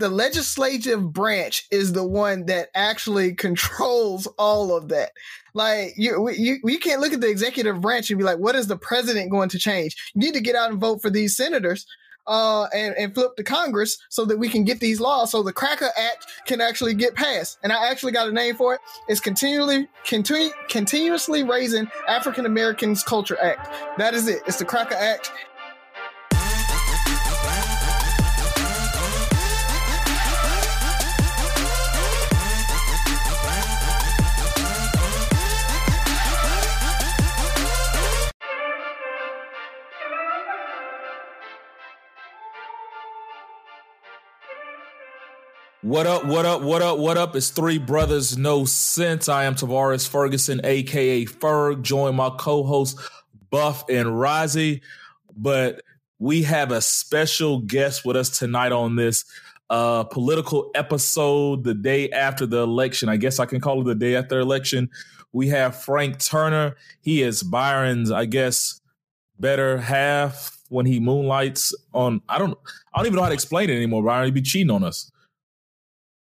[0.00, 5.12] the legislative branch is the one that actually controls all of that.
[5.54, 8.66] Like you, you, you can't look at the executive branch and be like, what is
[8.66, 9.96] the president going to change?
[10.14, 11.86] You need to get out and vote for these senators
[12.26, 15.52] uh, and, and flip the Congress so that we can get these laws so the
[15.52, 17.58] Cracker Act can actually get passed.
[17.62, 18.80] And I actually got a name for it.
[19.08, 23.98] It's continually continu- continuously raising African Americans Culture Act.
[23.98, 24.42] That is it.
[24.46, 25.32] It's the Cracker Act.
[45.90, 47.34] What up, what up, what up, what up?
[47.34, 49.28] It's Three Brothers No Sense.
[49.28, 52.96] I am Tavares Ferguson, aka Ferg, join my co-host
[53.50, 54.82] Buff and Rozzy.
[55.36, 55.82] But
[56.20, 59.24] we have a special guest with us tonight on this
[59.68, 63.08] uh, political episode the day after the election.
[63.08, 64.90] I guess I can call it the day after election.
[65.32, 66.76] We have Frank Turner.
[67.00, 68.80] He is Byron's, I guess,
[69.40, 72.56] better half when he moonlights on I don't
[72.94, 74.26] I don't even know how to explain it anymore, Byron.
[74.26, 75.10] He'd be cheating on us.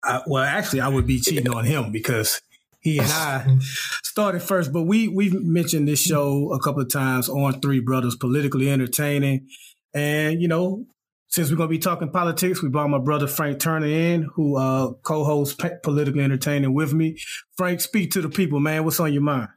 [0.03, 2.41] I, well, actually, I would be cheating on him because
[2.79, 3.57] he and I
[4.03, 4.73] started first.
[4.73, 9.47] But we we've mentioned this show a couple of times on Three Brothers, politically entertaining,
[9.93, 10.85] and you know,
[11.27, 14.91] since we're gonna be talking politics, we brought my brother Frank Turner in, who uh,
[15.03, 17.17] co-hosts politically entertaining with me.
[17.55, 18.83] Frank, speak to the people, man.
[18.83, 19.49] What's on your mind?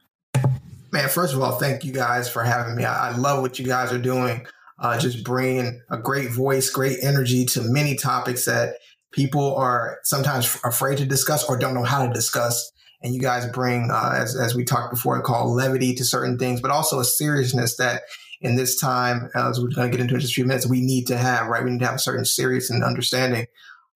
[0.91, 2.85] Man, first of all, thank you guys for having me.
[2.85, 4.45] I, I love what you guys are doing.
[4.77, 8.75] Uh, just bringing a great voice, great energy to many topics that
[9.15, 12.71] people are sometimes afraid to discuss or don't know how to discuss.
[13.01, 16.59] And you guys bring, uh, as, as we talked before, called levity to certain things,
[16.59, 18.01] but also a seriousness that
[18.41, 20.81] in this time, as we're going to get into in just a few minutes, we
[20.81, 21.63] need to have, right?
[21.63, 23.45] We need to have a certain serious and understanding.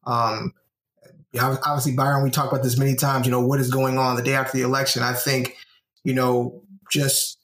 [0.05, 0.53] Um,
[1.37, 4.23] obviously, Byron, we talked about this many times, you know, what is going on the
[4.23, 5.03] day after the election.
[5.03, 5.57] I think,
[6.03, 7.39] you know, just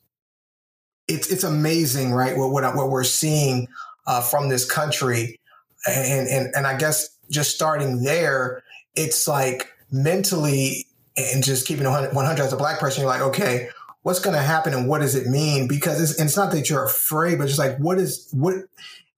[1.07, 2.37] it's, it's amazing, right?
[2.37, 3.67] What, what, what we're seeing
[4.07, 5.39] uh, from this country.
[5.85, 8.63] And, and, and I guess just starting there,
[8.95, 10.87] it's like mentally
[11.17, 13.69] and just keeping 100 as a black person, you're like, okay,
[14.03, 15.67] what's going to happen and what does it mean?
[15.67, 18.55] Because it's, it's not that you're afraid, but just like, what is, what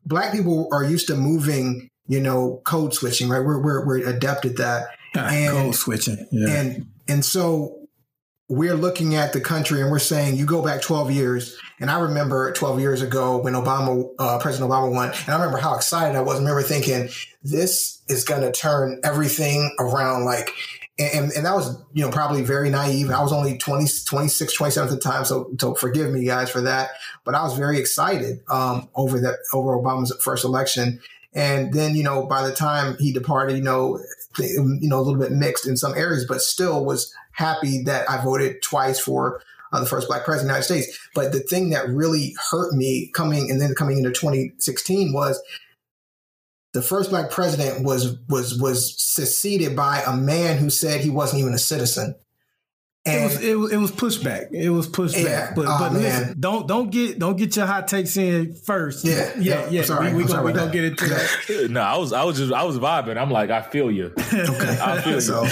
[0.06, 3.44] black people are used to moving, you know, code switching, right?
[3.44, 4.90] We're, we're, we're adept at that.
[5.16, 6.28] and, code switching.
[6.32, 6.50] Yeah.
[6.50, 7.88] And, and so
[8.50, 12.00] we're looking at the country and we're saying you go back 12 years and i
[12.00, 16.16] remember 12 years ago when obama uh, president obama won and i remember how excited
[16.16, 17.10] i was i remember thinking
[17.44, 20.52] this is going to turn everything around like
[21.00, 23.12] and, and that was you know probably very naive.
[23.12, 26.62] I was only 20 26 27 at the time so, so forgive me guys for
[26.62, 26.92] that.
[27.24, 31.00] But i was very excited um, over that over obama's first election.
[31.34, 34.00] And then you know by the time he departed you know
[34.40, 38.24] you know a little bit mixed in some areas but still was happy that I
[38.24, 39.42] voted twice for
[39.72, 41.10] uh, the first black president of the United States.
[41.14, 45.42] But the thing that really hurt me coming and then coming into 2016 was
[46.74, 51.42] the first black president was was was succeeded by a man who said he wasn't
[51.42, 52.16] even a citizen.
[53.06, 54.52] And it was, it was it was pushback.
[54.52, 55.24] It was pushback.
[55.24, 55.54] Yeah.
[55.56, 59.06] But oh, but listen, don't don't get don't get your hot takes in first.
[59.06, 59.84] Yeah, yeah, yeah.
[59.84, 61.68] Sorry, we, we gonna we gonna get into that.
[61.72, 63.18] no, I was I was just I was vibing.
[63.18, 64.08] I'm like I feel you.
[64.34, 65.22] okay, I feel you.
[65.22, 65.46] So,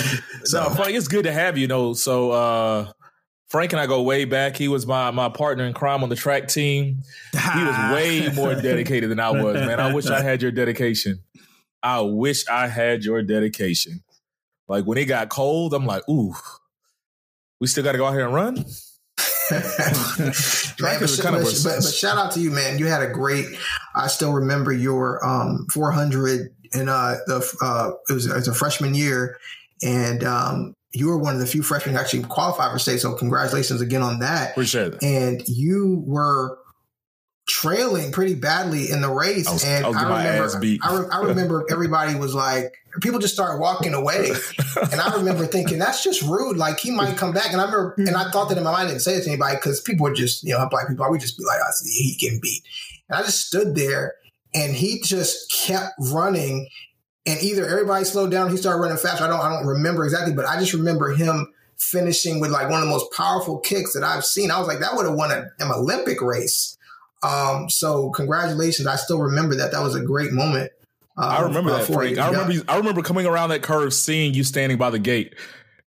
[0.44, 1.62] so no, Frank, it's good to have you.
[1.62, 2.92] you know, so uh,
[3.48, 4.58] Frank and I go way back.
[4.58, 7.04] He was my my partner in crime on the track team.
[7.32, 9.80] He was way more dedicated than I was, man.
[9.80, 11.20] I wish I had your dedication.
[11.84, 14.04] I wish I had your dedication.
[14.68, 16.36] Like when it got cold, I'm like, ooh
[17.60, 18.56] we still got to go out here and run.
[18.56, 18.66] man,
[20.80, 22.80] but, but, but, shout out to you, man.
[22.80, 23.46] You had a great.
[23.96, 28.54] I still remember your um, 400 in uh, the uh, it, was, it was a
[28.54, 29.38] freshman year,
[29.82, 33.00] and um, you were one of the few freshmen who actually qualified for state.
[33.00, 34.52] So congratulations again on that.
[34.52, 35.04] Appreciate it.
[35.04, 36.58] And you were
[37.48, 41.22] trailing pretty badly in the race, I was, and I, I remember I, re- I
[41.22, 44.32] remember everybody was like people just started walking away.
[44.92, 46.58] and I remember thinking, that's just rude.
[46.58, 47.52] Like he might come back.
[47.52, 48.08] And I remember, hmm.
[48.08, 50.06] and I thought that in my mind, I didn't say it to anybody because people
[50.06, 52.40] would just, you know, black people, I would just be like, I see he getting
[52.42, 52.64] beat.
[53.10, 54.16] And I just stood there
[54.54, 56.68] and he just kept running.
[57.26, 59.24] And either everybody slowed down, he started running faster.
[59.24, 62.82] I don't, I don't remember exactly, but I just remember him finishing with like one
[62.82, 64.52] of the most powerful kicks that I've seen.
[64.52, 66.78] I was like, that would have won a, an Olympic race.
[67.24, 68.88] Um, so congratulations.
[68.88, 69.72] I still remember that.
[69.72, 70.72] That was a great moment.
[71.18, 72.18] Um, I remember that, Frank.
[72.20, 72.64] I remember.
[72.68, 75.34] I remember coming around that curve, seeing you standing by the gate,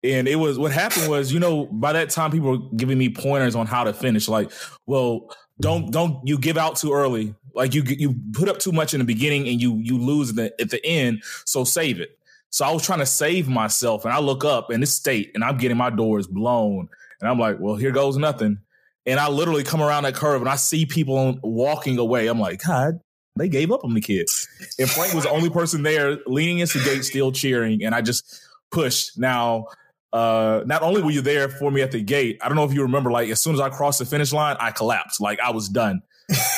[0.03, 3.09] And it was what happened was, you know, by that time people were giving me
[3.09, 4.27] pointers on how to finish.
[4.27, 4.51] Like,
[4.85, 7.33] well, don't don't you give out too early.
[7.53, 10.35] Like you you put up too much in the beginning and you you lose at
[10.35, 11.23] the, at the end.
[11.45, 12.17] So save it.
[12.49, 15.43] So I was trying to save myself, and I look up in this state, and
[15.43, 16.87] I'm getting my doors blown,
[17.19, 18.59] and I'm like, well, here goes nothing.
[19.05, 22.27] And I literally come around that curve, and I see people walking away.
[22.27, 22.99] I'm like, God,
[23.37, 24.47] they gave up on the kids.
[24.77, 28.01] And Frank was the only person there leaning into the gate, still cheering, and I
[28.01, 28.39] just
[28.71, 29.17] pushed.
[29.17, 29.67] Now
[30.13, 32.73] uh, not only were you there for me at the gate, I don't know if
[32.73, 35.19] you remember, like as soon as I crossed the finish line, I collapsed.
[35.19, 36.03] Like I was done.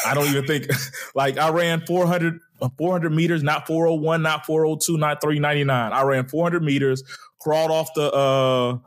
[0.06, 0.68] I don't even think
[1.16, 2.39] like I ran 400,
[2.77, 5.94] 400 meters, not 401, not 402, not 399.
[5.94, 7.04] I ran 400 meters,
[7.39, 8.77] crawled off the, uh,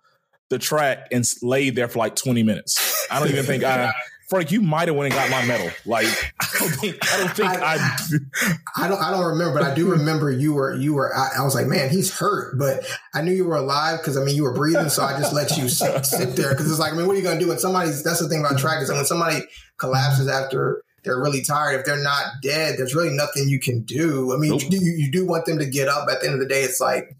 [0.51, 3.07] the track and laid there for like 20 minutes.
[3.11, 3.93] I don't even think I
[4.29, 5.71] Frank, you might have went and got my medal.
[5.87, 6.07] Like
[6.41, 9.75] I don't think I don't think I, I, I don't I don't remember, but I
[9.75, 12.85] do remember you were you were I, I was like, man, he's hurt, but
[13.15, 15.57] I knew you were alive because I mean you were breathing, so I just let
[15.57, 17.59] you sit, sit there because it's like I mean, what are you gonna do when
[17.59, 18.03] somebody's?
[18.03, 19.41] That's the thing about track is when somebody
[19.79, 21.81] collapses after they're really tired.
[21.81, 24.35] If they're not dead, there's really nothing you can do.
[24.35, 24.63] I mean, nope.
[24.69, 26.09] you, you do want them to get up.
[26.11, 27.17] At the end of the day, it's like,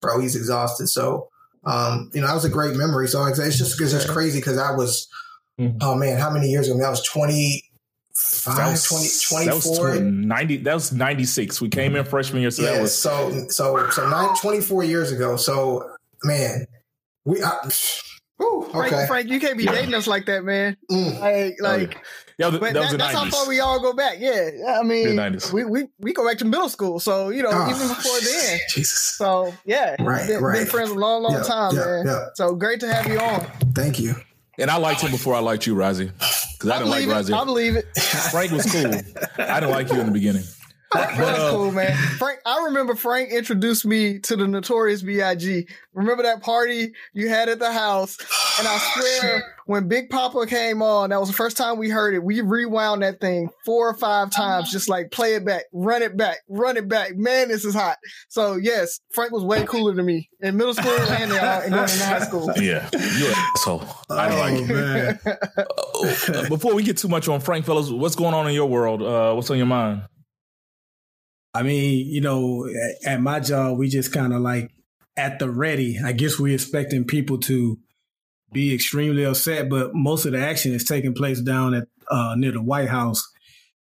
[0.00, 0.86] bro, he's exhausted.
[0.86, 1.28] So,
[1.64, 3.08] um, you know, that was a great memory.
[3.08, 5.08] So it's just it's crazy because I was
[5.60, 5.78] Mm-hmm.
[5.80, 6.78] Oh man, how many years ago?
[6.78, 9.90] That was 25, that was, 20, 24.
[9.90, 11.60] That was 90, that was 96.
[11.60, 12.50] We came in freshman year.
[12.50, 12.96] So yeah, that was.
[12.96, 15.36] So, so, so nine, 24 years ago.
[15.36, 15.90] So,
[16.24, 16.66] man,
[17.24, 17.68] we, I,
[18.38, 18.90] Whew, okay.
[18.90, 20.76] Frank, Frank, you can't be dating us like that, man.
[20.90, 21.20] Mm.
[21.20, 22.00] Like, like, oh,
[22.38, 22.50] yeah.
[22.50, 23.14] yeah, that, that that's 90s.
[23.14, 24.16] how far we all go back.
[24.18, 25.18] Yeah, I mean,
[25.54, 28.58] we, we we go back to middle school, so you know, oh, even before then.
[28.68, 29.16] Jesus.
[29.16, 30.58] So yeah, right, been, right.
[30.58, 32.28] Been friends a long, long time, man.
[32.34, 33.46] So great to have you on.
[33.74, 34.14] Thank you.
[34.58, 36.10] And I liked him before I liked you, Rozzy.
[36.52, 37.38] Because I, I didn't like Rozzy.
[37.38, 37.86] I believe it.
[38.30, 38.94] Frank was cool.
[39.38, 40.44] I didn't like you in the beginning.
[40.92, 41.96] That's cool, man.
[42.18, 45.66] Frank, I remember Frank introduced me to the Notorious B.I.G.
[45.94, 48.16] Remember that party you had at the house?
[48.58, 52.14] And I swear, when Big Poppa came on, that was the first time we heard
[52.14, 52.22] it.
[52.22, 56.16] We rewound that thing four or five times, just like play it back, run it
[56.16, 57.16] back, run it back.
[57.16, 57.98] Man, this is hot.
[58.28, 61.82] So yes, Frank was way cooler than me in middle school and, uh, and going
[61.82, 62.50] into high school.
[62.56, 63.84] Yeah, you're an asshole.
[64.08, 64.68] I don't like it.
[64.68, 65.18] Man.
[66.36, 69.02] uh, before we get too much on Frank, fellas, what's going on in your world?
[69.02, 70.02] Uh, what's on your mind?
[71.56, 74.70] I mean, you know, at, at my job, we just kind of like
[75.16, 75.98] at the ready.
[76.04, 77.78] I guess we're expecting people to
[78.52, 82.52] be extremely upset, but most of the action is taking place down at uh, near
[82.52, 83.26] the White House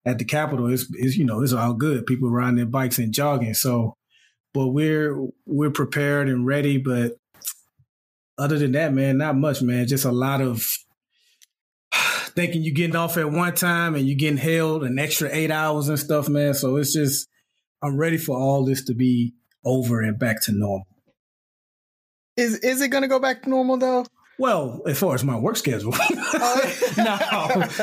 [0.06, 0.72] at the Capitol.
[0.72, 2.06] It's, it's you know it's all good.
[2.06, 3.52] People riding their bikes and jogging.
[3.52, 3.96] So,
[4.54, 6.78] but we're we're prepared and ready.
[6.78, 7.18] But
[8.38, 9.86] other than that, man, not much, man.
[9.86, 10.66] Just a lot of
[12.34, 15.90] thinking you're getting off at one time and you're getting held an extra eight hours
[15.90, 16.54] and stuff, man.
[16.54, 17.28] So it's just
[17.82, 19.34] I'm ready for all this to be
[19.64, 20.86] over and back to normal.
[22.36, 24.06] Is is it going to go back to normal though?
[24.38, 25.98] Well, as far as my work schedule, uh,
[26.96, 27.18] no,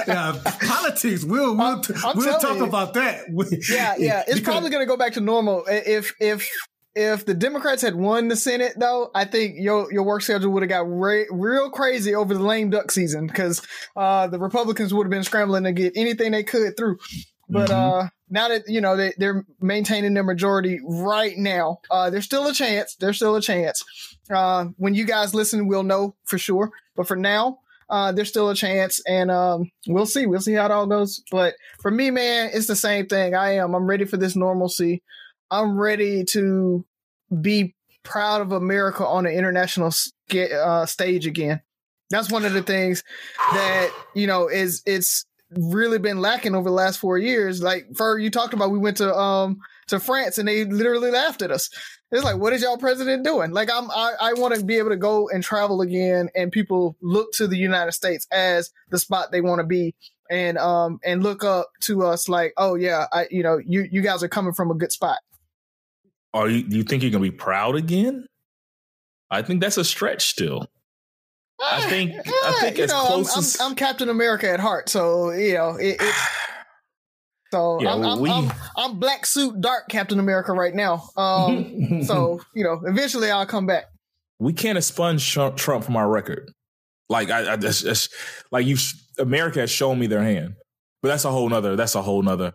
[0.07, 1.25] yeah, politics.
[1.25, 1.81] We'll we'll,
[2.15, 2.65] we'll talk you.
[2.65, 3.25] about that.
[3.69, 6.49] yeah, yeah, it's because, probably going to go back to normal if if
[6.95, 10.63] if the Democrats had won the Senate, though, I think your your work schedule would
[10.63, 13.61] have got re- real crazy over the lame duck season because
[13.97, 16.99] uh, the Republicans would have been scrambling to get anything they could through.
[17.49, 18.05] But mm-hmm.
[18.05, 22.47] uh, now that you know they, they're maintaining their majority right now, uh, there's still
[22.47, 22.95] a chance.
[22.95, 23.83] There's still a chance.
[24.33, 26.71] Uh, when you guys listen, we'll know for sure.
[26.95, 30.25] But for now, uh, there's still a chance, and um, we'll see.
[30.25, 31.21] We'll see how it all goes.
[31.31, 33.35] But for me, man, it's the same thing.
[33.35, 33.75] I am.
[33.75, 35.03] I'm ready for this normalcy.
[35.51, 36.85] I'm ready to
[37.41, 39.91] be proud of America on an international
[40.33, 41.61] uh, stage again.
[42.09, 43.03] That's one of the things
[43.51, 47.61] that you know is it's really been lacking over the last four years.
[47.61, 49.57] Like for you talked about, we went to um
[49.87, 51.69] to France and they literally laughed at us.
[52.11, 53.51] It's like, what is y'all president doing?
[53.51, 56.95] Like I'm I, I want to be able to go and travel again and people
[57.01, 59.95] look to the United States as the spot they want to be
[60.29, 64.01] and um and look up to us like, oh yeah, I you know, you you
[64.01, 65.19] guys are coming from a good spot.
[66.33, 68.25] Are you do you think you're gonna be proud again?
[69.31, 70.67] I think that's a stretch still.
[71.61, 72.11] I think
[72.45, 75.53] I think as know, close I'm, as I'm, I'm, Captain America at heart, so you
[75.53, 75.97] know it.
[75.99, 76.15] it
[77.51, 78.29] so yeah, I'm, I'm, we...
[78.29, 81.09] I'm, I'm black suit dark Captain America right now.
[81.15, 83.85] Um, so you know, eventually I'll come back.
[84.39, 86.51] We can't expunge Trump from our record.
[87.07, 88.09] Like I, I that's, that's,
[88.51, 88.77] like you,
[89.19, 90.55] America has shown me their hand,
[91.01, 91.75] but that's a whole nother.
[91.75, 92.53] That's a whole nother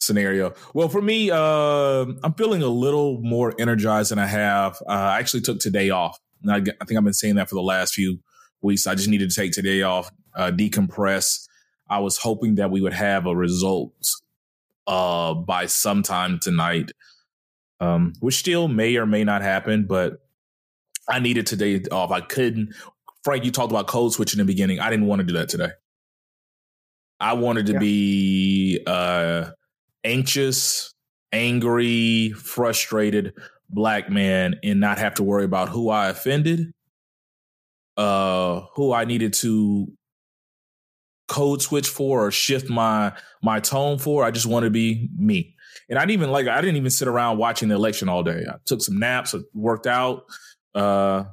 [0.00, 0.52] scenario.
[0.74, 4.76] Well, for me, uh, I'm feeling a little more energized than I have.
[4.86, 6.18] Uh, I actually took today off
[6.50, 8.20] I, I, think I've been saying that for the last few
[8.60, 8.86] weeks.
[8.86, 11.46] I just needed to take today off, uh, decompress.
[11.88, 13.92] I was hoping that we would have a result
[14.86, 16.92] uh, by sometime tonight,
[17.80, 19.86] um, which still may or may not happen.
[19.86, 20.20] But
[21.08, 22.10] I needed today off.
[22.10, 22.74] I couldn't.
[23.24, 24.80] Frank, you talked about code switching in the beginning.
[24.80, 25.70] I didn't want to do that today.
[27.20, 27.78] I wanted to yeah.
[27.78, 29.50] be uh,
[30.02, 30.92] anxious,
[31.32, 33.34] angry, frustrated
[33.72, 36.72] black man and not have to worry about who I offended,
[37.96, 39.88] uh, who I needed to
[41.28, 43.12] code switch for or shift my
[43.42, 44.24] my tone for.
[44.24, 45.54] I just want to be me.
[45.88, 48.44] And I didn't even like I didn't even sit around watching the election all day.
[48.48, 50.24] I took some naps, worked out,
[50.74, 51.24] uh,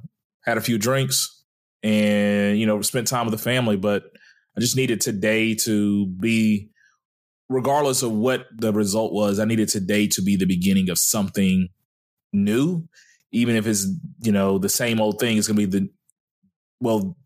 [0.44, 1.44] had a few drinks,
[1.84, 3.76] and you know, spent time with the family.
[3.76, 4.04] But
[4.58, 6.70] I just needed today to be
[7.50, 11.70] regardless of what the result was, I needed today to be the beginning of something
[12.34, 12.88] new,
[13.32, 13.88] even if it's
[14.22, 15.38] you know the same old thing.
[15.38, 15.90] It's gonna be the
[16.82, 17.18] well,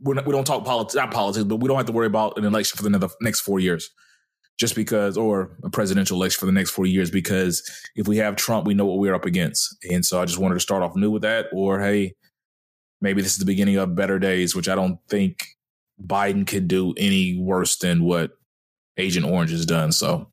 [0.00, 2.44] not, we don't talk politics, not politics, but we don't have to worry about an
[2.44, 3.90] election for the next four years,
[4.58, 7.62] just because, or a presidential election for the next four years, because
[7.96, 10.54] if we have Trump, we know what we're up against, and so I just wanted
[10.54, 11.46] to start off new with that.
[11.52, 12.14] Or hey,
[13.00, 15.44] maybe this is the beginning of better days, which I don't think
[16.04, 18.32] Biden could do any worse than what
[18.96, 19.92] Agent Orange has done.
[19.92, 20.30] So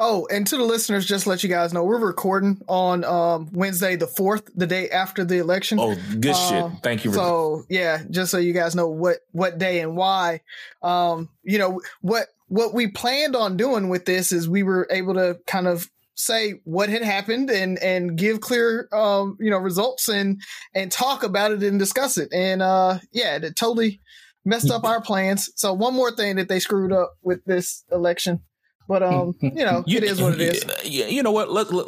[0.00, 3.96] Oh, and to the listeners, just let you guys know we're recording on um, Wednesday
[3.96, 5.80] the fourth, the day after the election.
[5.80, 6.82] Oh, good um, shit!
[6.84, 7.12] Thank you.
[7.12, 10.42] so yeah, just so you guys know what what day and why.
[10.82, 15.14] Um, you know what what we planned on doing with this is we were able
[15.14, 20.08] to kind of say what had happened and and give clear um you know results
[20.08, 20.42] and
[20.74, 24.00] and talk about it and discuss it and uh yeah it totally
[24.44, 28.40] messed up our plans so one more thing that they screwed up with this election
[28.88, 30.64] but um, you know, you, it is what it is.
[30.84, 31.52] You know what?
[31.52, 31.86] Let, let,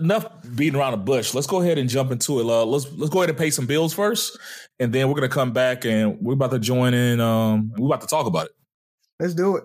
[0.00, 1.32] enough beating around the bush.
[1.32, 2.46] Let's go ahead and jump into it.
[2.46, 4.36] Uh, let's let's go ahead and pay some bills first,
[4.80, 7.20] and then we're gonna come back and we're about to join in.
[7.20, 8.52] Um, we're about to talk about it.
[9.20, 9.64] Let's do it.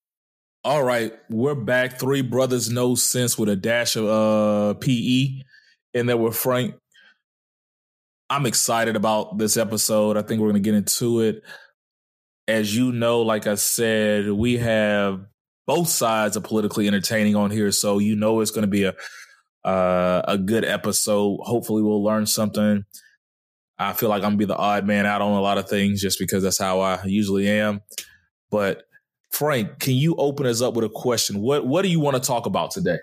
[0.63, 1.99] All right, we're back.
[1.99, 5.41] Three brothers, no sense with a dash of uh, PE,
[5.95, 6.75] and then we're Frank.
[8.29, 10.17] I'm excited about this episode.
[10.17, 11.41] I think we're going to get into it.
[12.47, 15.25] As you know, like I said, we have
[15.65, 18.93] both sides of politically entertaining on here, so you know it's going to be a
[19.67, 21.39] uh, a good episode.
[21.41, 22.85] Hopefully, we'll learn something.
[23.79, 26.01] I feel like I'm gonna be the odd man out on a lot of things
[26.01, 27.81] just because that's how I usually am.
[28.51, 28.83] But
[29.31, 31.41] Frank, can you open us up with a question?
[31.41, 32.97] What What do you want to talk about today?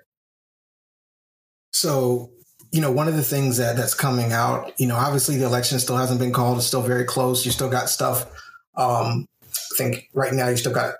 [1.72, 2.30] So,
[2.70, 5.78] you know, one of the things that that's coming out, you know, obviously the election
[5.78, 7.44] still hasn't been called; it's still very close.
[7.44, 8.26] You still got stuff.
[8.76, 10.94] Um, I think right now you still got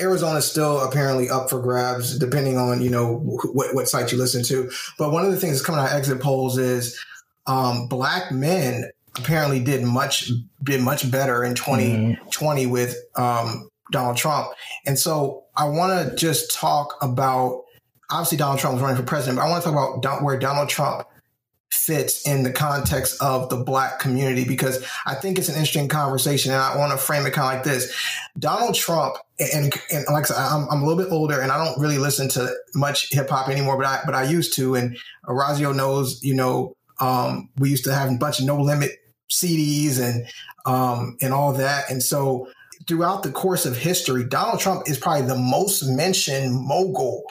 [0.00, 3.18] Arizona still apparently up for grabs, depending on you know
[3.52, 4.70] what, what site you listen to.
[4.98, 6.98] But one of the things that's coming out of exit polls is
[7.46, 10.30] um, black men apparently did much
[10.64, 12.18] did much better in 2020
[12.62, 12.70] mm-hmm.
[12.70, 14.48] with um, Donald Trump.
[14.86, 17.64] And so I want to just talk about
[18.10, 20.68] obviously Donald Trump was running for president, but I want to talk about where Donald
[20.68, 21.06] Trump
[21.70, 26.50] fits in the context of the black community because I think it's an interesting conversation
[26.50, 27.94] and I want to frame it kind of like this.
[28.38, 31.64] Donald Trump and, and like I said, I'm, I'm a little bit older and I
[31.64, 34.74] don't really listen to much hip hop anymore, but I, but I used to.
[34.74, 38.90] And Orazio knows, you know, um, we used to have a bunch of no limit
[39.30, 40.26] CDs and,
[40.66, 41.88] um, and all that.
[41.88, 42.48] And so
[42.90, 47.22] throughout the course of history, Donald Trump is probably the most mentioned mogul,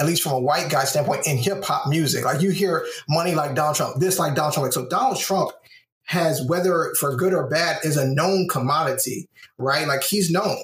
[0.00, 2.24] at least from a white guy standpoint, in hip hop music.
[2.24, 4.72] Like you hear money like Donald Trump, this like Donald Trump.
[4.72, 5.50] so Donald Trump
[6.04, 9.28] has, whether for good or bad, is a known commodity,
[9.58, 9.86] right?
[9.86, 10.56] Like he's known.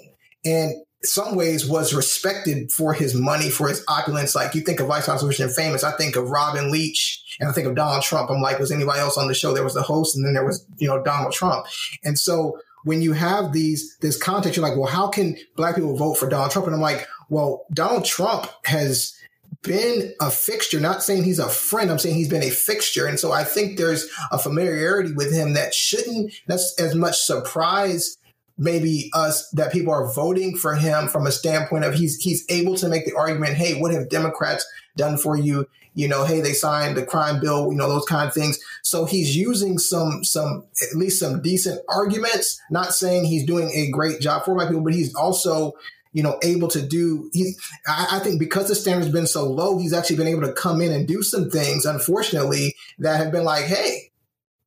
[0.47, 0.73] And
[1.05, 4.35] some ways was respected for his money, for his opulence.
[4.35, 7.67] Like you think of Vice President famous, I think of Robin Leach and I think
[7.67, 8.31] of Donald Trump.
[8.31, 9.53] I'm like, was anybody else on the show?
[9.53, 11.67] There was the host and then there was, you know, Donald Trump.
[12.03, 15.97] And so when you have these this context, you're like, well, how can black people
[15.97, 16.67] vote for Donald Trump?
[16.67, 19.15] And I'm like, well, Donald Trump has
[19.63, 23.07] been a fixture, not saying he's a friend, I'm saying he's been a fixture.
[23.07, 28.17] And so I think there's a familiarity with him that shouldn't that's as much surprise
[28.59, 32.75] maybe us that people are voting for him from a standpoint of he's he's able
[32.77, 34.67] to make the argument, hey, what have Democrats
[34.97, 35.67] done for you?
[35.95, 38.59] You know, hey, they signed the crime bill, you know, those kind of things.
[38.89, 43.91] So he's using some some at least some decent arguments, not saying he's doing a
[43.91, 45.75] great job for my people, but he's also
[46.13, 47.31] you know, able to do.
[47.33, 47.53] He,
[47.87, 50.81] I, I, think because the standard's been so low, he's actually been able to come
[50.81, 51.85] in and do some things.
[51.85, 54.11] Unfortunately, that have been like, hey,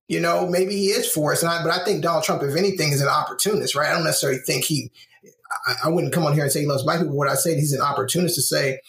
[0.07, 1.41] you know, maybe he is for us.
[1.41, 3.89] And I, but I think Donald Trump, if anything, is an opportunist, right?
[3.89, 4.91] I don't necessarily think he.
[5.67, 7.17] I, I wouldn't come on here and say he loves black people.
[7.17, 8.79] What I say he's an opportunist to say,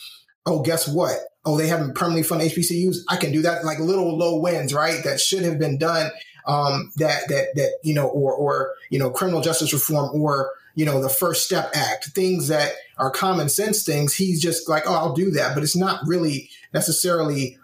[0.47, 1.19] oh, guess what?
[1.45, 2.99] Oh, they haven't permanently funded HBCUs.
[3.09, 3.65] I can do that.
[3.65, 5.03] Like little low wins, right?
[5.05, 6.11] That should have been done.
[6.47, 10.85] Um, that that that you know, or or you know, criminal justice reform, or you
[10.85, 14.15] know, the First Step Act, things that are common sense things.
[14.15, 17.59] He's just like, oh, I'll do that, but it's not really necessarily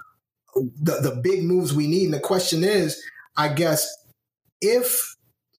[0.54, 2.06] the the big moves we need.
[2.06, 3.02] And the question is,
[3.36, 3.88] I guess,
[4.60, 5.16] if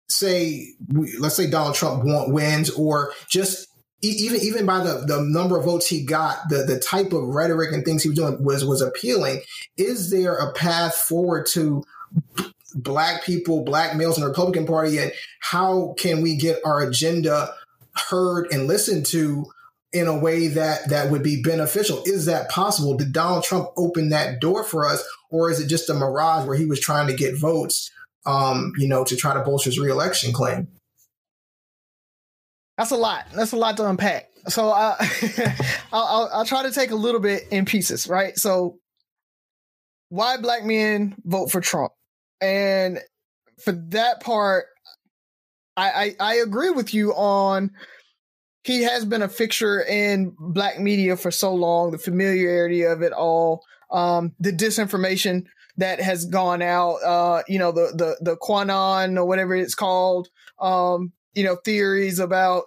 [0.07, 0.73] say
[1.19, 3.68] let's say Donald Trump wins, or just
[4.01, 7.73] even even by the, the number of votes he got, the the type of rhetoric
[7.73, 9.41] and things he was doing was was appealing.
[9.77, 11.83] Is there a path forward to
[12.75, 17.53] black people, black males in the Republican Party, and how can we get our agenda
[18.09, 19.45] heard and listened to
[19.91, 22.01] in a way that that would be beneficial?
[22.05, 22.95] Is that possible?
[22.95, 26.57] Did Donald Trump open that door for us, or is it just a mirage where
[26.57, 27.91] he was trying to get votes,
[28.25, 30.69] um, you know, to try to bolster his reelection claim?
[32.79, 33.25] That's a lot.
[33.35, 34.29] That's a lot to unpack.
[34.47, 34.95] So uh,
[35.91, 38.37] I'll, I'll, I'll try to take a little bit in pieces, right?
[38.37, 38.77] So
[40.07, 41.91] why black men vote for Trump?
[42.39, 42.99] And
[43.61, 44.67] for that part,
[45.75, 47.71] I, I, I agree with you on
[48.63, 53.11] he has been a fixture in black media for so long, the familiarity of it
[53.11, 59.17] all, um, the disinformation that has gone out, uh, you know, the, the, the QAnon
[59.17, 60.29] or whatever it's called,
[60.61, 62.63] um, you know, theories about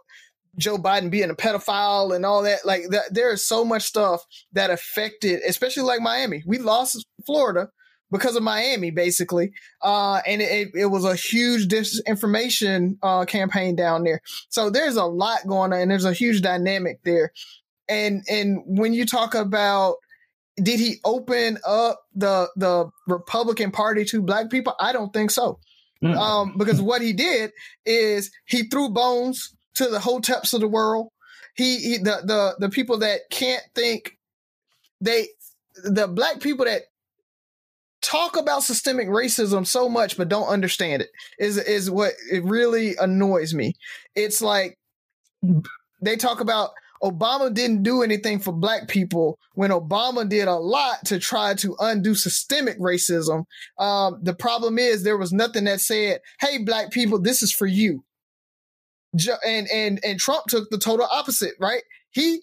[0.59, 2.65] Joe Biden being a pedophile and all that.
[2.65, 6.43] Like that, there is so much stuff that affected, especially like Miami.
[6.47, 7.69] We lost Florida
[8.11, 9.53] because of Miami, basically.
[9.81, 14.21] Uh, and it, it, was a huge disinformation uh, campaign down there.
[14.51, 17.33] So there's a lot going on, and there's a huge dynamic there.
[17.89, 19.97] And and when you talk about
[20.57, 24.75] did he open up the the Republican Party to black people?
[24.79, 25.59] I don't think so.
[26.03, 26.17] Mm.
[26.17, 27.53] Um, because what he did
[27.87, 31.09] is he threw bones to the hoteps of the world.
[31.55, 34.17] He, he the the the people that can't think
[35.01, 35.29] they
[35.85, 36.83] the black people that
[38.01, 42.97] talk about systemic racism so much but don't understand it is is what it really
[42.97, 43.75] annoys me.
[44.17, 44.79] It's like
[46.01, 46.71] they talk about
[47.03, 51.77] Obama didn't do anything for black people when Obama did a lot to try to
[51.81, 53.45] undo systemic racism.
[53.79, 57.67] Um, the problem is there was nothing that said, "Hey, black people, this is for
[57.67, 58.05] you."
[59.45, 61.83] And and and Trump took the total opposite, right?
[62.11, 62.43] He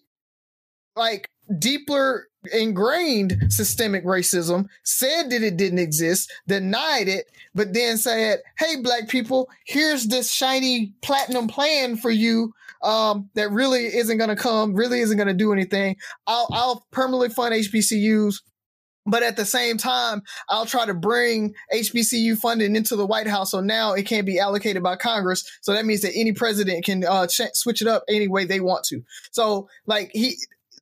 [0.96, 8.40] like deeper ingrained systemic racism, said that it didn't exist, denied it, but then said,
[8.58, 14.30] "Hey, black people, here's this shiny platinum plan for you um, that really isn't going
[14.30, 15.98] to come, really isn't going to do anything.
[16.28, 18.42] I'll, I'll permanently fund HBCUs."
[19.06, 23.50] But at the same time, I'll try to bring HBCU funding into the White House.
[23.50, 25.50] So now it can't be allocated by Congress.
[25.62, 28.60] So that means that any president can uh, ch- switch it up any way they
[28.60, 29.02] want to.
[29.32, 30.38] So like he,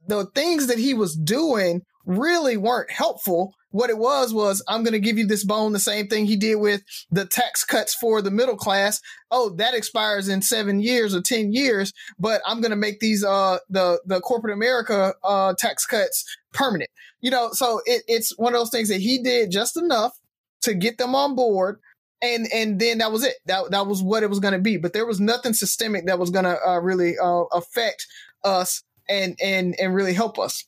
[0.08, 3.54] the things that he was doing really weren't helpful.
[3.72, 6.38] What it was was, I'm going to give you this bone, the same thing he
[6.38, 9.02] did with the tax cuts for the middle class.
[9.30, 13.24] Oh, that expires in seven years or 10 years, but I'm going to make these,
[13.24, 16.89] uh, the, the corporate America, uh, tax cuts permanent.
[17.20, 20.13] You know, so it, it's one of those things that he did just enough
[20.62, 21.80] to get them on board
[22.22, 23.36] and and then that was it.
[23.46, 24.78] That that was what it was going to be.
[24.78, 28.08] But there was nothing systemic that was going to uh, really uh, affect
[28.43, 30.65] us and and and really help us?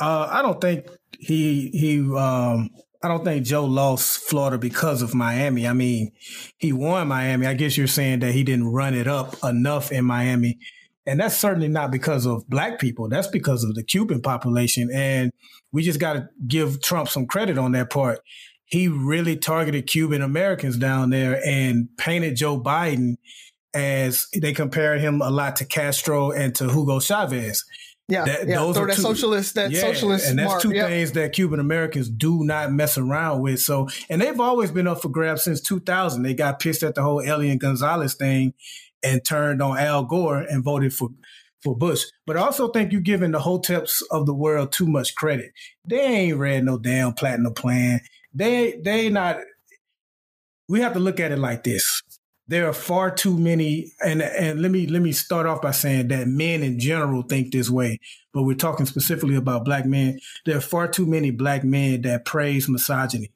[0.00, 0.86] Uh, I don't think
[1.18, 1.98] he he.
[2.00, 2.70] Um,
[3.02, 5.68] I don't think Joe lost Florida because of Miami.
[5.68, 6.10] I mean,
[6.58, 7.46] he won Miami.
[7.46, 10.58] I guess you're saying that he didn't run it up enough in Miami.
[11.06, 13.08] And that's certainly not because of black people.
[13.08, 14.90] That's because of the Cuban population.
[14.92, 15.32] And
[15.72, 18.20] we just got to give Trump some credit on that part.
[18.64, 23.16] He really targeted Cuban Americans down there and painted Joe Biden
[23.74, 27.64] as they compare him a lot to Castro and to Hugo Chavez.
[28.08, 28.56] Yeah, that, yeah.
[28.56, 30.88] Those so are that two, socialist, that yeah, socialist, and that's mark, two yep.
[30.88, 33.60] things that Cuban Americans do not mess around with.
[33.60, 36.22] So, and they've always been up for grabs since 2000.
[36.22, 38.54] They got pissed at the whole Elian Gonzalez thing
[39.02, 41.10] and turned on Al Gore and voted for
[41.62, 42.04] for Bush.
[42.26, 45.52] But I also think you're giving the hoteps of the world too much credit.
[45.84, 48.00] They ain't read no damn platinum plan.
[48.32, 49.38] They they not.
[50.66, 52.02] We have to look at it like this
[52.48, 56.08] there are far too many and and let me let me start off by saying
[56.08, 58.00] that men in general think this way
[58.38, 60.20] but we're talking specifically about black men.
[60.46, 63.32] There are far too many black men that praise misogyny.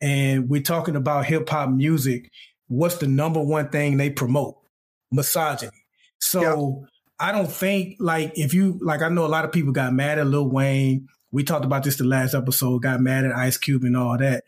[0.00, 2.32] And we're talking about hip hop music.
[2.66, 4.56] What's the number one thing they promote?
[5.12, 5.70] Misogyny.
[6.18, 6.84] So
[7.20, 10.18] I don't think like if you like I know a lot of people got mad
[10.18, 11.06] at Lil Wayne.
[11.30, 14.42] We talked about this the last episode got mad at Ice Cube and all that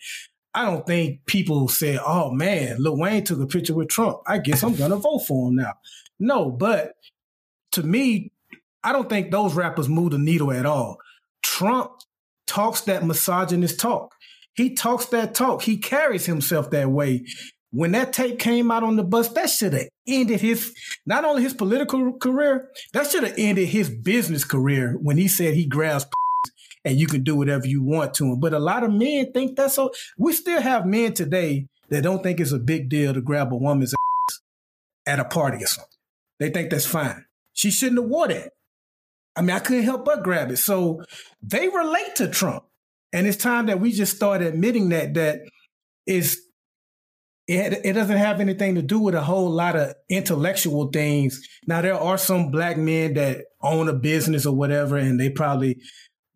[0.55, 4.19] I don't think people say, "Oh man, Lil Wayne took a picture with Trump.
[4.27, 5.75] I guess I'm gonna vote for him now."
[6.19, 6.93] No, but
[7.73, 8.33] to me,
[8.85, 10.99] I don't think those rappers move the needle at all.
[11.43, 11.93] Trump
[12.47, 14.15] talks that misogynist talk.
[14.55, 15.63] He talks that talk.
[15.63, 17.25] He carries himself that way.
[17.71, 20.75] When that tape came out on the bus, that should have ended his
[21.07, 25.55] not only his political career, that should have ended his business career when he said
[25.55, 26.05] he grabs
[26.85, 28.41] and you can do whatever you want to him.
[28.41, 29.93] But a lot of men think that's so.
[30.19, 33.57] We still have men today that don't think it's a big deal to grab a
[33.57, 34.41] woman's ass
[35.07, 35.89] at a party or something.
[36.41, 37.25] They think that's fine.
[37.53, 38.53] She shouldn't have wore that.
[39.37, 40.59] I mean, I couldn't help but grab it.
[40.59, 41.03] So
[41.43, 42.65] they relate to Trump.
[43.13, 45.43] And it's time that we just start admitting that that
[46.07, 46.41] is
[47.49, 51.47] it, it doesn't have anything to do with a whole lot of intellectual things.
[51.67, 55.81] Now there are some black men that own a business or whatever, and they probably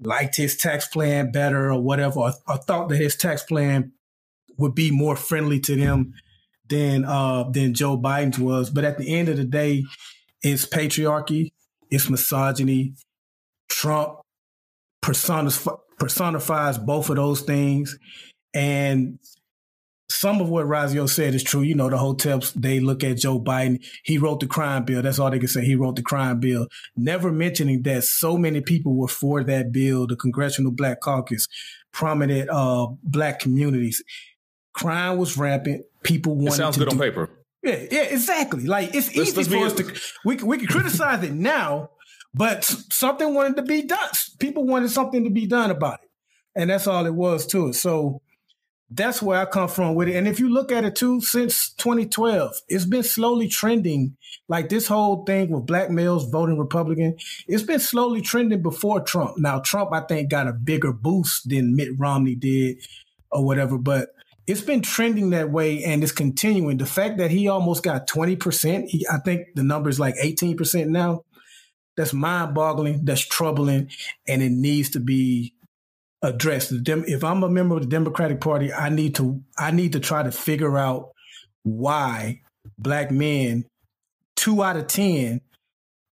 [0.00, 3.92] liked his tax plan better or whatever, or, or thought that his tax plan
[4.58, 6.12] would be more friendly to them
[6.68, 8.70] than uh, than Joe Biden's was.
[8.70, 9.84] But at the end of the day,
[10.42, 11.50] it's patriarchy,
[11.90, 12.94] it's misogyny.
[13.68, 14.20] Trump
[15.00, 17.98] personifies, personifies both of those things,
[18.54, 19.18] and
[20.08, 21.62] some of what Razio said is true.
[21.62, 23.84] You know, the hoteps, they look at Joe Biden.
[24.04, 25.02] He wrote the crime bill.
[25.02, 25.64] That's all they can say.
[25.64, 30.06] He wrote the crime bill, never mentioning that so many people were for that bill,
[30.06, 31.48] the Congressional Black Caucus,
[31.92, 34.02] prominent uh, black communities.
[34.72, 35.84] Crime was rampant.
[36.02, 37.30] People wanted it sounds to good do, on paper.
[37.62, 38.64] Yeah, yeah, exactly.
[38.66, 41.90] Like it's Let's- easy let's for us to we we can criticize it now,
[42.32, 44.08] but something wanted to be done.
[44.38, 46.10] People wanted something to be done about it,
[46.54, 47.72] and that's all it was to it.
[47.74, 48.20] So
[48.90, 50.16] that's where I come from with it.
[50.16, 54.16] And if you look at it too, since 2012, it's been slowly trending.
[54.48, 57.16] Like this whole thing with black males voting Republican,
[57.48, 59.38] it's been slowly trending before Trump.
[59.38, 62.76] Now Trump, I think, got a bigger boost than Mitt Romney did,
[63.30, 64.10] or whatever, but
[64.46, 66.78] it's been trending that way and it's continuing.
[66.78, 70.86] The fact that he almost got 20%, he, I think the number is like 18%
[70.86, 71.24] now.
[71.96, 73.04] That's mind boggling.
[73.04, 73.90] That's troubling.
[74.28, 75.54] And it needs to be
[76.22, 76.72] addressed.
[76.72, 80.22] If I'm a member of the Democratic Party, I need to, I need to try
[80.22, 81.10] to figure out
[81.62, 82.42] why
[82.78, 83.64] black men,
[84.34, 85.40] two out of 10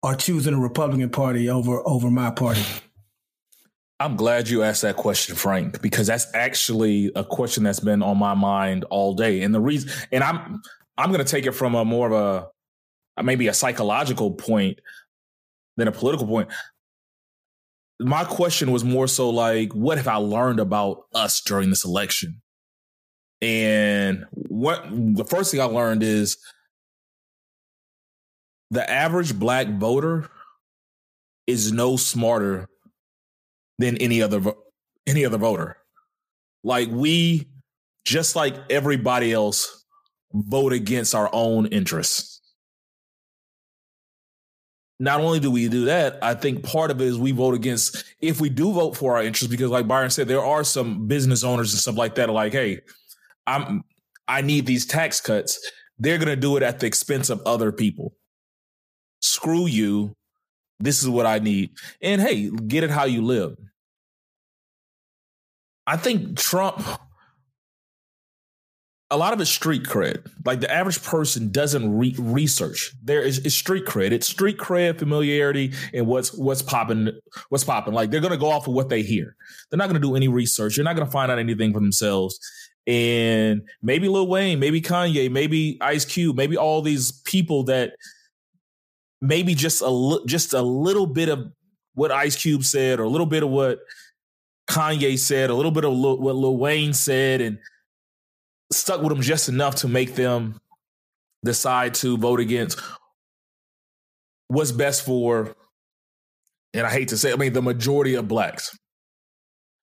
[0.03, 2.63] are choosing the Republican Party over, over my party.
[4.01, 8.17] I'm glad you asked that question, Frank, because that's actually a question that's been on
[8.17, 9.43] my mind all day.
[9.43, 10.63] And the reason, and I'm,
[10.97, 12.13] I'm going to take it from a more of
[13.17, 14.79] a, maybe a psychological point
[15.77, 16.49] than a political point.
[18.01, 22.41] My question was more so like, what have I learned about us during this election?
[23.41, 26.37] And what the first thing I learned is
[28.71, 30.29] the average black voter
[31.47, 32.69] is no smarter
[33.79, 34.41] than any other
[35.07, 35.77] any other voter.
[36.65, 37.49] Like we
[38.05, 39.85] just like everybody else
[40.33, 42.38] vote against our own interests.
[45.01, 48.05] Not only do we do that, I think part of it is we vote against
[48.21, 51.45] if we do vote for our interests because like Byron said there are some business
[51.45, 52.81] owners and stuff like that are like, "Hey,
[53.47, 53.85] I'm
[54.27, 55.61] I need these tax cuts."
[55.99, 58.15] They're to do it at the expense of other people.
[59.21, 60.15] Screw you.
[60.81, 61.71] This is what I need.
[62.01, 63.57] And hey, get it how you live.
[65.87, 66.81] I think Trump,
[69.11, 70.27] a lot of it's street cred.
[70.44, 72.92] Like the average person doesn't re- research.
[73.03, 74.12] There is it's street cred.
[74.12, 77.11] It's street cred, familiarity, and what's what's popping.
[77.49, 77.94] What's popping?
[77.94, 79.35] Like they're gonna go off of what they hear.
[79.71, 80.77] They're not gonna do any research.
[80.77, 82.38] They're not gonna find out anything for themselves.
[82.87, 87.92] And maybe Lil Wayne, maybe Kanye, maybe Ice Cube, maybe all these people that
[89.21, 91.51] maybe just a li- just a little bit of
[91.94, 93.81] what Ice Cube said, or a little bit of what
[94.71, 97.59] Kanye said, a little bit of what Lil Wayne said, and
[98.72, 100.61] stuck with them just enough to make them
[101.44, 102.81] decide to vote against
[104.48, 105.54] what's best for,
[106.74, 108.76] and I hate to say, I mean, the majority of blacks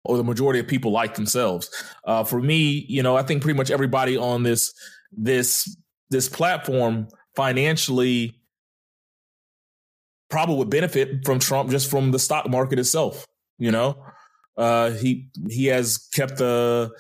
[0.04, 1.70] or the majority of people like themselves.
[2.04, 4.72] Uh, for me, you know, I think pretty much everybody on this
[5.12, 5.76] this
[6.10, 8.40] this platform financially
[10.28, 13.26] probably would benefit from Trump just from the stock market itself.
[13.58, 14.02] You know,
[14.56, 16.90] uh, he he has kept the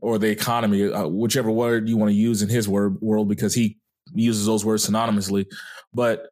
[0.00, 3.54] or the economy, uh, whichever word you want to use in his word world, because
[3.54, 3.78] he
[4.14, 5.46] uses those words synonymously.
[5.92, 6.28] But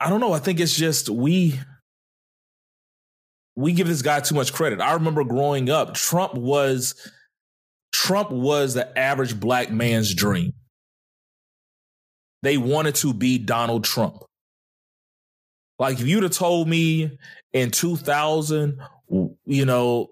[0.00, 0.32] I don't know.
[0.32, 1.58] I think it's just we
[3.56, 4.80] we give this guy too much credit.
[4.80, 6.94] I remember growing up, Trump was
[7.92, 10.52] Trump was the average black man's dream.
[12.42, 14.22] They wanted to be Donald Trump.
[15.78, 17.18] Like if you'd have told me
[17.52, 18.80] in 2000,
[19.44, 20.10] you know,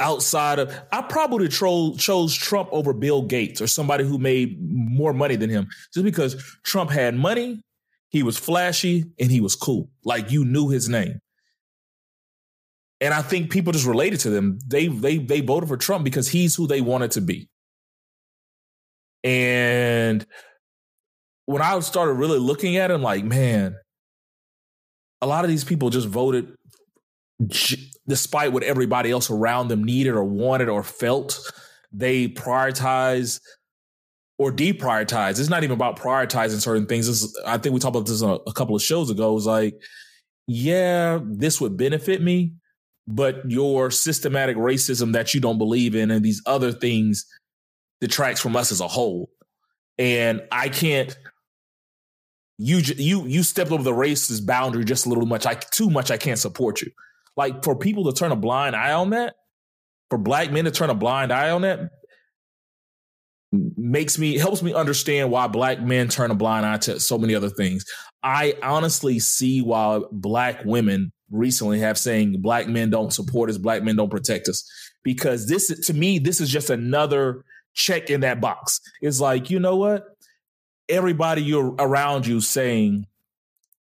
[0.00, 5.36] outside of I probably chose Trump over Bill Gates or somebody who made more money
[5.36, 7.60] than him just because Trump had money,
[8.10, 9.90] he was flashy, and he was cool.
[10.04, 11.20] Like you knew his name.
[13.00, 14.58] And I think people just related to them.
[14.66, 17.48] They they they voted for Trump because he's who they wanted to be.
[19.24, 20.24] And
[21.46, 23.76] when I started really looking at him, like, man,
[25.20, 26.54] a lot of these people just voted
[28.06, 31.38] despite what everybody else around them needed or wanted or felt.
[31.92, 33.40] They prioritize
[34.38, 35.40] or deprioritize.
[35.40, 37.08] It's not even about prioritizing certain things.
[37.08, 39.36] It's, I think we talked about this a, a couple of shows ago.
[39.36, 39.80] It's like,
[40.46, 42.52] yeah, this would benefit me,
[43.06, 47.26] but your systematic racism that you don't believe in and these other things
[48.00, 49.30] detracts from us as a whole.
[49.98, 51.16] And I can't
[52.58, 55.46] you you you stepped over the racist boundary just a little much.
[55.46, 56.10] I too much.
[56.10, 56.90] I can't support you.
[57.38, 59.36] Like for people to turn a blind eye on that,
[60.10, 61.90] for black men to turn a blind eye on that,
[63.52, 67.36] makes me helps me understand why black men turn a blind eye to so many
[67.36, 67.84] other things.
[68.24, 73.84] I honestly see why black women recently have saying black men don't support us, black
[73.84, 74.68] men don't protect us,
[75.04, 78.80] because this to me this is just another check in that box.
[79.00, 80.04] It's like you know what
[80.88, 83.06] everybody you're around you saying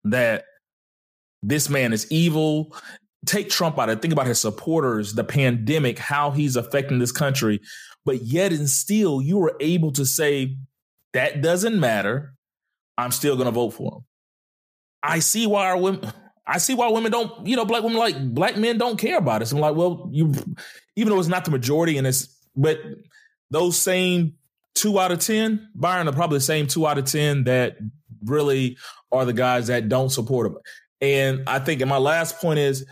[0.03, 0.43] that
[1.41, 2.75] this man is evil.
[3.25, 4.01] Take Trump out of it.
[4.01, 7.61] Think about his supporters, the pandemic, how he's affecting this country.
[8.05, 10.57] But yet and still, you were able to say,
[11.13, 12.33] that doesn't matter.
[12.97, 14.05] I'm still going to vote for him.
[15.01, 16.11] I see why our women,
[16.45, 19.41] I see why women don't, you know, black women like black men don't care about
[19.41, 19.51] us.
[19.51, 20.33] I'm like, well, you,
[20.95, 22.79] even though it's not the majority and it's, but
[23.49, 24.33] those same
[24.73, 27.77] two out of 10, Byron are probably the same two out of 10 that
[28.23, 28.77] really
[29.11, 30.57] are the guys that don't support him.
[31.01, 32.85] And I think, and my last point is,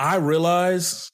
[0.00, 1.10] I realized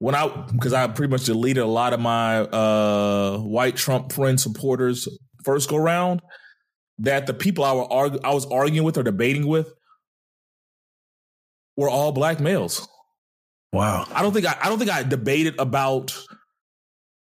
[0.00, 4.38] when I, because I pretty much deleted a lot of my uh, white Trump friend
[4.38, 5.08] supporters
[5.44, 6.20] first go round,
[6.98, 9.72] that the people I, were argue, I was arguing with or debating with
[11.76, 12.86] were all black males.
[13.72, 14.06] Wow.
[14.12, 16.16] I don't think I, I don't think I debated about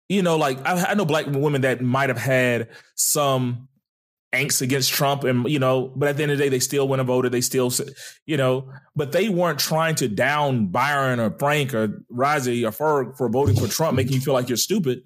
[0.09, 3.69] you know, like I, I know black women that might have had some
[4.33, 6.87] angst against Trump and you know, but at the end of the day, they still
[6.87, 7.33] went and voted.
[7.33, 7.73] They still,
[8.27, 13.17] you know, but they weren't trying to down Byron or Frank or Razi or Ferg
[13.17, 15.03] for voting for Trump, making you feel like you're stupid.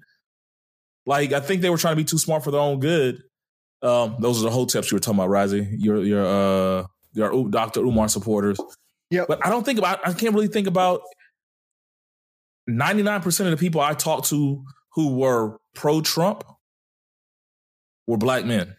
[1.06, 3.22] Like I think they were trying to be too smart for their own good.
[3.82, 5.74] Um, those are the hoteps you were talking about, Razi.
[5.78, 7.80] Your your uh your Dr.
[7.80, 8.58] Umar supporters.
[9.10, 10.06] Yeah, but I don't think about.
[10.06, 11.00] I can't really think about.
[12.66, 16.44] Ninety nine percent of the people I talked to who were pro Trump
[18.06, 18.74] were black men.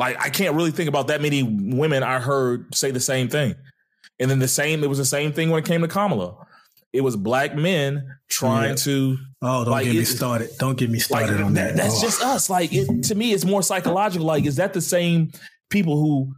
[0.00, 3.54] Like I can't really think about that many women I heard say the same thing.
[4.18, 6.46] And then the same, it was the same thing when it came to Kamala.
[6.94, 8.76] It was black men trying yeah.
[8.76, 9.18] to.
[9.42, 10.48] Oh, don't like, get me started!
[10.58, 11.76] Don't get me started like, on that.
[11.76, 12.00] That's oh.
[12.02, 12.48] just us.
[12.48, 14.26] Like it, to me, it's more psychological.
[14.26, 15.32] Like, is that the same
[15.68, 16.32] people who?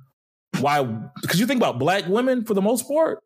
[0.60, 0.82] Why?
[1.22, 3.20] Because you think about black women for the most part,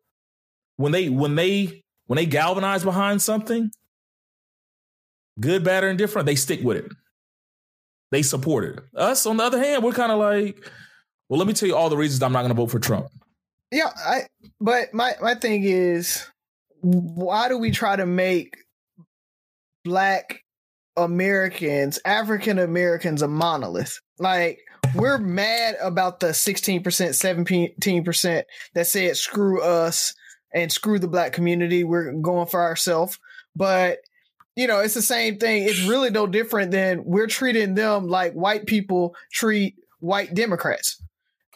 [0.76, 3.70] when they when they when they galvanize behind something,
[5.40, 6.92] good, bad, or indifferent, they stick with it.
[8.10, 8.84] They support it.
[8.94, 10.70] Us, on the other hand, we're kind of like,
[11.28, 13.08] well, let me tell you all the reasons I'm not going to vote for Trump.
[13.72, 14.26] Yeah, I.
[14.60, 16.24] But my my thing is,
[16.80, 18.56] why do we try to make
[19.84, 20.40] black
[20.96, 23.98] Americans, African Americans, a monolith?
[24.18, 24.60] Like
[24.94, 28.42] we're mad about the 16%, 17%
[28.74, 30.14] that said screw us
[30.54, 31.84] and screw the black community.
[31.84, 33.18] We're going for ourselves.
[33.54, 33.98] But
[34.56, 35.64] you know, it's the same thing.
[35.64, 41.02] It's really no different than we're treating them like white people treat white Democrats.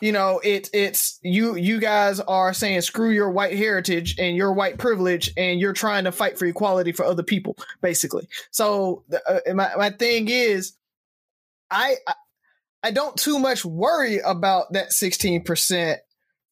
[0.03, 4.53] You know, it's it's you you guys are saying screw your white heritage and your
[4.53, 8.29] white privilege, and you're trying to fight for equality for other people, basically.
[8.51, 10.73] So uh, my my thing is,
[11.71, 11.97] I
[12.83, 16.01] I don't too much worry about that sixteen percent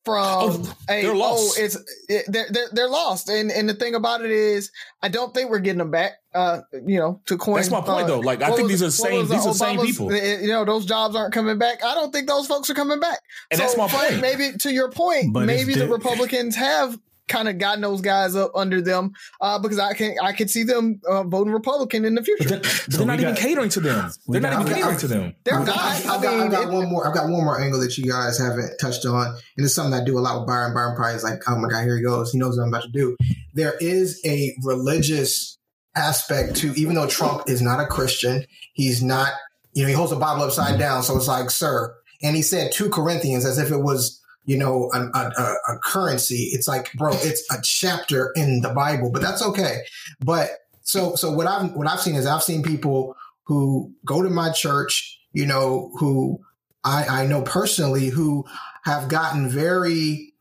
[0.09, 1.59] from oh, a they're lost.
[1.59, 1.77] oh it's
[2.09, 3.29] it, they're, they're they're lost.
[3.29, 4.71] And and the thing about it is
[5.03, 8.05] I don't think we're getting them back uh you know to coin that's my point
[8.05, 8.21] uh, though.
[8.21, 10.13] Like I think was, these are the same these are the same people.
[10.13, 11.85] You know those jobs aren't coming back.
[11.85, 13.21] I don't think those folks are coming back.
[13.51, 14.21] And so, that's my point.
[14.21, 18.51] maybe to your point but maybe the Republicans have kind of gotten those guys up
[18.55, 22.23] under them uh, because I can I can see them uh, voting Republican in the
[22.23, 22.49] future.
[22.49, 24.11] But they're, so not even got, catering to them.
[24.27, 25.35] They're not even catering to them.
[25.45, 25.77] They're not.
[25.79, 27.07] I've, I've, got, I've got one more.
[27.07, 30.05] I've got one more angle that you guys haven't touched on, and it's something I
[30.05, 30.75] do a lot with Byron.
[30.75, 32.33] Byron probably is like, "Oh my god, here he goes.
[32.33, 33.17] He knows what I'm about to do."
[33.55, 35.59] There is a religious
[35.95, 39.33] aspect to, even though Trump is not a Christian, he's not.
[39.75, 41.95] You know, he holds the Bible upside down, so it's like, sir.
[42.23, 44.18] And he said two Corinthians as if it was
[44.49, 46.49] you know, a, a, a currency.
[46.53, 49.83] It's like, bro, it's a chapter in the Bible, but that's okay.
[50.21, 50.49] But
[50.81, 54.51] so, so what I've, what I've seen is I've seen people who go to my
[54.51, 56.41] church, you know, who
[56.83, 58.47] I, I know personally who
[58.85, 60.33] have gotten very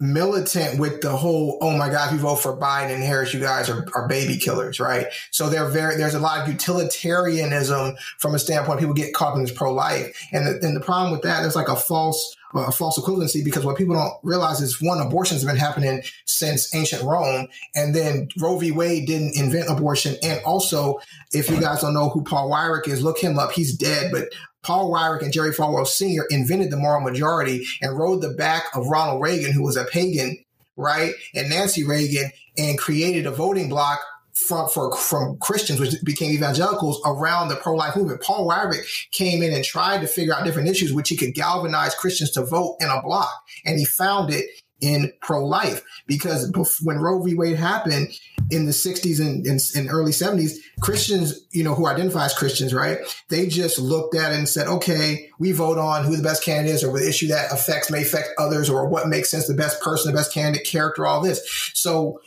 [0.00, 3.40] militant with the whole, oh my God, if you vote for Biden and Harris, you
[3.40, 5.08] guys are, are baby killers, right?
[5.30, 9.42] So they're very, there's a lot of utilitarianism from a standpoint, people get caught in
[9.42, 10.26] this pro-life.
[10.32, 13.64] And the, and the problem with that, there's like a false, a false equivalency because
[13.64, 17.48] what people don't realize is one, abortions have been happening since ancient Rome.
[17.74, 18.70] And then Roe v.
[18.70, 20.16] Wade didn't invent abortion.
[20.22, 21.00] And also,
[21.32, 23.52] if you guys don't know who Paul Weyrich is, look him up.
[23.52, 24.28] He's dead, but
[24.62, 26.24] Paul Weyrich and Jerry Falwell Sr.
[26.30, 30.42] invented the moral majority and rode the back of Ronald Reagan, who was a pagan,
[30.76, 31.12] right?
[31.34, 34.00] And Nancy Reagan and created a voting bloc
[34.34, 38.22] from for from Christians, which became evangelicals around the pro life movement.
[38.22, 41.94] Paul Weyrich came in and tried to figure out different issues which he could galvanize
[41.94, 43.32] Christians to vote in a block,
[43.64, 44.46] and he found it
[44.80, 47.34] in pro life because when Roe v.
[47.34, 48.08] Wade happened
[48.50, 52.98] in the 60s and, and, early 70s, Christians, you know, who identify as Christians, right?
[53.28, 56.74] They just looked at it and said, okay, we vote on who the best candidate
[56.74, 59.80] is or the issue that affects may affect others or what makes sense, the best
[59.80, 61.70] person, the best candidate, character, all this.
[61.72, 62.20] So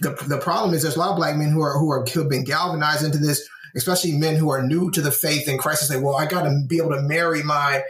[0.00, 2.20] the, the problem is there's a lot of black men who are, who are, who
[2.20, 5.82] have been galvanized into this, especially men who are new to the faith in Christ
[5.82, 7.82] and say, well, I got to be able to marry my,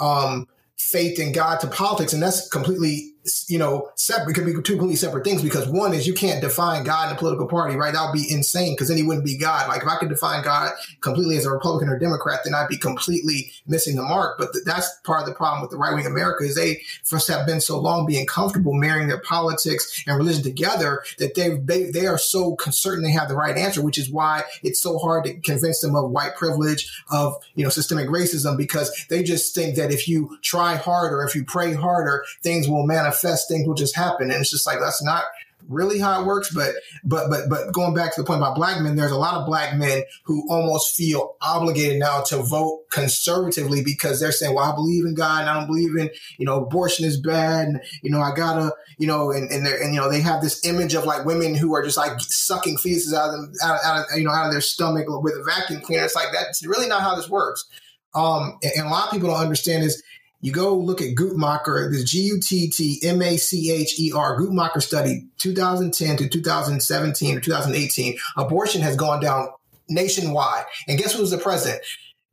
[0.00, 0.46] um,
[0.78, 2.12] faith in God to politics.
[2.12, 3.12] And that's completely
[3.48, 4.30] you know, separate.
[4.30, 7.16] It could be two completely separate things because one is you can't define God in
[7.16, 7.92] a political party, right?
[7.92, 9.68] That would be insane because then he wouldn't be God.
[9.68, 12.78] Like if I could define God completely as a Republican or Democrat, then I'd be
[12.78, 14.38] completely missing the mark.
[14.38, 17.28] But th- that's part of the problem with the right wing America is they first
[17.28, 21.90] have been so long being comfortable marrying their politics and religion together that they they
[21.90, 25.24] they are so certain they have the right answer, which is why it's so hard
[25.24, 29.76] to convince them of white privilege, of you know systemic racism, because they just think
[29.76, 33.74] that if you try harder, if you pray harder, things will manifest manifest, things will
[33.74, 34.30] just happen.
[34.30, 35.24] And it's just like that's not
[35.68, 36.50] really how it works.
[36.52, 39.34] But but but but going back to the point about black men, there's a lot
[39.34, 44.70] of black men who almost feel obligated now to vote conservatively because they're saying, "Well,
[44.70, 47.80] I believe in God, and I don't believe in you know abortion is bad, and
[48.02, 50.94] you know I gotta you know," and and, and you know they have this image
[50.94, 54.18] of like women who are just like sucking feces out of them out, out of
[54.18, 56.04] you know out of their stomach with a vacuum cleaner.
[56.04, 57.66] It's like that's really not how this works.
[58.14, 60.02] Um, and, and a lot of people don't understand is
[60.40, 64.12] you go look at Guttmacher, this G U T T M A C H E
[64.14, 68.18] R, Guttmacher study 2010 to 2017 or 2018.
[68.36, 69.48] Abortion has gone down
[69.88, 70.64] nationwide.
[70.86, 71.82] And guess who's the president?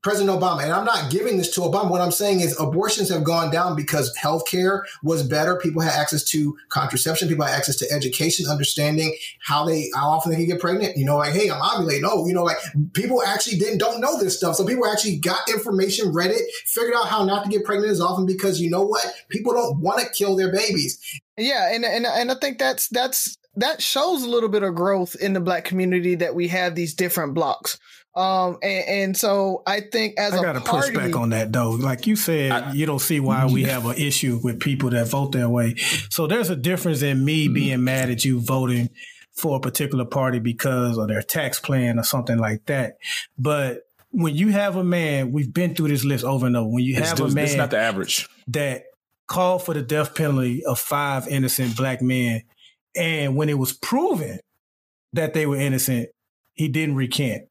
[0.06, 1.90] President Obama, and I'm not giving this to Obama.
[1.90, 5.58] What I'm saying is abortions have gone down because healthcare was better.
[5.58, 7.28] People had access to contraception.
[7.28, 10.96] People had access to education, understanding how they, how often they can get pregnant.
[10.96, 12.04] You know, like, hey, I'm ovulating.
[12.06, 12.58] Oh, you know, like
[12.94, 14.58] people actually didn't, don't know this stuff.
[14.58, 18.00] So people actually got information, read it, figured out how not to get pregnant as
[18.00, 19.12] often because you know what?
[19.30, 21.00] People don't want to kill their babies.
[21.36, 21.74] Yeah.
[21.74, 25.34] And, and, and I think that's, that's, that shows a little bit of growth in
[25.34, 27.80] the black community that we have these different blocks
[28.16, 31.72] um, and, and, so I think as I gotta party, push back on that though.
[31.72, 35.10] Like you said, I, you don't see why we have an issue with people that
[35.10, 35.76] vote that way.
[36.10, 37.54] So there's a difference in me mm-hmm.
[37.54, 38.90] being mad at you voting
[39.34, 42.98] for a particular party because of their tax plan or something like that.
[43.38, 46.70] But when you have a man, we've been through this list over and over.
[46.70, 48.86] When you have it's, a man, it's not the average that
[49.28, 52.44] called for the death penalty of five innocent black men,
[52.96, 54.40] and when it was proven
[55.12, 56.08] that they were innocent,
[56.54, 57.50] he didn't recant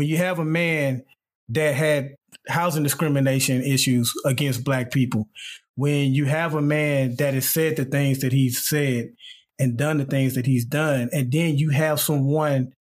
[0.00, 1.04] when you have a man
[1.50, 2.14] that had
[2.48, 5.28] housing discrimination issues against black people,
[5.74, 9.10] when you have a man that has said the things that he's said
[9.58, 12.72] and done the things that he's done, and then you have someone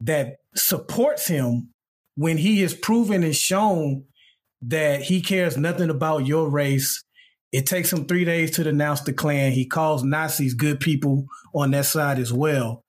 [0.00, 1.68] that supports him
[2.14, 4.04] when he is proven and shown
[4.62, 7.04] that he cares nothing about your race.
[7.52, 9.52] It takes him three days to denounce the Klan.
[9.52, 12.82] He calls Nazis good people on that side as well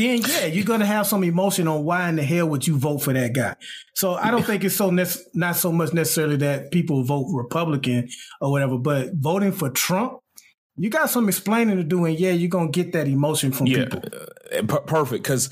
[0.00, 2.98] then yeah, you're gonna have some emotion on why in the hell would you vote
[2.98, 3.54] for that guy.
[3.94, 8.08] So I don't think it's so ne- not so much necessarily that people vote Republican
[8.40, 10.18] or whatever, but voting for Trump,
[10.76, 13.84] you got some explaining to do, and yeah, you're gonna get that emotion from yeah,
[13.84, 14.02] people.
[14.52, 15.50] Uh, perfect, because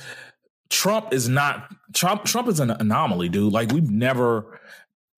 [0.70, 2.24] Trump is not Trump.
[2.24, 3.52] Trump is an anomaly, dude.
[3.52, 4.60] Like we've never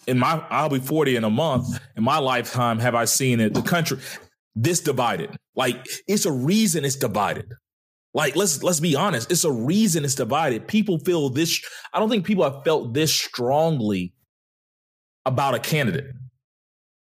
[0.06, 3.54] in my I'll be 40 in a month in my lifetime have I seen it
[3.54, 3.98] the country
[4.56, 5.36] this divided.
[5.54, 7.52] Like it's a reason it's divided.
[8.12, 10.66] Like let's let's be honest, it's a reason it's divided.
[10.66, 11.62] People feel this.
[11.92, 14.12] I don't think people have felt this strongly
[15.24, 16.06] about a candidate.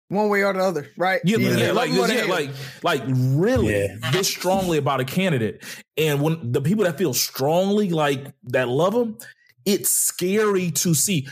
[0.09, 1.20] One way or the other, right?
[1.24, 2.51] Yeah, yeah, yeah like yeah, like
[2.82, 4.11] like really yeah.
[4.11, 5.64] this strongly about a candidate.
[5.97, 9.18] And when the people that feel strongly like that love them,
[9.64, 11.28] it's scary to see.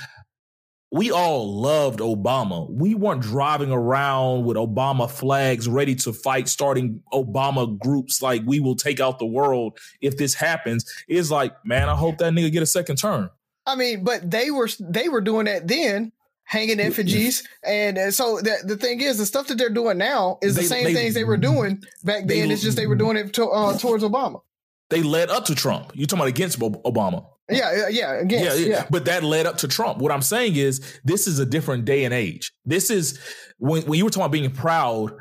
[0.91, 2.69] We all loved Obama.
[2.71, 8.59] We weren't driving around with Obama flags ready to fight, starting Obama groups like we
[8.61, 10.85] will take out the world if this happens.
[11.07, 13.31] It's like, man, I hope that nigga get a second term.
[13.67, 16.11] I mean, but they were they were doing that then,
[16.45, 20.39] hanging effigies, and, and so the the thing is, the stuff that they're doing now
[20.41, 22.51] is They- the same they- things they were doing back they- then.
[22.51, 24.41] it's just they were doing it to, uh, towards Obama.
[24.89, 25.93] They led up to Trump.
[25.95, 27.27] You're talking about against Obama?
[27.51, 28.13] Yeah, yeah, yeah.
[28.15, 28.53] Again, yeah,
[28.91, 29.99] But that led up to Trump.
[29.99, 32.53] What I'm saying is, this is a different day and age.
[32.65, 33.19] This is
[33.59, 35.13] when when you were talking about being proud.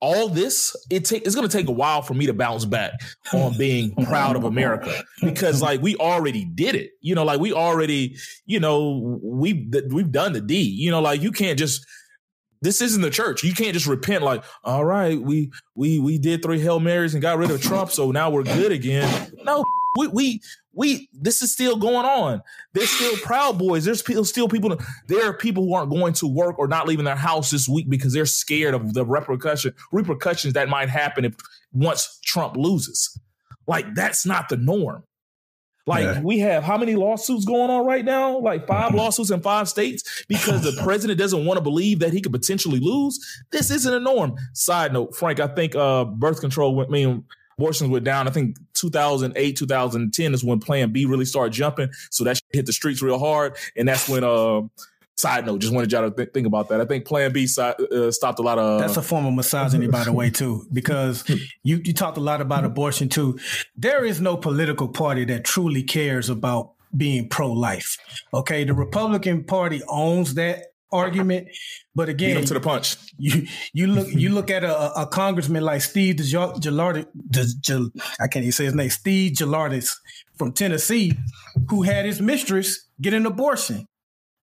[0.00, 2.92] All this it take it's going to take a while for me to bounce back
[3.32, 6.90] on being proud of America because like we already did it.
[7.00, 10.76] You know, like we already, you know, we we've done the deed.
[10.76, 11.86] You know, like you can't just
[12.62, 13.44] this isn't the church.
[13.44, 17.22] You can't just repent like, all right, we we we did three Hail Marys and
[17.22, 19.32] got rid of Trump, so now we're good again.
[19.44, 19.64] No,
[19.96, 20.40] we we
[20.74, 22.42] we this is still going on.
[22.72, 23.84] There's still Proud Boys.
[23.84, 24.76] There's people, still people.
[25.08, 27.88] There are people who aren't going to work or not leaving their house this week
[27.90, 31.34] because they're scared of the repercussion repercussions that might happen if
[31.72, 33.18] once Trump loses.
[33.66, 35.04] Like that's not the norm.
[35.86, 36.20] Like Yeah.
[36.20, 38.38] we have how many lawsuits going on right now?
[38.38, 42.20] Like five lawsuits in five states because the president doesn't want to believe that he
[42.20, 43.18] could potentially lose.
[43.50, 44.36] This isn't a norm.
[44.54, 47.24] Side note, Frank, I think uh, birth control I mean
[47.62, 48.26] abortions went down.
[48.26, 51.90] I think 2008, 2010 is when Plan B really started jumping.
[52.10, 54.24] So that hit the streets real hard, and that's when.
[54.24, 54.62] Uh,
[55.14, 56.80] side note, just wanted y'all to th- think about that.
[56.80, 58.80] I think Plan B side, uh, stopped a lot of.
[58.80, 61.22] That's a form of misogyny, by the way, too, because
[61.62, 63.38] you, you talked a lot about abortion, too.
[63.76, 67.96] There is no political party that truly cares about being pro life.
[68.34, 68.64] Okay.
[68.64, 71.48] The Republican Party owns that argument.
[71.94, 72.96] But again, to the punch.
[73.18, 77.06] you you look you look at a, a congressman like Steve Gilardis,
[78.20, 79.94] I can't even say his name, Steve Gilardis
[80.36, 81.12] from Tennessee,
[81.68, 83.86] who had his mistress get an abortion,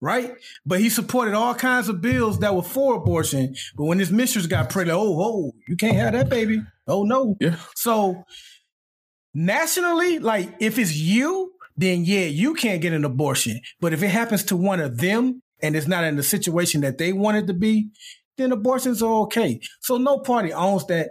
[0.01, 0.34] right?
[0.64, 3.55] But he supported all kinds of bills that were for abortion.
[3.76, 6.62] But when his mistress got pregnant, oh, oh, you can't have that baby.
[6.86, 7.36] Oh no.
[7.40, 7.57] Yeah.
[7.74, 8.24] So
[9.34, 13.61] nationally, like if it's you, then yeah, you can't get an abortion.
[13.80, 16.98] But if it happens to one of them and it's not in the situation that
[16.98, 17.90] they wanted to be,
[18.36, 19.60] then abortions are okay.
[19.80, 21.10] So no party owns that.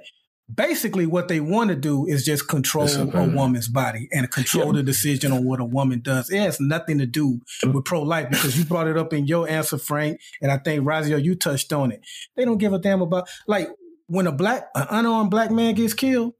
[0.53, 4.83] Basically, what they want to do is just control a woman's body and control the
[4.83, 6.29] decision on what a woman does.
[6.29, 9.47] It has nothing to do with pro life because you brought it up in your
[9.47, 12.01] answer, Frank, and I think Razio, you touched on it.
[12.35, 13.69] They don't give a damn about like
[14.07, 16.33] when a black, an unarmed black man gets killed.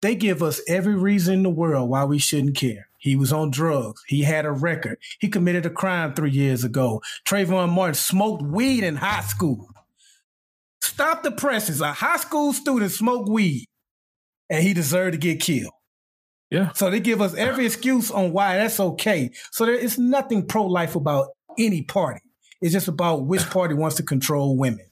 [0.00, 2.86] They give us every reason in the world why we shouldn't care.
[3.04, 4.02] He was on drugs.
[4.06, 4.96] He had a record.
[5.20, 7.02] He committed a crime three years ago.
[7.26, 9.68] Trayvon Martin smoked weed in high school.
[10.80, 11.82] Stop the presses.
[11.82, 13.66] A high school student smoked weed
[14.48, 15.74] and he deserved to get killed.
[16.50, 16.72] Yeah.
[16.72, 19.32] So they give us every excuse on why that's okay.
[19.50, 21.28] So there is nothing pro life about
[21.58, 22.22] any party.
[22.62, 24.86] It's just about which party wants to control women.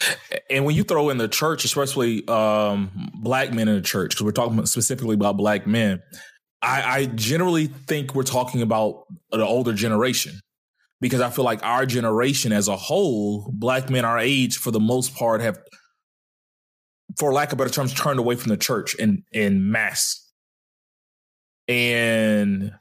[0.50, 4.24] And when you throw in the church, especially um, black men in the church, because
[4.24, 6.02] we're talking specifically about black men,
[6.62, 10.40] I, I generally think we're talking about the older generation
[11.00, 14.80] because I feel like our generation as a whole, black men our age, for the
[14.80, 15.58] most part, have,
[17.18, 20.32] for lack of better terms, turned away from the church in in mass,
[21.66, 22.72] and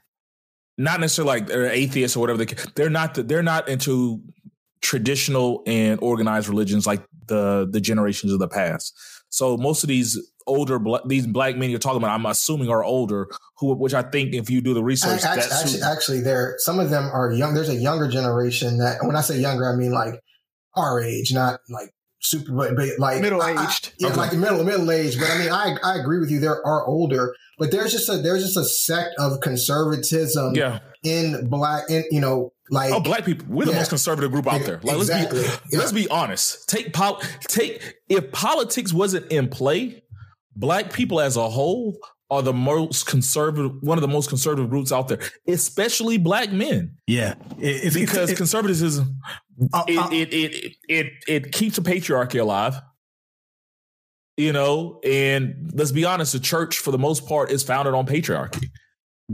[0.78, 2.44] not necessarily like they're atheists or whatever.
[2.44, 3.14] They, they're not.
[3.14, 4.22] They're not into
[4.80, 8.96] traditional and organized religions like the the generations of the past.
[9.30, 12.82] So most of these older bla- these black men you're talking about, I'm assuming are
[12.84, 13.28] older.
[13.58, 16.54] Who, which I think, if you do the research, actually, that's actually, who- actually, there
[16.58, 17.54] some of them are young.
[17.54, 20.20] There's a younger generation that when I say younger, I mean like
[20.76, 21.90] our age, not like
[22.20, 23.92] super, but, but like Middle I- I- aged.
[23.98, 24.16] yeah, Okay.
[24.16, 25.18] like middle middle age.
[25.18, 26.40] But I mean, I I agree with you.
[26.40, 30.80] There are older, but there's just a there's just a sect of conservatism yeah.
[31.02, 34.62] in black, in you know, like Oh, black people, we're the most conservative group out
[34.64, 34.80] there.
[34.82, 35.40] Like, Exactly.
[35.40, 35.78] let's be Yeah.
[35.78, 36.68] let's be honest.
[36.68, 40.02] Take pol- take if politics wasn't in play,
[40.56, 41.98] black people as a whole
[42.30, 46.96] are the most conservative, one of the most conservative groups out there, especially black men,
[47.06, 47.34] Yeah.
[47.58, 49.18] It- it's because it's- conservatism
[49.74, 52.80] uh, it, uh, it, it it it it keeps the patriarchy alive.
[54.38, 58.06] You know, and let's be honest, the church for the most part is founded on
[58.06, 58.70] patriarchy.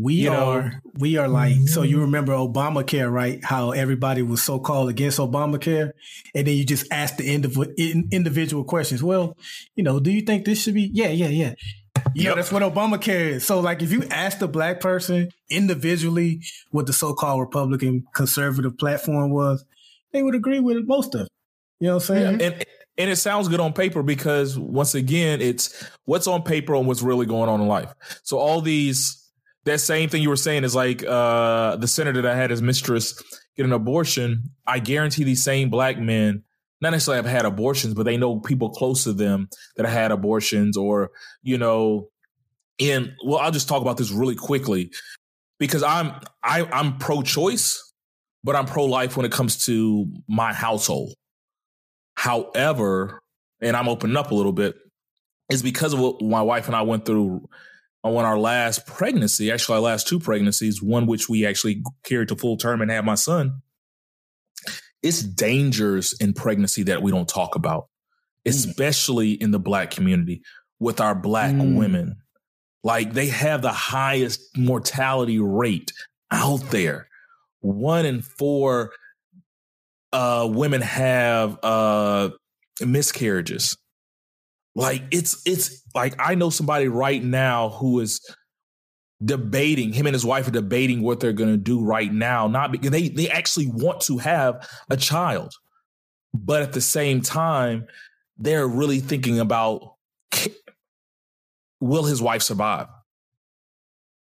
[0.00, 3.42] We You know- are we are like so you remember Obamacare, right?
[3.44, 5.90] How everybody was so called against Obamacare,
[6.34, 9.02] and then you just ask the indiv- in, individual questions.
[9.02, 9.36] Well,
[9.76, 10.90] you know, do you think this should be?
[10.92, 11.54] Yeah, yeah, yeah.
[12.14, 12.36] You know, Yep.
[12.36, 13.46] that's what Obamacare is.
[13.46, 16.40] So, like, if you ask the black person individually
[16.70, 19.64] what the so-called Republican conservative platform was,
[20.12, 21.28] they would agree with most of it.
[21.80, 22.42] You know what I'm saying?
[22.42, 22.64] and
[23.00, 27.00] and it sounds good on paper because once again it's what's on paper and what's
[27.02, 27.94] really going on in life
[28.24, 29.17] so all these
[29.68, 33.22] that same thing you were saying is like uh the senator that had his mistress
[33.56, 36.44] get an abortion, I guarantee these same black men
[36.80, 40.76] not necessarily have had abortions, but they know people close to them that had abortions
[40.76, 41.10] or,
[41.42, 42.08] you know,
[42.78, 44.92] and well, I'll just talk about this really quickly
[45.58, 46.12] because I'm
[46.42, 47.92] I, I'm pro-choice,
[48.44, 51.14] but I'm pro-life when it comes to my household.
[52.14, 53.20] However,
[53.60, 54.76] and I'm opening up a little bit,
[55.50, 57.48] is because of what my wife and I went through
[58.04, 62.36] on our last pregnancy, actually our last two pregnancies, one which we actually carried to
[62.36, 63.62] full term and had my son.
[65.02, 67.88] It's dangers in pregnancy that we don't talk about,
[68.46, 68.50] mm.
[68.50, 70.42] especially in the black community
[70.80, 71.76] with our black mm.
[71.76, 72.16] women.
[72.84, 75.92] Like they have the highest mortality rate
[76.30, 77.08] out there.
[77.60, 78.92] One in four
[80.12, 82.30] uh, women have uh,
[82.80, 83.76] miscarriages.
[84.78, 88.20] Like it's it's like I know somebody right now who is
[89.24, 92.70] debating him and his wife are debating what they're going to do right now not
[92.70, 95.52] because they they actually want to have a child
[96.32, 97.84] but at the same time
[98.36, 99.96] they're really thinking about
[101.80, 102.88] will his wife survive?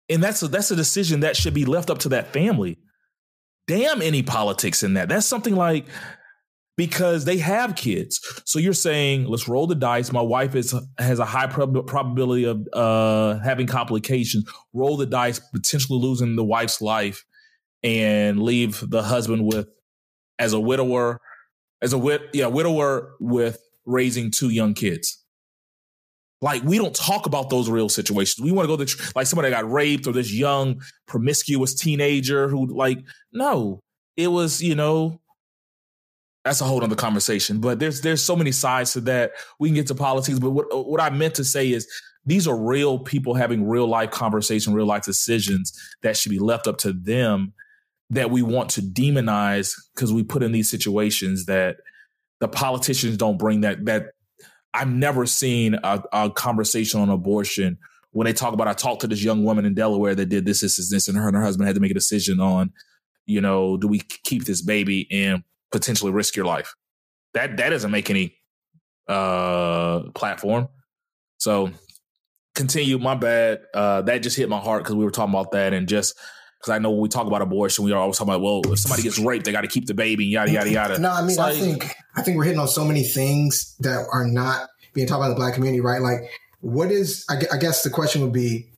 [0.08, 2.78] And that's a, that's a decision that should be left up to that family.
[3.66, 5.08] Damn any politics in that.
[5.08, 5.86] That's something like
[6.80, 8.42] because they have kids.
[8.46, 10.12] So you're saying, let's roll the dice.
[10.12, 14.50] My wife is has a high prob- probability of uh, having complications.
[14.72, 17.22] Roll the dice, potentially losing the wife's life,
[17.82, 19.68] and leave the husband with
[20.38, 21.20] as a widower,
[21.82, 25.22] as a wit, yeah, widower with raising two young kids.
[26.40, 28.42] Like we don't talk about those real situations.
[28.42, 32.68] We want to go to like somebody got raped or this young promiscuous teenager who
[32.68, 33.00] like
[33.34, 33.80] no,
[34.16, 35.19] it was you know
[36.44, 37.60] that's a whole other conversation.
[37.60, 39.32] But there's there's so many sides to that.
[39.58, 41.88] We can get to politics, but what what I meant to say is
[42.24, 46.66] these are real people having real life conversation, real life decisions that should be left
[46.66, 47.52] up to them
[48.10, 51.76] that we want to demonize because we put in these situations that
[52.40, 54.06] the politicians don't bring that that
[54.72, 57.78] I've never seen a, a conversation on abortion
[58.12, 60.62] when they talk about I talked to this young woman in Delaware that did this,
[60.62, 62.72] this, this, this, and her and her husband had to make a decision on,
[63.26, 66.74] you know, do we keep this baby and potentially risk your life.
[67.34, 68.36] That that doesn't make any
[69.08, 70.68] uh platform.
[71.38, 71.70] So
[72.54, 72.98] continue.
[72.98, 73.60] My bad.
[73.74, 76.14] Uh, that just hit my heart because we were talking about that and just
[76.60, 78.78] because I know when we talk about abortion, we are always talking about, well, if
[78.80, 80.98] somebody gets raped, they got to keep the baby, yada yada yada.
[80.98, 84.26] No, I mean, I think I think we're hitting on so many things that are
[84.26, 86.02] not being talked about in the black community, right?
[86.02, 87.24] Like, what is?
[87.30, 88.69] I guess the question would be,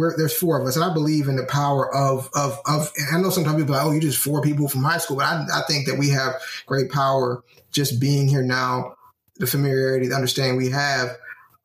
[0.00, 2.92] we're, there's four of us, and I believe in the power of of of.
[3.12, 5.26] I know sometimes people are like, oh, you just four people from high school, but
[5.26, 6.34] I, I think that we have
[6.66, 8.96] great power just being here now,
[9.36, 11.16] the familiarity, the understanding we have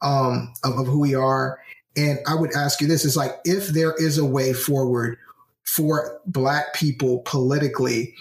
[0.01, 1.59] um, of, of who we are.
[1.97, 5.17] And I would ask you this: is like if there is a way forward
[5.63, 8.13] for Black people politically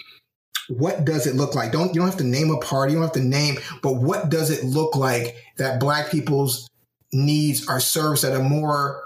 [0.67, 1.71] what does it look like?
[1.71, 4.29] Don't you don't have to name a party, you don't have to name, but what
[4.29, 6.69] does it look like that black people's
[7.13, 9.04] needs are serviced at a more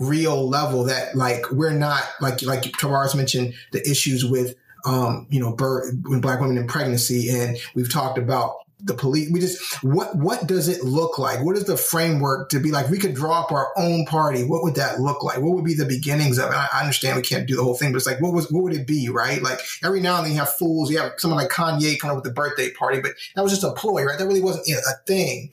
[0.00, 5.38] real level that like we're not like like Tavares mentioned the issues with um you
[5.38, 9.60] know birth when black women in pregnancy and we've talked about the police we just
[9.84, 11.44] what what does it look like?
[11.44, 14.62] What is the framework to be like we could draw up our own party what
[14.62, 15.38] would that look like?
[15.38, 16.56] What would be the beginnings of it?
[16.56, 18.62] I, I understand we can't do the whole thing but it's like what was what
[18.62, 19.42] would it be right?
[19.42, 22.24] Like every now and then you have fools you have someone like kanye coming up
[22.24, 24.18] with the birthday party but that was just a ploy right?
[24.18, 25.52] That really wasn't a thing.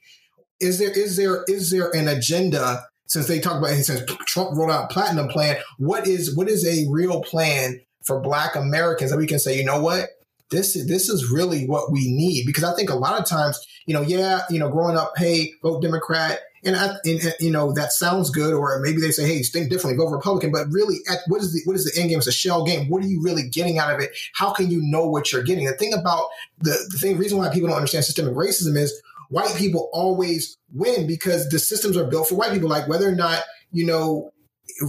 [0.61, 4.55] Is there is there is there an agenda since they talk about he says Trump
[4.55, 9.17] rolled out platinum plan, what is what is a real plan for Black Americans that
[9.17, 10.09] we can say, you know what,
[10.49, 13.59] this is this is really what we need because I think a lot of times,
[13.85, 17.51] you know, yeah, you know, growing up, hey, vote Democrat, and, I, and, and you
[17.51, 20.97] know that sounds good, or maybe they say, hey, think differently, vote Republican, but really,
[21.09, 22.17] at, what is the what is the end game?
[22.17, 22.89] It's a shell game.
[22.89, 24.11] What are you really getting out of it?
[24.33, 25.65] How can you know what you're getting?
[25.65, 26.27] The thing about
[26.59, 31.07] the the thing reason why people don't understand systemic racism is white people always win
[31.07, 32.69] because the systems are built for white people.
[32.69, 34.31] Like whether or not, you know,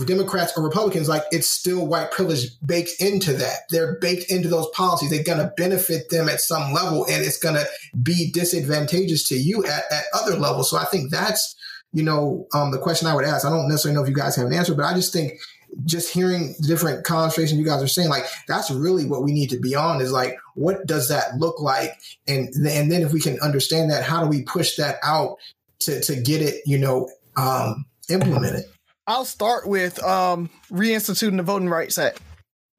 [0.06, 3.60] Democrats or Republicans, like it's still white privilege baked into that.
[3.70, 5.10] They're baked into those policies.
[5.10, 7.66] They're going to benefit them at some level and it's going to
[8.02, 10.70] be disadvantageous to you at, at other levels.
[10.70, 11.56] So I think that's,
[11.92, 13.46] you know, um, the question I would ask.
[13.46, 15.32] I don't necessarily know if you guys have an answer, but I just think
[15.84, 19.50] just hearing the different conversations you guys are saying, like that's really what we need
[19.50, 21.98] to be on is like, what does that look like?
[22.26, 25.36] And and then if we can understand that, how do we push that out
[25.80, 28.64] to to get it, you know, um, implemented?
[29.06, 32.20] I'll start with um, reinstituting the Voting Rights Act.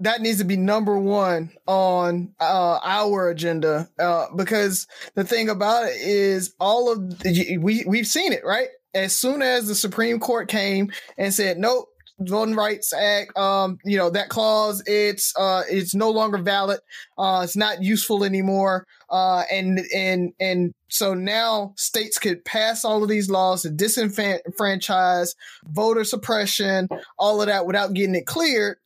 [0.02, 5.88] That needs to be number one on uh, our agenda uh, because the thing about
[5.88, 8.70] it is all of the, we we've seen it right.
[8.94, 11.90] As soon as the Supreme Court came and said, "Nope,
[12.20, 16.80] Voting Rights Act, um, you know, that clause, it's uh, it's no longer valid.
[17.18, 18.86] Uh, it's not useful anymore.
[19.10, 25.36] Uh, and and and so now states could pass all of these laws to disenfranchise,
[25.66, 28.78] voter suppression, all of that without getting it cleared.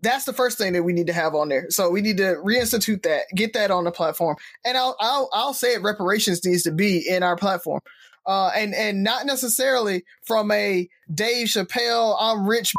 [0.00, 1.66] That's the first thing that we need to have on there.
[1.70, 5.54] So we need to reinstitute that, get that on the platform, and I'll I'll I'll
[5.54, 5.82] say it.
[5.82, 7.80] Reparations needs to be in our platform
[8.28, 12.74] uh, and and not necessarily from a Dave Chappelle, I'm rich,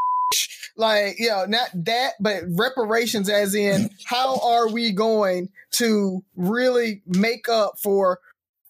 [0.77, 7.01] like you know, not that, but reparations, as in how are we going to really
[7.07, 8.19] make up for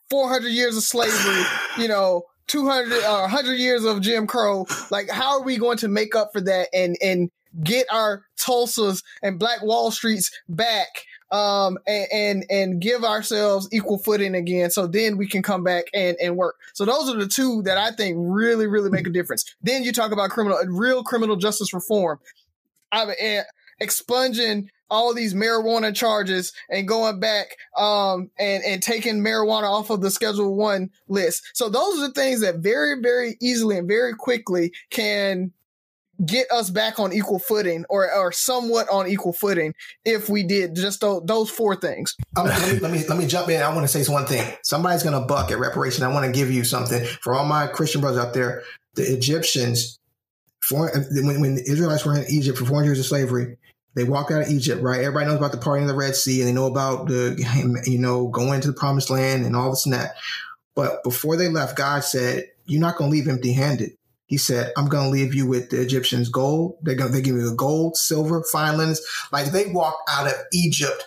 [0.10, 1.44] 400 years of slavery,
[1.78, 4.66] you know, 200 or uh, 100 years of Jim Crow?
[4.90, 7.30] Like, how are we going to make up for that and and
[7.62, 10.88] get our Tulsas and Black Wall Streets back
[11.32, 14.72] um, and, and, and give ourselves equal footing again.
[14.72, 16.56] So then we can come back and, and work.
[16.74, 19.56] So those are the two that I think really, really make a difference.
[19.62, 22.20] Then you talk about criminal, real criminal justice reform.
[22.92, 23.44] I mean, eh,
[23.80, 30.02] expunging all these marijuana charges and going back um, and and taking marijuana off of
[30.02, 34.16] the schedule one list so those are the things that very very easily and very
[34.16, 35.52] quickly can
[36.26, 39.74] get us back on equal footing or, or somewhat on equal footing
[40.06, 42.16] if we did just those, four things.
[42.38, 43.62] Um, let, me, let, me, let me jump in.
[43.62, 44.46] I want to say one thing.
[44.64, 46.04] Somebody's going to buck at reparation.
[46.04, 48.64] I want to give you something for all my Christian brothers out there.
[48.96, 50.00] The Egyptians,
[50.62, 53.58] for, when, when the Israelites were in Egypt for 400 years of slavery,
[53.96, 55.00] they walked out of Egypt, right?
[55.00, 57.98] Everybody knows about the parting of the Red Sea and they know about the, you
[57.98, 60.16] know, going to the promised land and all this and that.
[60.76, 63.92] But before they left, God said, you're not going to leave empty handed.
[64.30, 66.78] He said, I'm going to leave you with the Egyptians gold.
[66.84, 69.02] They're going to, give you the gold, silver, fine linens.
[69.32, 71.04] Like they walked out of Egypt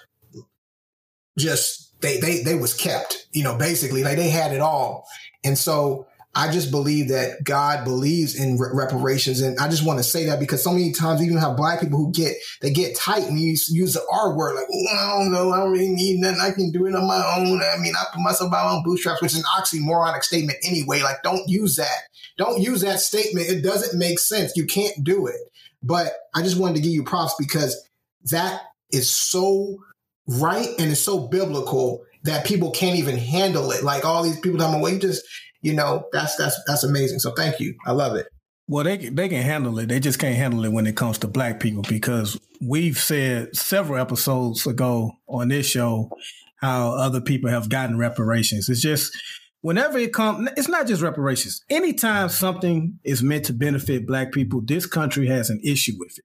[1.39, 5.07] just, they, they, they was kept, you know, basically like they had it all.
[5.45, 9.41] And so I just believe that God believes in re- reparations.
[9.41, 11.99] And I just want to say that because so many times even have black people
[11.99, 15.53] who get, they get tight and use, use the R word, like, I don't know.
[15.53, 16.41] I don't really need nothing.
[16.41, 17.63] I can do it on my own.
[17.63, 21.03] I mean, I put myself by my own bootstraps, which is an oxymoronic statement anyway.
[21.03, 22.09] Like, don't use that.
[22.39, 23.49] Don't use that statement.
[23.49, 24.53] It doesn't make sense.
[24.57, 25.41] You can't do it.
[25.83, 27.89] But I just wanted to give you props because
[28.31, 29.79] that is so
[30.27, 33.83] right and it's so biblical that people can't even handle it.
[33.83, 35.25] Like all these people talking, well, you just,
[35.61, 37.19] you know, that's that's that's amazing.
[37.19, 37.75] So thank you.
[37.87, 38.29] I love it.
[38.69, 39.89] Well, they they can handle it.
[39.89, 44.01] They just can't handle it when it comes to black people because we've said several
[44.01, 46.11] episodes ago on this show
[46.57, 48.69] how other people have gotten reparations.
[48.69, 49.17] It's just
[49.63, 51.65] whenever it comes, it's not just reparations.
[51.71, 56.25] Anytime something is meant to benefit black people, this country has an issue with it.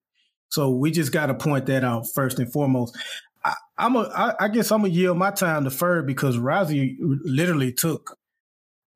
[0.49, 2.97] So we just got to point that out first and foremost.
[3.45, 6.97] I, I'm a, I, I guess I'm gonna yield my time to Ferg because Rozzy
[6.99, 8.17] literally took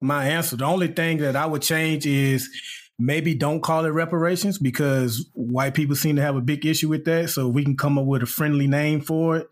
[0.02, 0.58] my answer.
[0.58, 2.50] The only thing that I would change is
[2.98, 7.06] maybe don't call it reparations because white people seem to have a big issue with
[7.06, 7.30] that.
[7.30, 9.48] So we can come up with a friendly name for it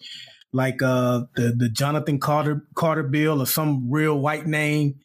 [0.53, 4.99] like uh the the Jonathan Carter Carter bill or some real white name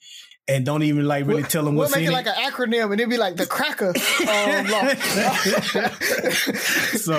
[0.47, 2.15] and don't even like really we'll, tell them we'll what's make in it.
[2.15, 3.95] like an acronym and it'd be like the cracker um,
[6.99, 7.17] so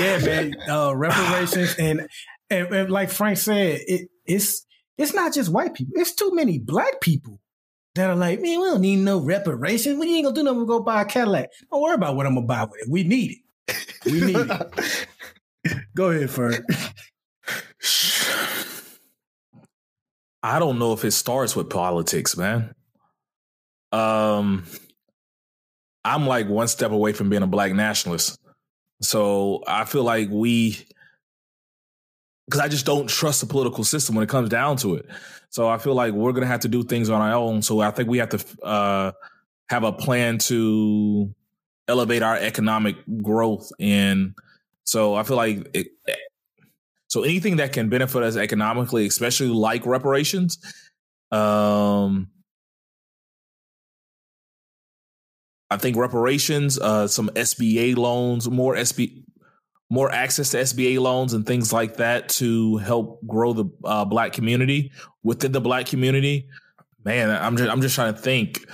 [0.00, 2.08] yeah man uh reparations and,
[2.48, 4.64] and, and like frank said it it's
[4.96, 5.92] it's not just white people.
[5.96, 7.40] It's too many black people
[7.94, 10.60] that are like man we don't need no reparations we ain't gonna do nothing.
[10.60, 11.50] We go buy a cadillac.
[11.70, 12.88] Don't worry about what i'm gonna buy with it.
[12.88, 13.38] We need it.
[14.06, 15.06] We need it.
[15.94, 16.62] Go ahead Ferg.
[20.42, 22.74] I don't know if it starts with politics, man.
[23.92, 24.66] Um,
[26.04, 28.38] I'm like one step away from being a black nationalist.
[29.00, 30.78] So I feel like we,
[32.46, 35.06] because I just don't trust the political system when it comes down to it.
[35.48, 37.62] So I feel like we're going to have to do things on our own.
[37.62, 39.12] So I think we have to uh,
[39.68, 41.32] have a plan to
[41.88, 43.70] elevate our economic growth.
[43.78, 44.34] And
[44.84, 45.88] so I feel like it,
[47.14, 50.58] so anything that can benefit us economically, especially like reparations,
[51.30, 52.28] um,
[55.70, 59.22] I think reparations, uh, some SBA loans, more SB,
[59.88, 64.32] more access to SBA loans and things like that to help grow the uh, black
[64.32, 64.90] community
[65.22, 66.48] within the black community.
[67.04, 68.68] Man, I'm just I'm just trying to think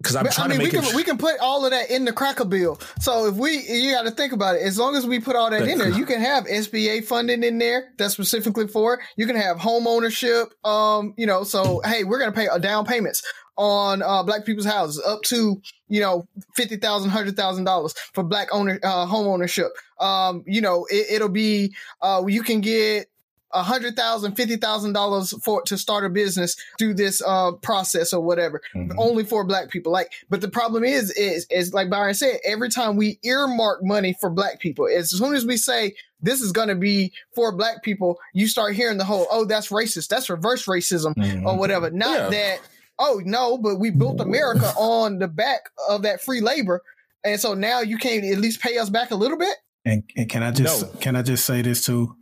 [0.00, 1.90] because I'm trying I mean, to make we can, we can put all of that
[1.90, 2.80] in the cracker bill.
[3.00, 4.62] So if we, you got to think about it.
[4.62, 7.58] As long as we put all that in there, you can have SBA funding in
[7.58, 8.94] there that's specifically for.
[8.94, 9.00] It.
[9.16, 10.54] You can have home ownership.
[10.64, 13.22] Um, you know, so hey, we're gonna pay a down payments
[13.58, 18.24] on uh, black people's houses up to you know fifty thousand, hundred thousand dollars for
[18.24, 19.68] black owner uh, home ownership.
[19.98, 23.10] Um, you know, it, will be uh, you can get
[23.52, 28.12] a hundred thousand, fifty thousand dollars for to start a business through this uh process
[28.12, 28.98] or whatever, mm-hmm.
[28.98, 29.92] only for black people.
[29.92, 34.16] Like, but the problem is, is is like Byron said, every time we earmark money
[34.20, 37.82] for black people, as soon as we say this is going to be for black
[37.82, 41.46] people, you start hearing the whole, oh, that's racist, that's reverse racism mm-hmm.
[41.46, 41.90] or whatever.
[41.90, 42.28] Not yeah.
[42.28, 42.60] that,
[42.98, 46.82] oh no, but we built America on the back of that free labor,
[47.24, 49.56] and so now you can't at least pay us back a little bit.
[49.84, 51.00] And, and can I just no.
[51.00, 52.16] can I just say this too?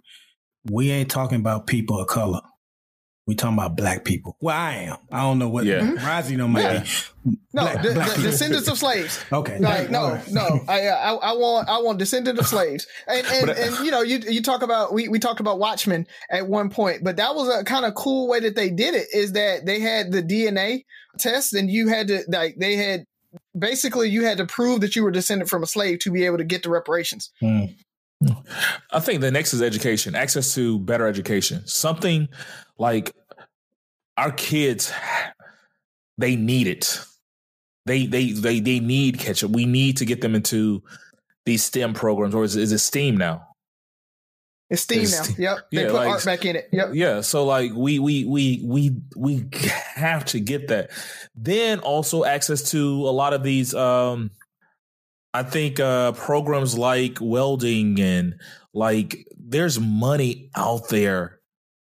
[0.70, 2.40] We ain't talking about people of color.
[3.26, 4.38] We talking about black people.
[4.40, 4.96] Well, I am.
[5.12, 5.80] I don't know what yeah.
[5.80, 5.98] Mm-hmm.
[5.98, 6.84] Rozzy know might yeah.
[7.24, 7.38] be.
[7.52, 9.22] No, black, the, black the descendants of slaves.
[9.30, 9.58] Okay.
[9.58, 10.60] Like, no, no.
[10.66, 12.86] I, uh, I, I want I want descendant of slaves.
[13.06, 15.58] And and, but, uh, and you know you you talk about we we talked about
[15.58, 18.94] Watchmen at one point, but that was a kind of cool way that they did
[18.94, 19.08] it.
[19.12, 20.84] Is that they had the DNA
[21.18, 23.04] test, and you had to like they had
[23.58, 26.38] basically you had to prove that you were descended from a slave to be able
[26.38, 27.30] to get the reparations.
[27.42, 27.76] Mm.
[28.92, 31.66] I think the next is education, access to better education.
[31.66, 32.28] Something
[32.76, 33.14] like
[34.16, 34.92] our kids,
[36.16, 37.00] they need it.
[37.86, 39.50] They they they they need catch up.
[39.50, 40.82] We need to get them into
[41.46, 43.48] these STEM programs, or is, is it STEAM now?
[44.70, 45.22] It's Steam it's now.
[45.22, 45.36] Steam.
[45.38, 45.58] Yep.
[45.72, 46.68] They yeah, put like, art back in it.
[46.72, 46.90] Yep.
[46.92, 47.20] Yeah.
[47.22, 49.48] So like we we we we we
[49.94, 50.90] have to get that.
[51.34, 54.30] Then also access to a lot of these um
[55.34, 58.40] I think uh, programs like welding and
[58.72, 61.40] like there's money out there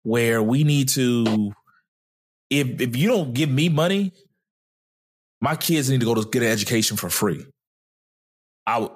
[0.02, 1.52] where we need to
[2.50, 4.12] if if you don't give me money,
[5.40, 7.46] my kids need to go to get an education for free.
[8.66, 8.88] I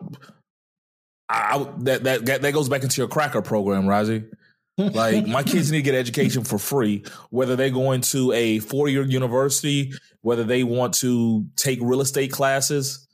[1.28, 4.28] I that that that goes back into your cracker program, Rozzy.
[4.76, 8.88] like my kids need to get education for free, whether they're going to a four
[8.88, 13.05] year university, whether they want to take real estate classes,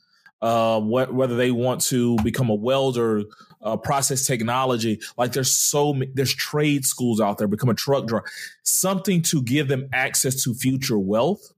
[0.43, 3.23] uh, what, whether they want to become a welder,
[3.61, 4.99] uh, process technology.
[5.17, 8.25] Like there's so many, there's trade schools out there, become a truck driver,
[8.61, 11.53] something to give them access to future wealth.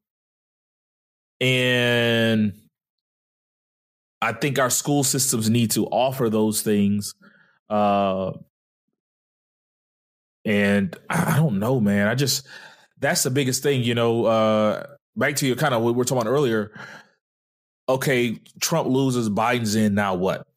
[1.41, 2.53] And
[4.21, 7.15] I think our school systems need to offer those things.
[7.67, 8.33] Uh,
[10.45, 12.07] and I don't know, man.
[12.07, 12.45] I just,
[12.99, 16.05] that's the biggest thing, you know, uh, back to your kind of what we were
[16.05, 16.71] talking about earlier
[17.88, 20.47] okay, Trump loses, Biden's in, now what?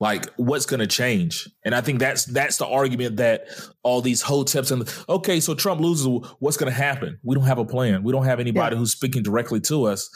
[0.00, 1.48] Like, what's going to change?
[1.64, 3.46] And I think that's that's the argument that
[3.82, 6.06] all these hoteps and okay, so Trump loses,
[6.40, 7.18] what's going to happen?
[7.22, 8.02] We don't have a plan.
[8.02, 8.78] We don't have anybody yeah.
[8.78, 10.10] who's speaking directly to us.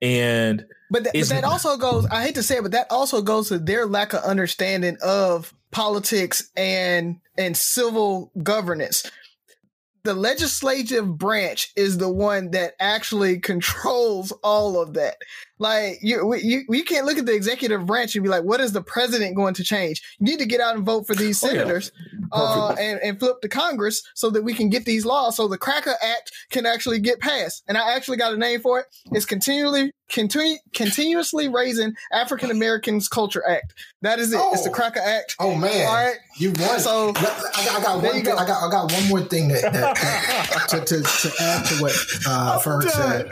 [0.00, 2.06] And but, th- but that also goes.
[2.06, 5.52] I hate to say it, but that also goes to their lack of understanding of
[5.70, 9.08] politics and and civil governance
[10.08, 15.18] the legislative branch is the one that actually controls all of that.
[15.58, 18.72] Like you, you, you can't look at the executive branch and be like, "What is
[18.72, 21.90] the president going to change?" You need to get out and vote for these senators
[22.32, 22.74] oh, yeah.
[22.74, 25.58] uh, and, and flip the Congress so that we can get these laws, so the
[25.58, 27.64] Cracker Act can actually get passed.
[27.68, 28.86] And I actually got a name for it.
[29.12, 33.74] It's continually continu- continuously raising African Americans Culture Act.
[34.02, 34.40] That is it.
[34.40, 34.50] Oh.
[34.52, 34.72] It's the oh.
[34.72, 35.36] Cracker Act.
[35.38, 36.80] Oh man, all right, you won.
[36.80, 38.12] So I got, I got one.
[38.12, 38.36] Thing, go.
[38.36, 41.74] I got I got one more thing that, that, that to, to, to add to
[41.82, 41.92] what
[42.26, 43.28] uh, Ferg said.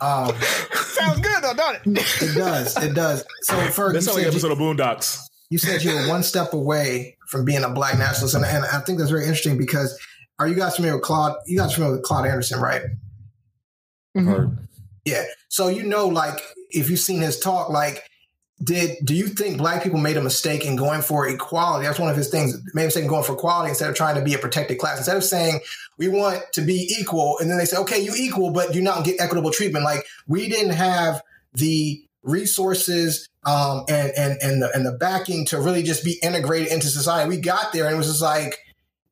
[0.00, 0.34] um,
[0.72, 2.22] Sounds good though, doesn't it?
[2.22, 2.76] it does.
[2.82, 3.24] It does.
[3.42, 5.20] So Ferg, that's like episode you, of Boondocks.
[5.50, 8.80] You said you were one step away from being a black nationalist, and, and I
[8.80, 9.98] think that's very interesting because
[10.38, 11.36] are you guys familiar with Claude?
[11.46, 12.82] You guys familiar with Claude Anderson, right?
[14.16, 14.54] Mm-hmm.
[15.04, 15.24] Yeah.
[15.48, 16.40] So you know, like
[16.70, 18.04] if you've seen his talk, like
[18.62, 21.86] did do you think black people made a mistake in going for equality?
[21.86, 22.60] That's one of his things.
[22.74, 24.98] Made a mistake in going for equality instead of trying to be a protected class.
[24.98, 25.60] Instead of saying
[26.00, 29.04] we want to be equal, and then they say, okay, you equal, but you not
[29.04, 29.84] get equitable treatment.
[29.84, 31.22] Like we didn't have
[31.52, 36.72] the resources um, and and and the and the backing to really just be integrated
[36.72, 37.28] into society.
[37.28, 38.58] We got there, and it was just like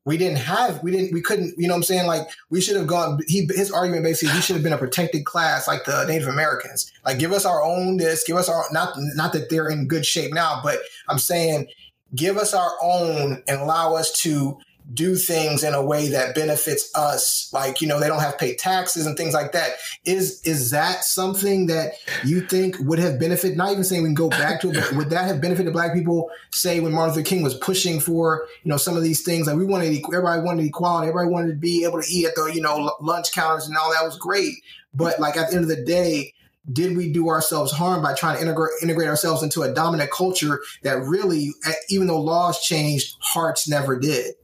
[0.03, 2.75] we didn't have we didn't we couldn't you know what i'm saying like we should
[2.75, 6.05] have gone he his argument basically we should have been a protected class like the
[6.05, 9.69] native americans like give us our own this give us our not not that they're
[9.69, 10.79] in good shape now but
[11.09, 11.67] i'm saying
[12.15, 14.57] give us our own and allow us to
[14.93, 18.37] do things in a way that benefits us like you know they don't have to
[18.37, 19.73] pay taxes and things like that.
[20.05, 24.15] Is is that something that you think would have benefited not even saying we can
[24.15, 27.27] go back to it but would that have benefited black people say when martin luther
[27.27, 29.47] king was pushing for you know some of these things?
[29.47, 32.51] Like we wanted everybody wanted equality everybody wanted to be able to eat at the
[32.53, 34.55] you know lunch counters and all that was great.
[34.93, 36.33] But like at the end of the day
[36.71, 40.59] did we do ourselves harm by trying to integrate, integrate ourselves into a dominant culture
[40.83, 44.35] that really, eh, even though laws changed, hearts never did?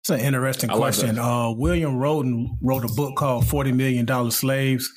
[0.00, 1.18] It's an interesting I question.
[1.18, 4.90] Uh, William Rhoden wrote a book called Forty Million Dollar Slaves,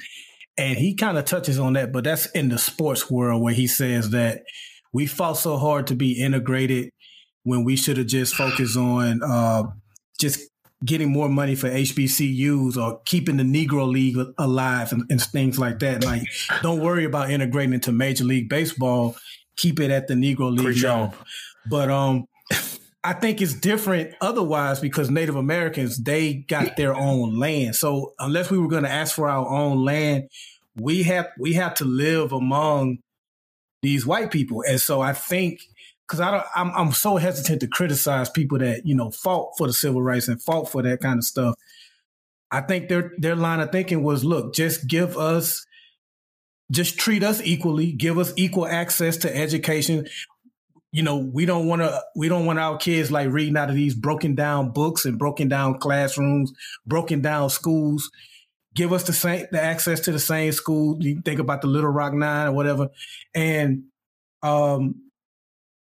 [0.57, 3.67] and he kind of touches on that, but that's in the sports world where he
[3.67, 4.43] says that
[4.93, 6.91] we fought so hard to be integrated
[7.43, 9.63] when we should have just focused on uh,
[10.19, 10.39] just
[10.85, 15.79] getting more money for HBCUs or keeping the Negro League alive and, and things like
[15.79, 16.03] that.
[16.03, 16.23] Like,
[16.61, 19.15] don't worry about integrating into Major League Baseball.
[19.55, 21.13] Keep it at the Negro League.
[21.69, 22.25] But um,
[23.03, 27.75] I think it's different otherwise because Native Americans they got their own land.
[27.75, 30.29] So unless we were going to ask for our own land,
[30.75, 32.99] we have we have to live among
[33.81, 34.63] these white people.
[34.67, 35.59] And so I think
[36.07, 39.67] because I don't, I'm, I'm so hesitant to criticize people that you know fought for
[39.67, 41.55] the civil rights and fought for that kind of stuff.
[42.51, 45.65] I think their their line of thinking was, look, just give us,
[46.71, 50.07] just treat us equally, give us equal access to education.
[50.93, 53.75] You know, we don't want to, we don't want our kids like reading out of
[53.75, 56.53] these broken down books and broken down classrooms,
[56.85, 58.11] broken down schools.
[58.75, 60.97] Give us the same, the access to the same school.
[61.01, 62.89] You think about the Little Rock Nine or whatever,
[63.33, 63.85] and
[64.43, 65.01] um,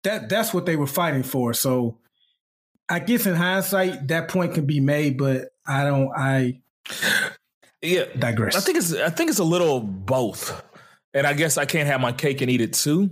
[0.03, 1.53] that that's what they were fighting for.
[1.53, 1.97] So
[2.89, 6.11] I guess in hindsight, that point can be made, but I don't.
[6.15, 6.61] I
[7.81, 8.55] yeah digress.
[8.55, 10.63] I think it's I think it's a little both,
[11.13, 13.11] and I guess I can't have my cake and eat it too,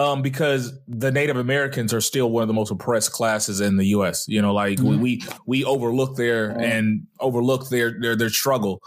[0.00, 3.86] um, because the Native Americans are still one of the most oppressed classes in the
[3.86, 4.26] U.S.
[4.28, 5.00] You know, like mm-hmm.
[5.00, 6.60] we we overlook their mm-hmm.
[6.60, 8.80] and overlook their their their struggle,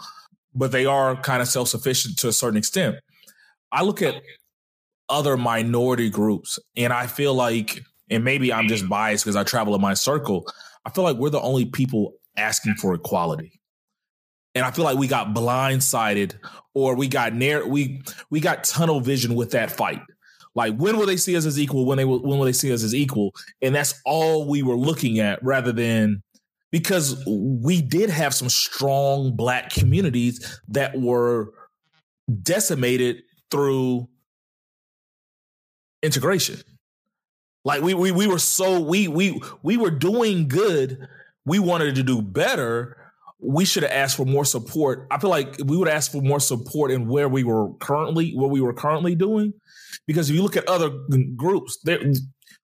[0.54, 2.96] but they are kind of self sufficient to a certain extent.
[3.72, 4.14] I look at
[5.08, 6.58] other minority groups.
[6.76, 10.46] And I feel like, and maybe I'm just biased because I travel in my circle,
[10.84, 13.60] I feel like we're the only people asking for equality.
[14.54, 16.34] And I feel like we got blindsided
[16.74, 20.00] or we got near we we got tunnel vision with that fight.
[20.54, 21.84] Like when will they see us as equal?
[21.86, 23.32] When they will when will they see us as equal?
[23.60, 26.22] And that's all we were looking at rather than
[26.70, 31.52] because we did have some strong black communities that were
[32.42, 34.08] decimated through
[36.02, 36.60] integration.
[37.64, 41.08] Like we we we were so we we we were doing good.
[41.46, 42.96] We wanted to do better.
[43.38, 45.06] We should have asked for more support.
[45.10, 48.50] I feel like we would ask for more support in where we were currently, what
[48.50, 49.52] we were currently doing.
[50.06, 50.90] Because if you look at other
[51.36, 51.98] groups, they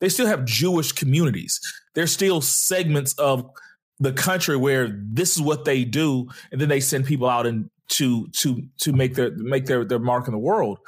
[0.01, 1.61] they still have Jewish communities.
[1.95, 3.49] There's still segments of
[4.01, 7.71] the country where this is what they do, and then they send people out and
[7.89, 10.79] to to to make their make their their mark in the world.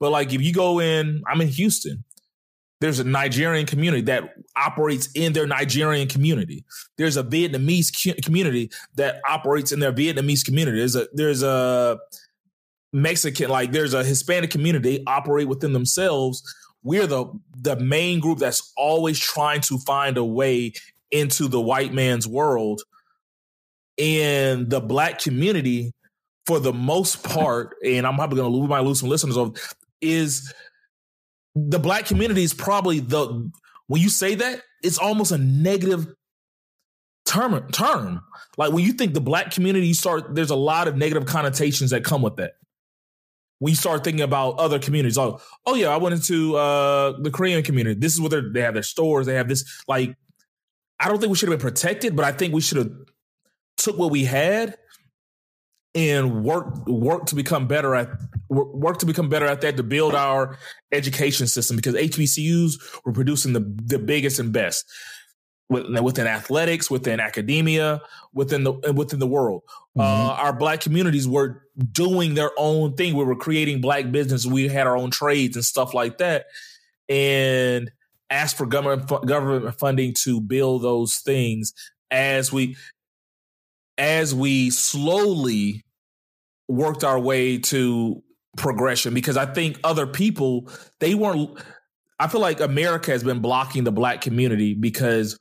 [0.00, 2.04] But like if you go in, I'm in Houston.
[2.80, 6.64] There's a Nigerian community that operates in their Nigerian community.
[6.96, 10.78] There's a Vietnamese community that operates in their Vietnamese community.
[10.78, 11.98] There's a there's a
[13.02, 16.42] Mexican like there's a Hispanic community operate within themselves.
[16.82, 17.26] We're the
[17.56, 20.72] the main group that's always trying to find a way
[21.10, 22.82] into the white man's world.
[23.98, 25.92] And the black community,
[26.46, 29.56] for the most part, and I'm probably gonna lose, my lose some listeners of
[30.00, 30.52] is
[31.54, 33.50] the black community is probably the
[33.88, 36.06] when you say that it's almost a negative
[37.24, 38.22] term term
[38.56, 41.90] like when you think the black community you start there's a lot of negative connotations
[41.90, 42.52] that come with that
[43.60, 45.18] you start thinking about other communities.
[45.18, 47.98] Oh oh yeah i went into uh the korean community.
[47.98, 50.16] This is what they have their stores they have this like
[51.00, 52.90] i don't think we should have been protected but i think we should have
[53.76, 54.76] took what we had
[55.94, 58.08] and work work to become better at
[58.48, 60.58] work to become better at that to build our
[60.92, 64.84] education system because HBCUs were producing the the biggest and best
[65.68, 68.00] within athletics, within academia,
[68.32, 69.62] within the within the world.
[69.96, 70.00] Mm-hmm.
[70.00, 71.62] Uh, our black communities were
[71.92, 73.14] doing their own thing.
[73.14, 74.46] We were creating black business.
[74.46, 76.46] We had our own trades and stuff like that,
[77.08, 77.90] and
[78.30, 81.74] asked for government government funding to build those things
[82.10, 82.76] as we
[83.96, 85.84] as we slowly
[86.68, 88.22] worked our way to
[88.56, 91.58] progression because I think other people they weren't
[92.20, 95.38] I feel like America has been blocking the black community because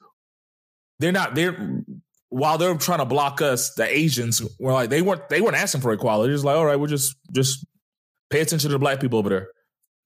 [1.00, 1.84] they're not they're
[2.30, 5.82] while they're trying to block us, the Asians were like they weren't they weren't asking
[5.82, 6.34] for equality.
[6.34, 7.66] It's like, all right, we're just just
[8.30, 9.48] pay attention to the black people over there.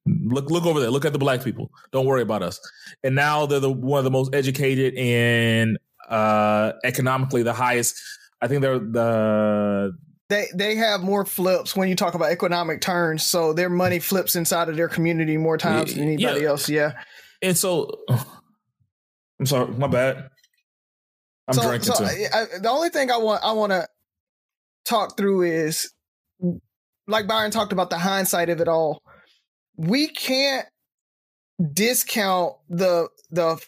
[0.06, 0.90] Look look over there.
[0.90, 1.72] Look at the black people.
[1.92, 2.60] Don't worry about us.
[3.04, 5.78] And now they're the one of the most educated and
[6.10, 8.00] uh economically the highest.
[8.42, 9.94] I think they're the
[10.32, 13.26] they they have more flips when you talk about economic turns.
[13.26, 16.48] So their money flips inside of their community more times than anybody yeah.
[16.48, 16.70] else.
[16.70, 16.94] Yeah.
[17.42, 20.31] And so, I'm sorry, my bad.
[21.52, 22.26] I'm so, drinking so too.
[22.34, 23.88] I, the only thing I want I want to
[24.86, 25.92] talk through is,
[27.08, 29.02] like Byron talked about the hindsight of it all.
[29.78, 30.66] We can't
[31.74, 33.60] discount the the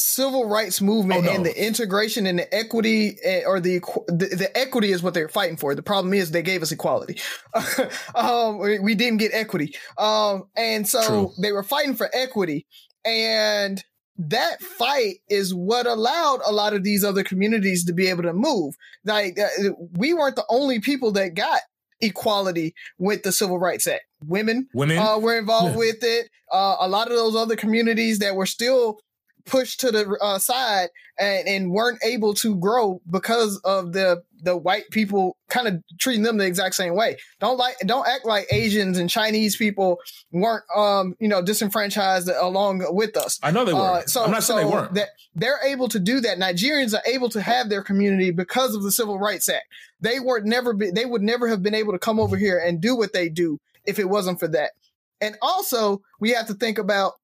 [0.00, 1.32] civil rights movement oh, no.
[1.32, 5.28] and the integration and the equity eh, or the, the, the equity is what they're
[5.28, 5.74] fighting for.
[5.74, 7.20] The problem is they gave us equality.
[8.14, 9.74] um, we didn't get equity.
[9.98, 11.32] Um, and so True.
[11.42, 12.66] they were fighting for equity
[13.04, 13.82] and
[14.18, 18.32] that fight is what allowed a lot of these other communities to be able to
[18.34, 18.74] move.
[19.04, 21.60] Like uh, we weren't the only people that got
[22.00, 24.04] equality with the Civil Rights Act.
[24.26, 25.78] Women, Women uh, were involved Yeah.
[25.78, 26.28] with it.
[26.52, 28.98] Uh, a lot of those other communities that were still
[29.46, 30.88] pushed to the uh, side
[31.18, 36.22] and, and weren't able to grow because of the the white people kind of treating
[36.22, 37.16] them the exact same way.
[37.40, 39.98] Don't like don't act like Asians and Chinese people
[40.32, 43.38] weren't um you know disenfranchised along with us.
[43.42, 43.80] I know they were.
[43.80, 44.94] Uh, so I'm not saying they weren't.
[44.94, 46.38] That they're able to do that.
[46.38, 49.66] Nigerians are able to have their community because of the Civil Rights Act.
[50.00, 52.80] They were never be, they would never have been able to come over here and
[52.80, 54.72] do what they do if it wasn't for that.
[55.20, 57.14] And also, we have to think about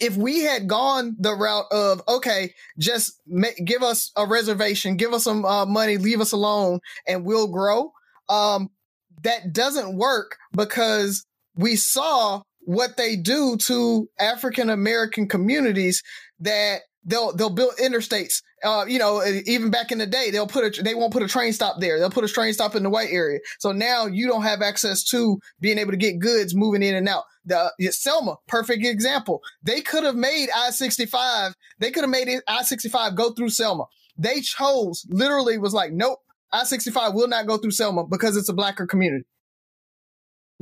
[0.00, 5.12] if we had gone the route of okay, just ma- give us a reservation, give
[5.12, 7.92] us some uh, money, leave us alone, and we'll grow.
[8.28, 8.70] Um,
[9.22, 11.24] that doesn't work because
[11.54, 16.02] we saw what they do to African American communities
[16.40, 18.42] that they'll they'll build interstates.
[18.64, 21.28] Uh, you know, even back in the day, they'll put a they won't put a
[21.28, 21.98] train stop there.
[21.98, 23.40] They'll put a train stop in the white area.
[23.58, 27.08] So now you don't have access to being able to get goods moving in and
[27.08, 27.24] out.
[27.44, 29.40] The Selma, perfect example.
[29.64, 31.54] They could have made I sixty five.
[31.80, 33.84] They could have made I sixty five go through Selma.
[34.16, 36.20] They chose literally was like, nope,
[36.52, 39.24] I sixty five will not go through Selma because it's a blacker community.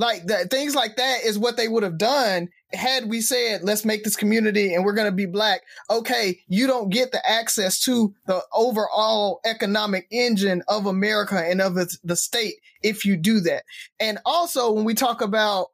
[0.01, 3.85] Like that, things like that is what they would have done had we said, let's
[3.85, 5.61] make this community and we're going to be black.
[5.91, 11.75] Okay, you don't get the access to the overall economic engine of America and of
[11.75, 13.65] the, the state if you do that.
[14.01, 15.67] And also, when we talk about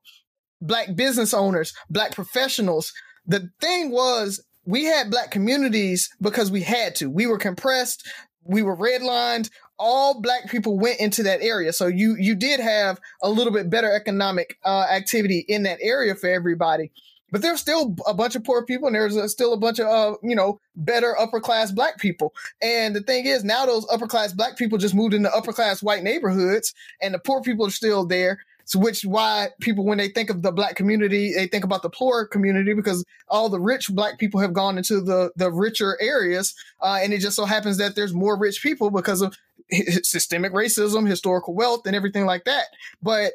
[0.61, 2.93] black business owners, black professionals,
[3.29, 7.09] the thing was we had black communities because we had to.
[7.09, 8.05] We were compressed,
[8.43, 11.73] we were redlined, all black people went into that area.
[11.73, 16.15] So you you did have a little bit better economic uh, activity in that area
[16.15, 16.91] for everybody.
[17.33, 19.87] But there's still a bunch of poor people, and there's a, still a bunch of
[19.87, 22.33] uh, you know better upper class black people.
[22.63, 25.83] And the thing is, now those upper class black people just moved into upper class
[25.83, 26.73] white neighborhoods,
[27.03, 28.39] and the poor people are still there.
[28.65, 31.91] So which why people when they think of the black community, they think about the
[31.91, 36.55] poor community because all the rich black people have gone into the the richer areas,
[36.81, 39.37] uh, and it just so happens that there's more rich people because of
[40.03, 42.67] systemic racism, historical wealth, and everything like that.
[43.03, 43.33] But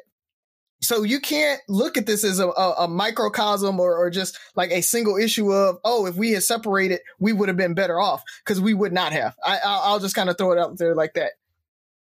[0.82, 4.70] so you can't look at this as a, a, a microcosm or, or just like
[4.70, 8.22] a single issue of oh if we had separated we would have been better off
[8.44, 10.94] because we would not have I, I'll, I'll just kind of throw it out there
[10.94, 11.32] like that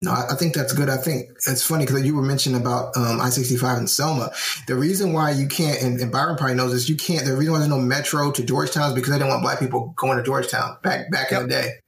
[0.00, 0.88] No, I think that's good.
[0.88, 4.32] I think it's funny because you were mentioning about um, I sixty five and Selma.
[4.66, 7.24] The reason why you can't, and, and Byron probably knows this, you can't.
[7.24, 9.94] The reason why there's no metro to Georgetown is because they didn't want black people
[9.96, 11.82] going to Georgetown back back in the day.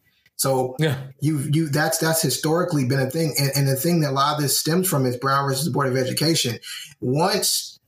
[0.45, 0.99] So Yeah.
[1.20, 4.36] you you that's that's historically been a thing, and, and the thing that a lot
[4.36, 6.59] of this stems from is Brown versus the Board of Education.
[7.01, 7.80] Once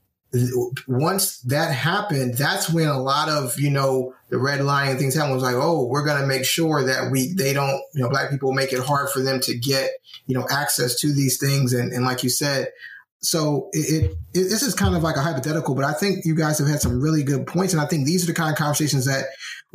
[0.87, 5.13] once that happened, that's when a lot of you know the red line and things
[5.13, 5.35] happened.
[5.35, 8.31] Was like, oh, we're going to make sure that we they don't you know black
[8.31, 9.91] people make it hard for them to get
[10.25, 12.69] you know access to these things, and and like you said.
[13.19, 16.35] So it, it, it this is kind of like a hypothetical, but I think you
[16.35, 18.57] guys have had some really good points, and I think these are the kind of
[18.57, 19.25] conversations that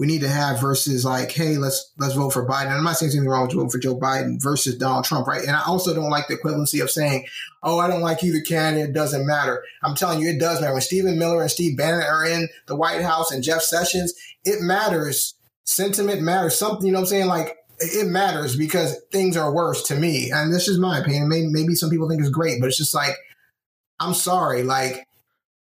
[0.03, 2.76] we need to have versus like, hey, let's let's vote for Biden.
[2.76, 5.42] I'm not saying anything wrong with voting for Joe Biden versus Donald Trump, right?
[5.42, 7.24] And I also don't like the equivalency of saying,
[7.62, 8.88] oh, I don't like either candidate.
[8.88, 9.62] It doesn't matter.
[9.84, 10.72] I'm telling you, it does matter.
[10.72, 14.12] When Stephen Miller and Steve Bannon are in the White House and Jeff Sessions,
[14.44, 15.34] it matters.
[15.62, 16.59] Sentiment matters.
[16.59, 17.26] Something, you know what I'm saying?
[17.28, 20.32] Like, it matters because things are worse to me.
[20.32, 21.28] And this is my opinion.
[21.28, 23.14] Maybe, maybe some people think it's great, but it's just like,
[24.00, 24.64] I'm sorry.
[24.64, 25.07] Like,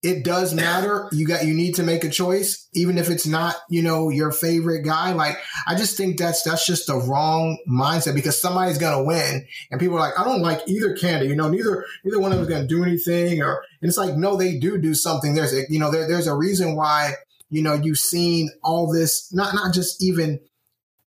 [0.03, 1.09] it does matter.
[1.13, 4.33] You got you need to make a choice, even if it's not, you know, your
[4.33, 5.13] favorite guy.
[5.13, 5.37] Like,
[5.67, 9.97] I just think that's that's just the wrong mindset because somebody's gonna win, and people
[9.97, 11.29] are like, I don't like either candidate.
[11.29, 14.17] You know, neither neither one of them is gonna do anything, or and it's like,
[14.17, 15.35] no, they do do something.
[15.35, 17.13] There's a you know, there, there's a reason why
[17.51, 19.33] you know you've seen all this.
[19.33, 20.41] Not not just even.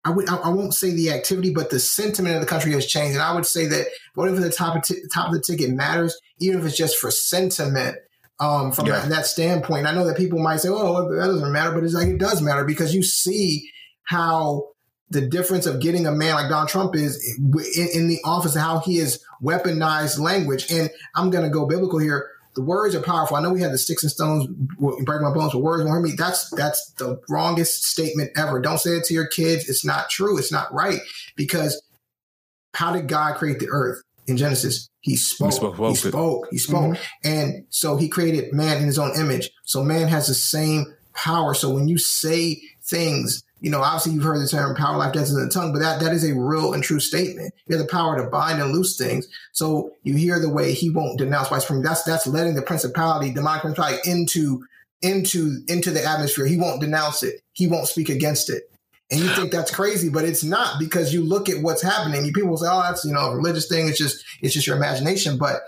[0.06, 3.16] I would I won't say the activity, but the sentiment of the country has changed,
[3.16, 6.18] and I would say that for the top of t- top of the ticket matters,
[6.40, 7.98] even if it's just for sentiment
[8.40, 9.00] um, from Yeah.
[9.02, 9.86] that, that standpoint.
[9.88, 12.42] I know that people might say, "Oh, that doesn't matter," but it's like it does
[12.42, 13.70] matter because you see
[14.04, 14.70] how
[15.12, 17.38] the difference of getting a man like Donald Trump is
[17.76, 20.72] in, in the office and how he has weaponized language.
[20.72, 22.30] And I'm going to go biblical here.
[22.56, 23.38] The words are powerful.
[23.38, 26.02] I know we had the sticks and stones break my bones, but words won't hurt
[26.02, 26.12] me.
[26.18, 28.60] That's that's the wrongest statement ever.
[28.60, 29.70] Don't say it to your kids.
[29.70, 30.38] It's not true.
[30.38, 31.00] It's not right
[31.36, 31.82] because
[32.74, 34.89] how did God create the earth in Genesis?
[35.02, 35.52] He spoke.
[35.52, 36.48] He spoke, He spoke.
[36.52, 36.94] He mm-hmm.
[36.94, 36.98] spoke.
[37.24, 39.50] And so he created man in his own image.
[39.64, 41.54] So man has the same power.
[41.54, 45.24] So when you say things, you know, obviously you've heard the term power, life, death
[45.24, 47.54] is in the tongue, but that, that is a real and true statement.
[47.68, 49.28] You have the power to bind and loose things.
[49.52, 51.88] So you hear the way he won't denounce white supremacy.
[51.88, 54.64] That's, that's letting the principality, demonic principality into
[55.02, 56.46] into into the atmosphere.
[56.46, 57.42] He won't denounce it.
[57.54, 58.64] he won't speak against it.
[59.12, 62.26] And you think that's crazy, but it's not because you look at what's happening.
[62.26, 64.78] You people say, "Oh, that's you know a religious thing." It's just it's just your
[64.78, 65.38] imagination.
[65.38, 65.62] But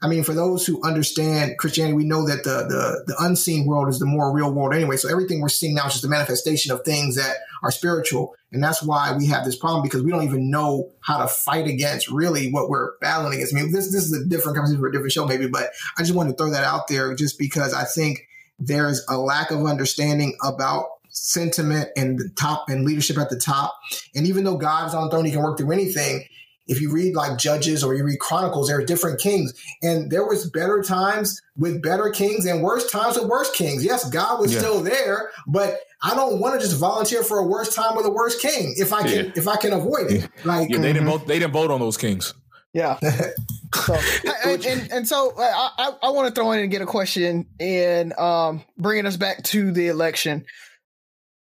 [0.00, 3.88] I mean, for those who understand Christianity, we know that the the the unseen world
[3.88, 4.96] is the more real world anyway.
[4.96, 8.62] So everything we're seeing now is just a manifestation of things that are spiritual, and
[8.62, 12.10] that's why we have this problem because we don't even know how to fight against
[12.10, 13.54] really what we're battling against.
[13.54, 16.02] I mean, this this is a different conversation for a different show, maybe, but I
[16.02, 18.26] just want to throw that out there just because I think
[18.58, 20.86] there's a lack of understanding about
[21.18, 23.78] sentiment and the top and leadership at the top.
[24.14, 26.24] And even though God is on the throne, he can work through anything.
[26.66, 29.54] If you read like Judges or you read Chronicles, there are different kings.
[29.82, 33.82] And there was better times with better kings and worse times with worse kings.
[33.82, 34.58] Yes, God was yeah.
[34.58, 38.10] still there, but I don't want to just volunteer for a worse time with a
[38.10, 39.32] worse king if I can yeah.
[39.34, 40.28] if I can avoid it.
[40.44, 42.34] Like yeah, they didn't vote they didn't vote on those kings.
[42.72, 42.98] Yeah.
[43.74, 43.98] so,
[44.44, 47.46] and, and, and, so I, I, I want to throw in and get a question
[47.58, 50.44] and um, bringing us back to the election.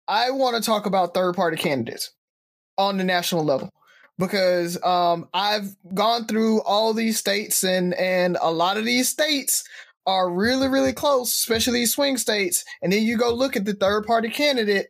[0.08, 2.12] I want to talk about third party candidates
[2.78, 3.70] on the national level
[4.18, 9.64] because um, I've gone through all these states and and a lot of these states
[10.06, 12.64] are really really close, especially these swing states.
[12.82, 14.88] And then you go look at the third party candidate,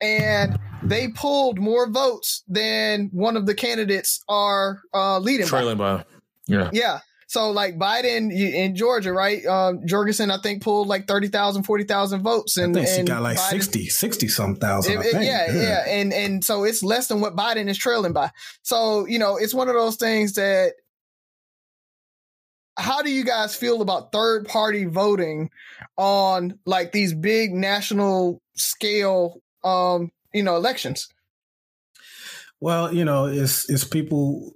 [0.00, 5.46] and they pulled more votes than one of the candidates are uh, leading.
[5.46, 5.96] Trailing by.
[5.98, 6.04] by.
[6.46, 6.70] Yeah.
[6.72, 7.00] Yeah.
[7.34, 9.44] So like Biden in Georgia, right?
[9.44, 12.56] Um, Jorgensen, I think pulled like 30,000, 40,000 votes.
[12.56, 15.00] And, I think she got like Biden, 60, 60 some thousand.
[15.00, 15.84] It, yeah, yeah, yeah.
[15.88, 18.30] And, and so it's less than what Biden is trailing by.
[18.62, 20.74] So, you know, it's one of those things that
[22.76, 25.50] how do you guys feel about third party voting
[25.96, 31.08] on like these big national scale um you know elections
[32.60, 34.52] well you know it's it's people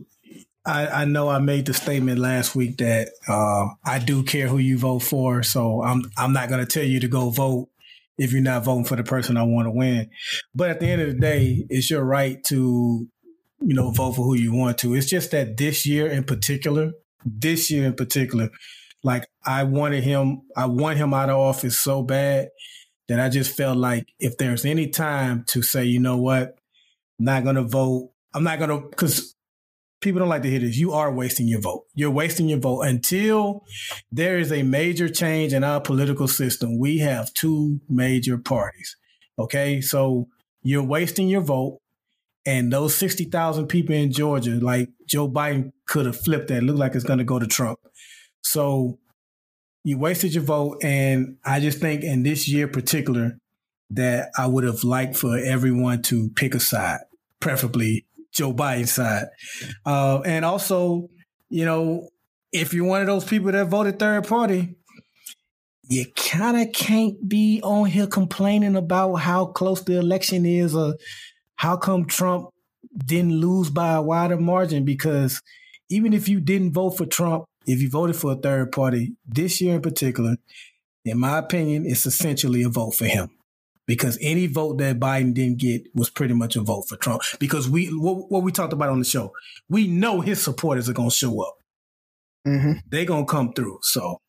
[0.68, 4.58] I, I know I made the statement last week that uh, I do care who
[4.58, 7.70] you vote for, so I'm I'm not going to tell you to go vote
[8.18, 10.10] if you're not voting for the person I want to win.
[10.54, 13.08] But at the end of the day, it's your right to
[13.60, 14.94] you know vote for who you want to.
[14.94, 16.92] It's just that this year in particular,
[17.24, 18.50] this year in particular,
[19.02, 22.50] like I wanted him, I want him out of office so bad
[23.08, 26.58] that I just felt like if there's any time to say, you know what,
[27.18, 28.10] I'm not going to vote.
[28.34, 29.34] I'm not going to because
[30.00, 30.76] people don't like to hear this.
[30.76, 31.84] You are wasting your vote.
[31.94, 33.64] You're wasting your vote until
[34.12, 36.78] there is a major change in our political system.
[36.78, 38.96] We have two major parties.
[39.38, 39.80] Okay.
[39.80, 40.28] So
[40.62, 41.80] you're wasting your vote.
[42.46, 46.58] And those 60,000 people in Georgia, like Joe Biden could have flipped that.
[46.58, 47.78] It looked like it's going to go to Trump.
[48.42, 48.98] So
[49.84, 50.82] you wasted your vote.
[50.82, 53.38] And I just think in this year particular,
[53.90, 57.00] that I would have liked for everyone to pick a side,
[57.40, 58.06] preferably
[58.38, 59.26] Joe Biden's side.
[59.84, 61.08] Uh, and also,
[61.50, 62.08] you know,
[62.52, 64.76] if you're one of those people that voted third party,
[65.88, 70.94] you kind of can't be on here complaining about how close the election is or
[71.56, 72.50] how come Trump
[72.96, 75.42] didn't lose by a wider margin because
[75.88, 79.60] even if you didn't vote for Trump, if you voted for a third party this
[79.60, 80.36] year in particular,
[81.04, 83.30] in my opinion, it's essentially a vote for him
[83.88, 87.22] because any vote that Biden didn't get was pretty much a vote for Trump.
[87.40, 89.32] Because we what, what we talked about on the show,
[89.68, 91.56] we know his supporters are going to show up.
[92.46, 92.72] Mm-hmm.
[92.86, 93.78] They're going to come through.
[93.82, 94.20] So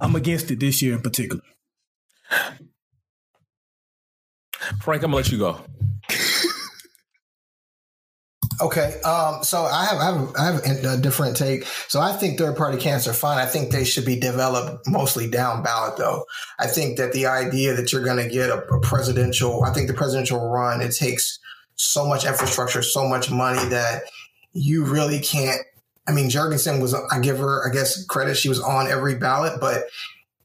[0.00, 1.42] I'm against it this year in particular.
[4.82, 5.60] Frank, I'm gonna let you go.
[8.60, 11.64] Okay, um, so I have I have I have a different take.
[11.88, 13.38] So I think third party candidates are fine.
[13.38, 16.24] I think they should be developed mostly down ballot, though.
[16.58, 19.88] I think that the idea that you're going to get a, a, presidential, I think
[19.88, 21.38] the presidential run, it takes
[21.76, 24.04] so much infrastructure, so much money that
[24.52, 25.60] you really can't.
[26.06, 28.36] I mean, Jorgensen was I give her I guess credit.
[28.36, 29.84] She was on every ballot, but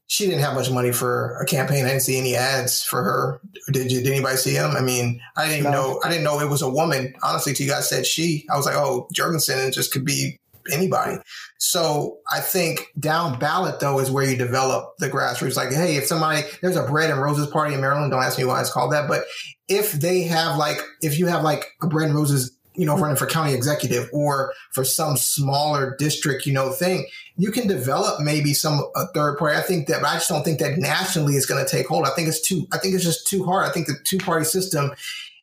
[0.10, 1.86] she didn't have much money for a campaign.
[1.86, 3.42] I didn't see any ads for her.
[3.72, 4.02] Did you?
[4.02, 4.76] Did anybody see them?
[4.76, 5.72] I mean, I didn't no.
[5.72, 6.02] know.
[6.04, 7.14] I didn't know it was a woman.
[7.22, 8.44] Honestly, to you guys said she.
[8.52, 10.40] I was like, oh, Jorgensen, it just could be
[10.72, 11.18] anybody.
[11.60, 15.56] So I think down ballot though is where you develop the grassroots.
[15.56, 18.46] Like, hey, if somebody there's a bread and roses party in Maryland, don't ask me
[18.46, 19.26] why it's called that, but
[19.68, 23.18] if they have like if you have like a bread and roses you know, running
[23.18, 28.54] for county executive or for some smaller district, you know, thing, you can develop maybe
[28.54, 29.58] some a third party.
[29.58, 32.06] I think that, but I just don't think that nationally is going to take hold.
[32.06, 33.68] I think it's too, I think it's just too hard.
[33.68, 34.94] I think the two party system,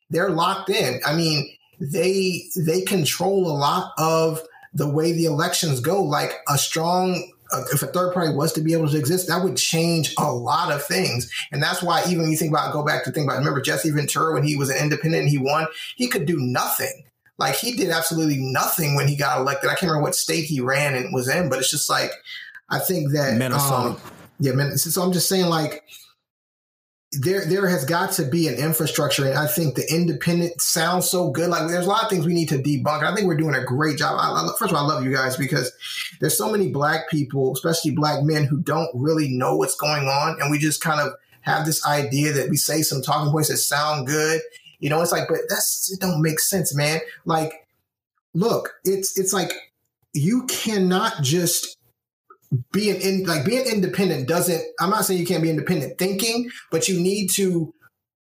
[0.08, 0.98] they're locked in.
[1.04, 4.40] I mean, they, they control a lot of
[4.72, 6.02] the way the elections go.
[6.02, 9.44] Like a strong uh, if a third party was to be able to exist, that
[9.44, 11.30] would change a lot of things.
[11.52, 14.32] And that's why even you think about, go back to think about, remember Jesse Ventura
[14.32, 17.04] when he was an independent and he won, he could do nothing.
[17.38, 19.68] Like he did absolutely nothing when he got elected.
[19.68, 22.10] I can't remember what state he ran and was in, but it's just like
[22.70, 23.90] I think that Minnesota.
[23.90, 24.00] Um,
[24.38, 24.76] yeah, man.
[24.78, 25.82] So I'm just saying, like
[27.12, 31.30] there there has got to be an infrastructure and i think the independent sounds so
[31.30, 33.54] good like there's a lot of things we need to debunk i think we're doing
[33.54, 35.72] a great job I, first of all i love you guys because
[36.20, 40.40] there's so many black people especially black men who don't really know what's going on
[40.40, 43.58] and we just kind of have this idea that we say some talking points that
[43.58, 44.40] sound good
[44.78, 47.00] you know it's like but that's it don't make sense man.
[47.24, 47.66] Like
[48.34, 49.52] look it's it's like
[50.12, 51.76] you cannot just
[52.72, 56.88] being in like being independent doesn't i'm not saying you can't be independent thinking but
[56.88, 57.72] you need to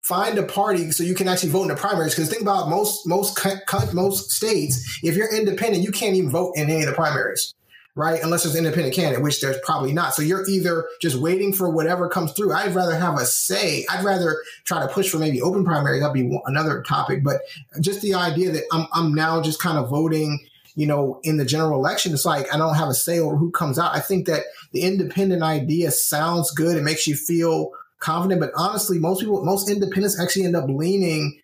[0.07, 2.15] find a party so you can actually vote in the primaries.
[2.15, 6.53] Because think about most most cut most states if you're independent you can't even vote
[6.55, 7.53] in any of the primaries
[7.97, 11.51] right unless there's an independent candidate which there's probably not so you're either just waiting
[11.51, 15.17] for whatever comes through i'd rather have a say i'd rather try to push for
[15.17, 17.41] maybe open primaries that'd be another topic but
[17.81, 20.39] just the idea that i'm, I'm now just kind of voting
[20.77, 23.49] you know, in the general election, it's like I don't have a say over who
[23.49, 23.95] comes out.
[23.95, 24.43] I think that
[24.73, 26.77] the independent idea sounds good.
[26.77, 28.39] It makes you feel confident.
[28.39, 31.39] But honestly, most people, most independents actually end up leaning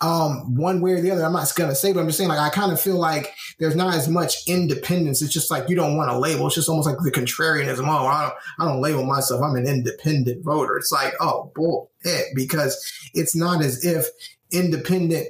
[0.00, 1.24] um, one way or the other.
[1.24, 3.74] I'm not to say, but I'm just saying, like, I kind of feel like there's
[3.74, 5.22] not as much independence.
[5.22, 6.46] It's just like you don't want to label.
[6.46, 7.86] It's just almost like the contrarianism.
[7.86, 9.42] Oh, I don't, I don't label myself.
[9.42, 10.76] I'm an independent voter.
[10.76, 12.80] It's like, oh, bull, it, because
[13.14, 14.06] it's not as if
[14.52, 15.28] independent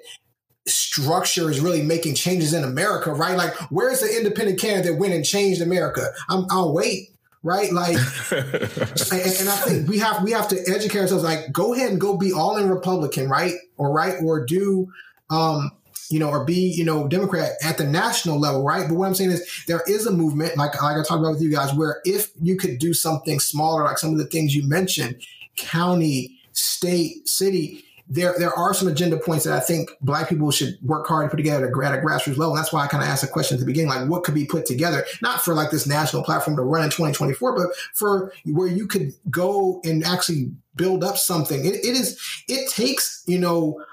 [0.66, 3.38] structure is really making changes in America, right?
[3.38, 6.10] Like, where's the independent candidate that went and changed America?
[6.28, 7.08] I'm, I'll wait,
[7.42, 7.72] right?
[7.72, 7.96] Like,
[8.30, 11.24] and, and, I think we have we have to educate ourselves.
[11.24, 13.54] Like, go ahead and go be all in Republican, right?
[13.76, 14.88] Or right, or do,
[15.30, 15.70] um,
[16.10, 18.88] you know, or be you know Democrat at the national level, right?
[18.88, 21.42] But what I'm saying is there is a movement, like like I talked about with
[21.42, 24.68] you guys, where if you could do something smaller, like some of the things you
[24.68, 25.22] mentioned,
[25.56, 30.78] county, state, city there there are some agenda points that I think black people should
[30.82, 32.54] work hard to put together at a, at a grassroots level.
[32.54, 34.34] And that's why I kind of asked the question at the beginning, like what could
[34.34, 38.32] be put together, not for like this national platform to run in 2024, but for
[38.46, 41.64] where you could go and actually build up something.
[41.66, 42.18] it, it is,
[42.48, 43.84] it takes, you know,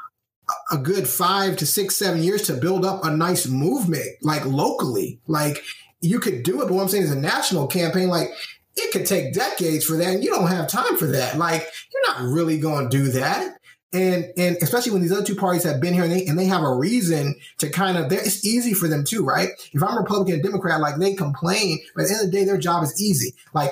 [0.72, 5.20] a good five to six, seven years to build up a nice movement, like locally.
[5.28, 5.62] Like
[6.02, 8.30] you could do it, but what I'm saying is a national campaign, like
[8.78, 11.38] it could take decades for that, and you don't have time for that.
[11.38, 13.58] Like you're not really going to do that
[13.96, 16.46] and and especially when these other two parties have been here and they and they
[16.46, 19.50] have a reason to kind of it's easy for them too, right?
[19.72, 22.44] If I'm Republican and Democrat, like they complain, but at the end of the day,
[22.44, 23.34] their job is easy.
[23.54, 23.72] Like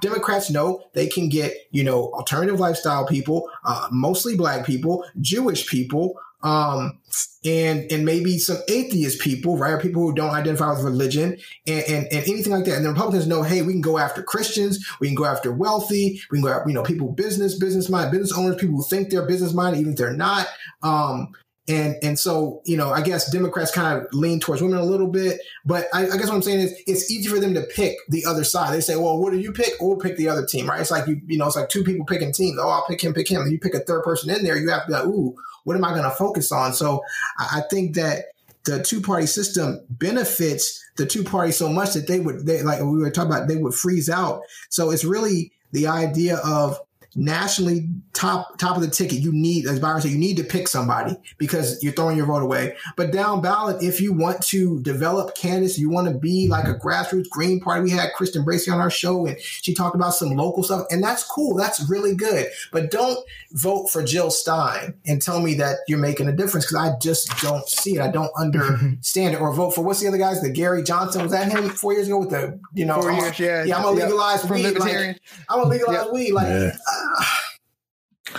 [0.00, 5.66] Democrats know they can get, you know, alternative lifestyle people, uh, mostly black people, Jewish
[5.68, 7.00] people, um,
[7.44, 11.84] and and maybe some atheist people, right, or people who don't identify with religion, and,
[11.84, 12.76] and, and anything like that.
[12.76, 16.20] And the Republicans know, hey, we can go after Christians, we can go after wealthy,
[16.30, 19.10] we can go after you know people business business mind business owners, people who think
[19.10, 20.46] they're business minded even if they're not.
[20.82, 21.32] Um,
[21.66, 25.08] and and so you know, I guess Democrats kind of lean towards women a little
[25.08, 27.96] bit, but I, I, guess what I'm saying is it's easy for them to pick
[28.10, 28.74] the other side.
[28.74, 29.72] They say, well, what do you pick?
[29.80, 30.80] we'll pick the other team, right?
[30.80, 32.58] It's like you you know, it's like two people picking teams.
[32.60, 33.40] Oh, I'll pick him, pick him.
[33.40, 35.34] And you pick a third person in there, you have to be like, ooh,
[35.64, 36.72] what am I going to focus on?
[36.72, 37.02] So
[37.38, 38.26] I, think that
[38.64, 42.80] the two party system benefits the two parties so much that they would they like
[42.80, 44.42] we were talking about they would freeze out.
[44.68, 46.78] So it's really the idea of
[47.16, 50.68] nationally top top of the ticket, you need, as Byron said, you need to pick
[50.68, 52.76] somebody because you're throwing your vote away.
[52.96, 56.74] But down ballot, if you want to develop candidates, you want to be like a
[56.74, 57.82] grassroots Green Party.
[57.82, 61.02] We had Kristen Bracy on our show, and she talked about some local stuff, and
[61.02, 61.56] that's cool.
[61.56, 62.48] That's really good.
[62.72, 63.18] But don't
[63.52, 67.28] vote for Jill Stein and tell me that you're making a difference because I just
[67.40, 68.00] don't see it.
[68.00, 69.40] I don't understand it.
[69.40, 70.40] Or vote for what's the other guys?
[70.40, 73.00] The Gary Johnson was that him four years ago with the you know?
[73.00, 73.64] Four years, yeah.
[73.64, 74.78] Yeah, I'm gonna legalize weed.
[74.78, 76.32] Like, I'm gonna legalize weed.
[76.32, 76.48] Like.
[76.48, 76.76] Yeah.
[76.88, 77.03] Uh,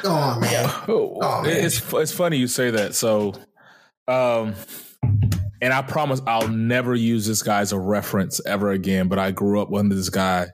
[0.03, 0.69] Oh man.
[0.87, 1.65] Oh, man.
[1.65, 2.95] It's it's funny you say that.
[2.95, 3.33] So,
[4.07, 4.55] um,
[5.61, 9.07] and I promise I'll never use this guy as a reference ever again.
[9.07, 10.47] But I grew up with this guy,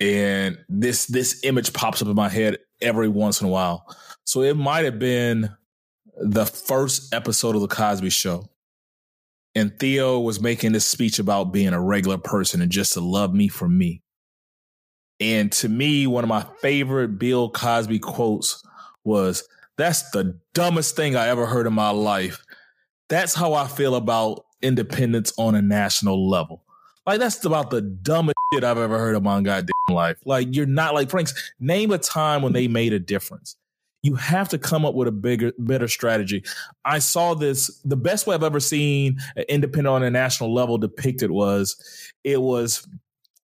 [0.00, 3.86] and this this image pops up in my head every once in a while.
[4.24, 5.50] So it might have been
[6.16, 8.50] the first episode of the Cosby Show,
[9.54, 13.32] and Theo was making this speech about being a regular person and just to love
[13.32, 14.02] me for me.
[15.20, 18.62] And to me, one of my favorite Bill Cosby quotes
[19.04, 22.44] was, That's the dumbest thing I ever heard in my life.
[23.08, 26.62] That's how I feel about independence on a national level.
[27.06, 30.18] Like, that's about the dumbest shit I've ever heard in my goddamn life.
[30.24, 33.56] Like, you're not like Frank's, name a time when they made a difference.
[34.02, 36.44] You have to come up with a bigger, better strategy.
[36.84, 37.80] I saw this.
[37.84, 39.18] The best way I've ever seen
[39.48, 42.86] independent on a national level depicted was it was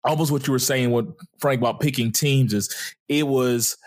[0.03, 2.73] almost what you were saying with Frank about picking teams is
[3.07, 3.77] it was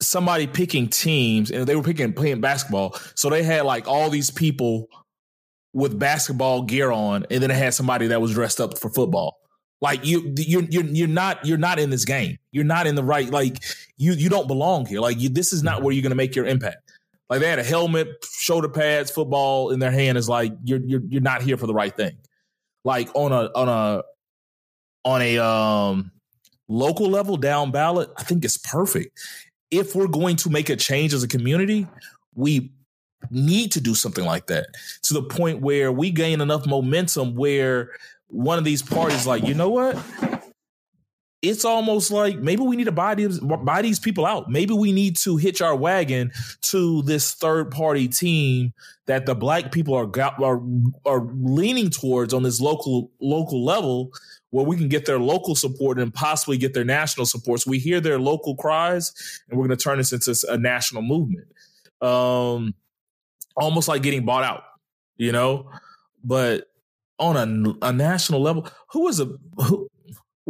[0.00, 2.96] somebody picking teams and they were picking playing basketball.
[3.14, 4.88] So they had like all these people
[5.72, 9.38] with basketball gear on, and then it had somebody that was dressed up for football.
[9.80, 12.38] Like you, you're you're you're not you're not in this game.
[12.52, 13.28] You're not in the right.
[13.30, 13.62] Like
[13.96, 15.00] you you don't belong here.
[15.00, 15.84] Like you, this is not mm-hmm.
[15.84, 16.92] where you're going to make your impact.
[17.28, 21.02] Like they had a helmet, shoulder pads, football in their hand is like you're you're
[21.08, 22.16] you're not here for the right thing.
[22.84, 24.02] Like on a on a
[25.04, 26.10] on a um
[26.68, 29.18] local level down ballot, I think it's perfect.
[29.70, 31.86] If we're going to make a change as a community,
[32.34, 32.72] we
[33.30, 34.66] need to do something like that
[35.02, 37.90] to the point where we gain enough momentum where
[38.28, 39.96] one of these parties like, you know what?
[41.42, 44.48] It's almost like maybe we need to buy these buy these people out.
[44.48, 46.30] Maybe we need to hitch our wagon
[46.70, 48.72] to this third party team
[49.06, 50.08] that the black people are
[50.40, 50.62] are
[51.04, 54.12] are leaning towards on this local local level
[54.50, 57.60] where we can get their local support and possibly get their national support.
[57.60, 59.12] So we hear their local cries
[59.48, 61.48] and we're going to turn this into a national movement.
[62.02, 62.74] Um,
[63.56, 64.62] almost like getting bought out,
[65.16, 65.70] you know.
[66.22, 66.70] But
[67.18, 69.88] on a, a national level, who was a who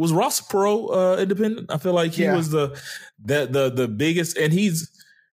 [0.03, 1.71] was Ross Perot uh, independent?
[1.71, 2.35] I feel like he yeah.
[2.35, 2.77] was the
[3.23, 4.91] the the the biggest, and he's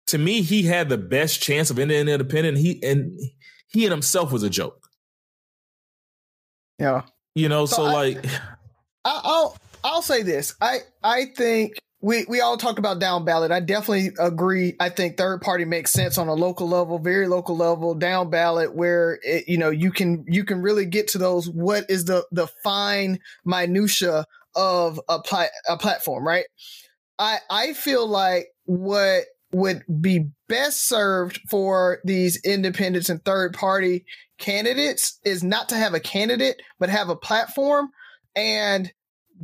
[0.09, 2.59] to me he had the best chance of ending independent.
[2.59, 3.19] He and
[3.66, 4.90] he in himself was a joke.
[6.78, 7.03] Yeah,
[7.35, 7.65] you know.
[7.65, 8.27] So, so I, like,
[9.07, 10.55] I'll I'll say this.
[10.61, 13.51] I I think we we all talked about down ballot.
[13.51, 14.77] I definitely agree.
[14.78, 18.74] I think third party makes sense on a local level, very local level, down ballot,
[18.74, 21.51] where it, you know you can you can really get to those.
[21.51, 24.27] What is the the fine minutia
[24.59, 26.44] of a pla- a platform, right?
[27.18, 34.05] I I feel like what would be best served for these independents and third party
[34.39, 37.89] candidates is not to have a candidate, but have a platform
[38.36, 38.93] and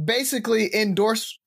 [0.04, 1.38] basically endorse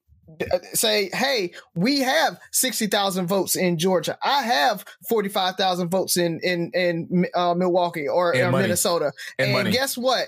[0.73, 4.17] say, hey, we have 60,000 votes in Georgia.
[4.23, 9.13] I have 45,000 votes in, in, in uh, Milwaukee or, or Minnesota.
[9.39, 10.27] And, and guess what?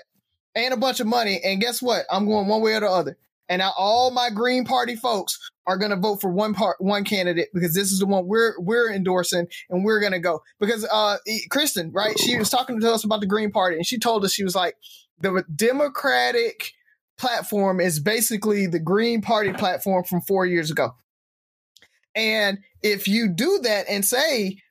[0.56, 1.42] And a bunch of money.
[1.44, 2.06] And guess what?
[2.10, 3.18] I'm going one way or the other.
[3.50, 7.04] And now all my Green Party folks are going to vote for one part, one
[7.04, 10.42] candidate because this is the one we're we're endorsing and we're going to go.
[10.60, 11.18] Because uh,
[11.50, 12.18] Kristen, right?
[12.18, 14.56] She was talking to us about the Green Party and she told us she was
[14.56, 14.76] like
[15.20, 16.74] the Democratic
[17.18, 20.92] platform is basically the Green Party platform from four years ago.
[22.16, 24.62] And if you do that and say,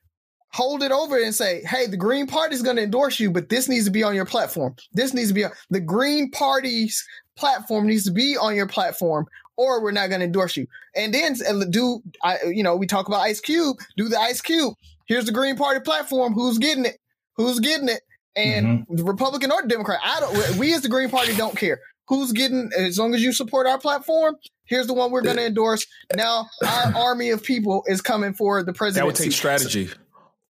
[0.51, 3.49] hold it over and say, hey, the Green Party is going to endorse you, but
[3.49, 4.75] this needs to be on your platform.
[4.93, 7.05] This needs to be on the Green Party's
[7.39, 9.25] platform needs to be on your platform,
[9.57, 10.67] or we're not going to endorse you.
[10.95, 11.35] And then
[11.69, 14.73] do, I, you know, we talk about Ice Cube, do the Ice Cube.
[15.05, 16.33] Here's the Green Party platform.
[16.33, 16.97] Who's getting it?
[17.35, 18.01] Who's getting it?
[18.35, 18.95] And mm-hmm.
[18.95, 20.57] the Republican or Democrat, I don't.
[20.57, 21.79] We as the Green Party don't care
[22.09, 24.35] who's getting as long as you support our platform
[24.65, 25.85] here's the one we're going to endorse
[26.15, 29.89] now our army of people is coming for the president that would take strategy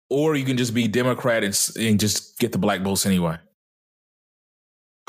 [0.09, 3.37] or you can just be democrat and, and just get the black votes anyway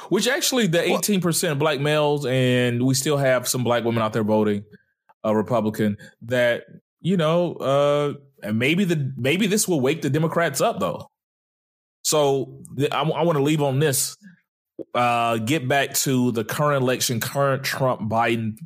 [0.09, 4.24] which actually the 18% black males and we still have some black women out there
[4.24, 4.64] voting
[5.24, 6.64] a republican that
[7.01, 11.10] you know uh and maybe the maybe this will wake the democrats up though
[12.02, 14.16] so the, I, I want to leave on this
[14.94, 18.59] uh, get back to the current election, current Trump Biden.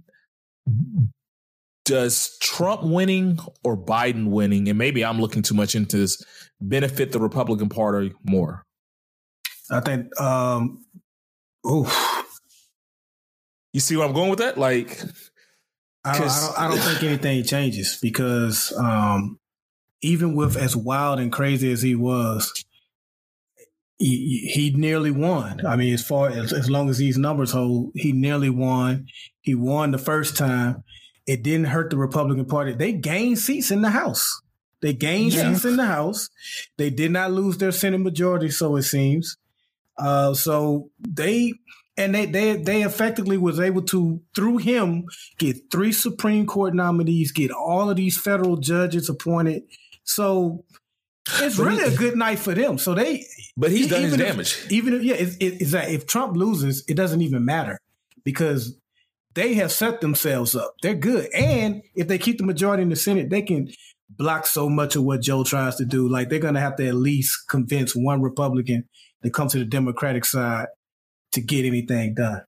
[1.85, 6.25] Does Trump winning or Biden winning, and maybe I'm looking too much into this,
[6.61, 8.63] benefit the Republican Party more?
[9.71, 10.84] I think, um,
[11.65, 12.27] oh,
[13.73, 14.59] you see where I'm going with that?
[14.59, 15.01] Like,
[16.05, 19.39] I don't, I don't, I don't think anything changes because um,
[20.03, 22.53] even with as wild and crazy as he was,
[23.99, 25.65] he, he nearly won.
[25.67, 29.07] I mean, as far as as long as these numbers hold, he nearly won.
[29.41, 30.85] He won the first time.
[31.27, 32.73] It didn't hurt the Republican Party.
[32.73, 34.43] They gained seats in the House.
[34.83, 35.53] They gained yeah.
[35.53, 36.29] seats in the House.
[36.77, 39.39] They did not lose their Senate majority, so it seems.
[39.97, 41.53] Uh, so they
[41.97, 45.05] and they they they effectively was able to through him
[45.39, 49.63] get three Supreme Court nominees, get all of these federal judges appointed.
[50.05, 50.65] So
[51.41, 52.79] it's but really he, a good night for them.
[52.79, 53.25] So they,
[53.57, 54.67] but he's done his damage.
[54.71, 57.79] Even if yeah, it's, it's that if Trump loses, it doesn't even matter
[58.25, 58.77] because
[59.35, 60.75] they have set themselves up.
[60.83, 63.69] They're good, and if they keep the majority in the Senate, they can
[64.11, 66.09] block so much of what Joe tries to do.
[66.09, 68.89] Like they're going to have to at least convince one Republican
[69.25, 70.67] to come to the Democratic side
[71.33, 72.43] to get anything done.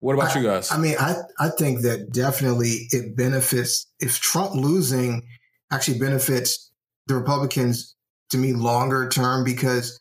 [0.00, 0.70] What about I, you guys?
[0.70, 5.26] I mean, I I think that definitely it benefits if Trump losing
[5.72, 6.70] actually benefits
[7.06, 7.96] the Republicans
[8.30, 9.98] to me longer term because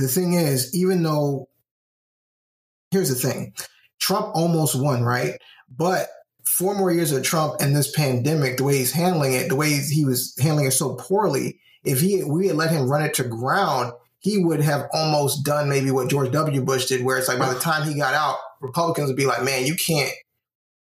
[0.00, 1.48] the thing is, even though
[2.90, 3.52] here's the thing,
[4.00, 5.38] Trump almost won, right?
[5.68, 6.08] But
[6.46, 9.70] four more years of Trump and this pandemic, the way he's handling it, the way
[9.70, 13.24] he was handling it so poorly, if he we had let him run it to
[13.24, 13.92] ground,
[14.22, 16.62] he would have almost done maybe what George W.
[16.62, 19.44] Bush did, where it's like by the time he got out, Republicans would be like,
[19.44, 20.12] man, you can't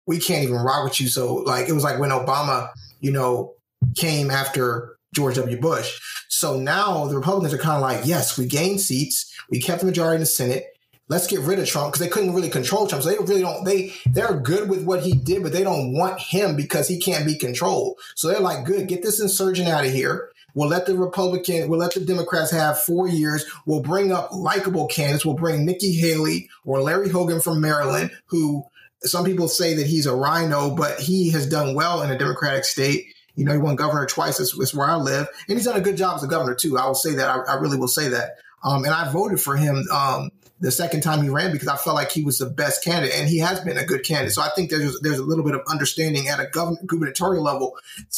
[0.05, 1.07] we can't even rock with you.
[1.07, 2.69] So like it was like when Obama,
[2.99, 3.53] you know,
[3.95, 5.59] came after George W.
[5.59, 5.99] Bush.
[6.29, 9.85] So now the Republicans are kind of like, yes, we gained seats, we kept the
[9.85, 10.65] majority in the Senate.
[11.09, 13.03] Let's get rid of Trump because they couldn't really control Trump.
[13.03, 13.65] So they really don't.
[13.65, 17.25] They they're good with what he did, but they don't want him because he can't
[17.25, 17.99] be controlled.
[18.15, 20.31] So they're like, good, get this insurgent out of here.
[20.55, 23.45] We'll let the Republican, we'll let the Democrats have four years.
[23.65, 25.25] We'll bring up likable candidates.
[25.25, 28.63] We'll bring Nikki Haley or Larry Hogan from Maryland, who
[29.01, 32.65] some people say that he's a RINO, but he has done well in a Democratic
[32.65, 33.13] state.
[33.35, 34.37] You know, he won governor twice.
[34.37, 35.27] That's, that's where I live.
[35.49, 36.77] And he's done a good job as a governor, too.
[36.77, 37.27] I will say that.
[37.27, 38.37] I, I really will say that.
[38.63, 41.95] Um, and I voted for him um, the second time he ran because I felt
[41.95, 44.33] like he was the best candidate, and he has been a good candidate.
[44.33, 46.45] So I think there's there's a little bit of understanding at a
[46.85, 47.75] gubernatorial level,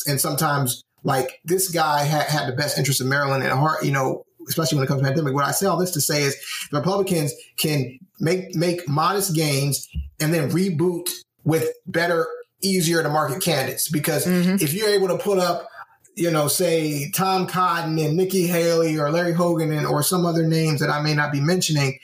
[0.08, 3.86] and sometimes like this guy had, had the best interest of Maryland at heart.
[3.86, 5.34] You know, especially when it comes to pandemic.
[5.34, 6.36] What I say all this to say is
[6.72, 9.88] the Republicans can make make modest gains
[10.20, 11.10] and then reboot
[11.46, 12.28] with better,
[12.62, 13.88] easier to market candidates.
[13.88, 14.56] Because mm-hmm.
[14.60, 15.70] if you're able to put up
[16.16, 20.48] you know, say Tom Cotton and Nikki Haley or Larry Hogan and, or some other
[20.48, 22.00] names that I may not be mentioning,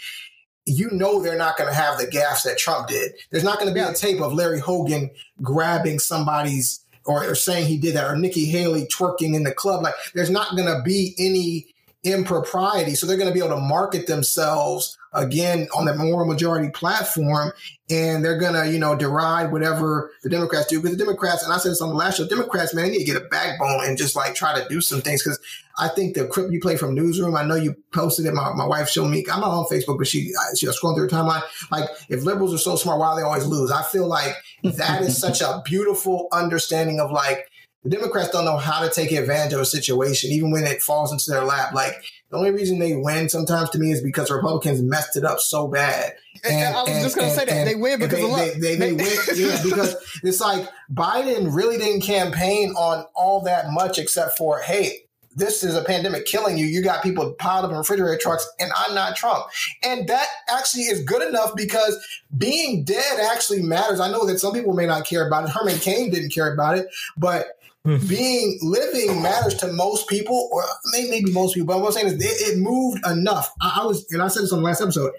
[0.66, 3.14] you know they're not going to have the gaffes that Trump did.
[3.32, 5.10] There's not going to be a tape of Larry Hogan
[5.42, 9.84] grabbing somebody's or, or saying he did that or Nikki Haley twerking in the club.
[9.84, 11.68] Like there's not going to be any
[12.04, 12.96] impropriety.
[12.96, 17.52] So they're going to be able to market themselves again on the moral majority platform
[17.90, 20.80] and they're going to, you know, deride whatever the Democrats do.
[20.80, 23.00] Because the Democrats, and I said this on the last show, Democrats, man, they need
[23.00, 25.22] to get a backbone and just like try to do some things.
[25.22, 25.40] Because
[25.78, 28.34] I think the clip you play from Newsroom, I know you posted it.
[28.34, 29.26] My, my wife showed me.
[29.32, 31.44] I'm not on Facebook, but she she was scrolling through her timeline.
[31.70, 33.72] Like, if liberals are so smart, why do they always lose?
[33.72, 34.34] I feel like
[34.64, 37.51] that is such a beautiful understanding of like
[37.84, 41.12] the Democrats don't know how to take advantage of a situation, even when it falls
[41.12, 41.74] into their lap.
[41.74, 41.96] Like
[42.30, 45.68] the only reason they win sometimes to me is because Republicans messed it up so
[45.68, 46.14] bad.
[46.44, 48.30] And, and I was and, just going to say that they win because they, of
[48.30, 48.54] luck.
[48.54, 53.72] They, they, they win, yeah, because it's like Biden really didn't campaign on all that
[53.72, 55.06] much except for, hey,
[55.36, 56.66] this is a pandemic killing you.
[56.66, 59.46] You got people piled up in refrigerator trucks, and I'm not Trump.
[59.84, 61.98] And that actually is good enough because
[62.38, 64.00] being dead actually matters.
[64.00, 65.52] I know that some people may not care about it.
[65.52, 66.88] Herman Cain didn't care about it,
[67.18, 67.58] but.
[67.84, 70.64] Being living matters to most people, or
[70.94, 71.68] maybe most people.
[71.68, 73.52] But what I'm saying is, it, it moved enough.
[73.60, 75.14] I, I, was, and I said this on the last episode.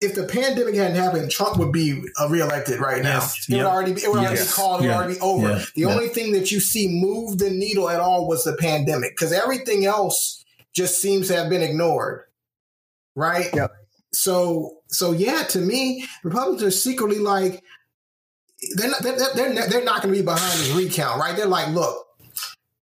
[0.00, 3.14] If the pandemic hadn't happened, Trump would be uh, reelected right now.
[3.14, 3.48] Yes.
[3.48, 3.64] It yep.
[3.64, 4.30] would already be, it would yes.
[4.30, 4.84] already be called.
[4.84, 5.48] It would already be over.
[5.48, 5.64] Yeah.
[5.74, 5.86] The yeah.
[5.88, 9.86] only thing that you see move the needle at all was the pandemic, because everything
[9.86, 10.44] else
[10.74, 12.24] just seems to have been ignored.
[13.14, 13.48] Right.
[13.54, 13.72] Yep.
[14.12, 17.64] So, so yeah, to me, Republicans are secretly like,
[18.74, 21.36] they're not, they're, they're, they're not going to be behind this recount, right?
[21.36, 22.06] They're like, look,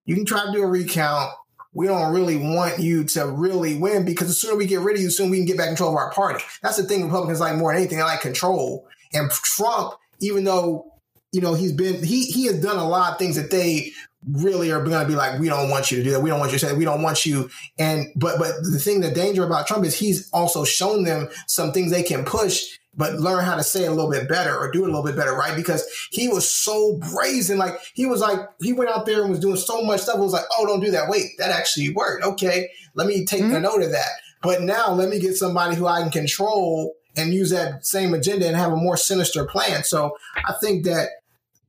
[0.05, 1.33] you can try to do a recount.
[1.73, 5.03] We don't really want you to really win because the sooner we get rid of
[5.03, 6.43] you, sooner we can get back control of our party.
[6.63, 7.99] That's the thing Republicans like more than anything.
[7.99, 8.87] They like control.
[9.13, 10.93] And Trump, even though,
[11.33, 13.91] you know, he's been, he, he has done a lot of things that they
[14.31, 16.23] really are going to be like, we don't want you to do that.
[16.23, 16.79] We don't want you to say that.
[16.79, 17.51] We don't want you.
[17.77, 21.73] And, but, but the thing, the danger about Trump is he's also shown them some
[21.73, 24.71] things they can push but learn how to say it a little bit better or
[24.71, 25.57] do it a little bit better, right?
[25.57, 27.59] Because he was so brazen.
[27.59, 30.17] Like he was like, he went out there and was doing so much stuff.
[30.17, 31.09] It was like, oh, don't do that.
[31.09, 32.25] Wait, that actually worked.
[32.25, 32.71] Okay.
[32.95, 33.57] Let me take mm-hmm.
[33.57, 34.11] a note of that.
[34.43, 38.47] But now let me get somebody who I can control and use that same agenda
[38.47, 39.85] and have a more sinister plan.
[39.85, 41.09] So I think that,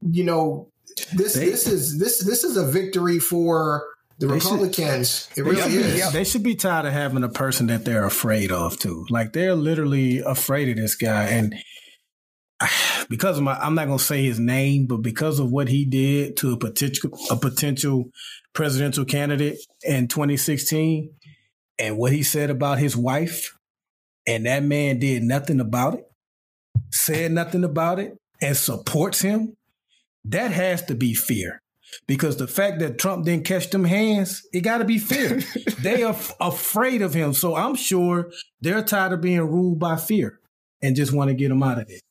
[0.02, 0.68] you know,
[1.14, 3.86] this, they, this is, this, this is a victory for,
[4.18, 6.12] the they Republicans, should, it really is.
[6.14, 9.06] They should be tired of having a person that they're afraid of too.
[9.10, 11.56] Like they're literally afraid of this guy, and
[12.62, 15.86] ah, because of my, I'm not gonna say his name, but because of what he
[15.86, 18.10] did to a potential a potential
[18.54, 21.12] presidential candidate in 2016,
[21.78, 23.58] and what he said about his wife,
[24.26, 26.06] and that man did nothing about it,
[26.90, 29.58] said nothing about it, and supports him.
[30.24, 31.62] That has to be fear
[32.08, 35.42] because the fact that Trump didn't catch them hands, it got to be fear.
[35.80, 37.34] they are f- afraid of him.
[37.34, 38.32] So I'm sure
[38.62, 40.40] they're tired of being ruled by fear
[40.82, 42.02] and just want to get him out of it.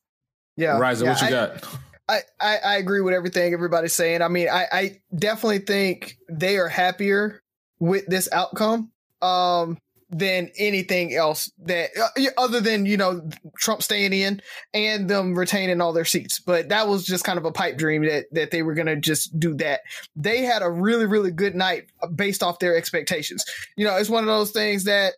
[0.56, 0.78] Yeah.
[0.78, 1.78] Riser, yeah, what you I, got?
[2.09, 4.20] I, I, I, agree with everything everybody's saying.
[4.23, 7.43] I mean, I, I definitely think they are happier
[7.78, 8.90] with this outcome.
[9.23, 9.78] Um,
[10.16, 13.28] than anything else that uh, other than you know
[13.59, 14.41] Trump staying in
[14.73, 16.39] and them retaining all their seats.
[16.39, 18.97] But that was just kind of a pipe dream that that they were going to
[18.97, 19.81] just do that.
[20.15, 23.45] They had a really really good night based off their expectations.
[23.77, 25.15] You know, it's one of those things that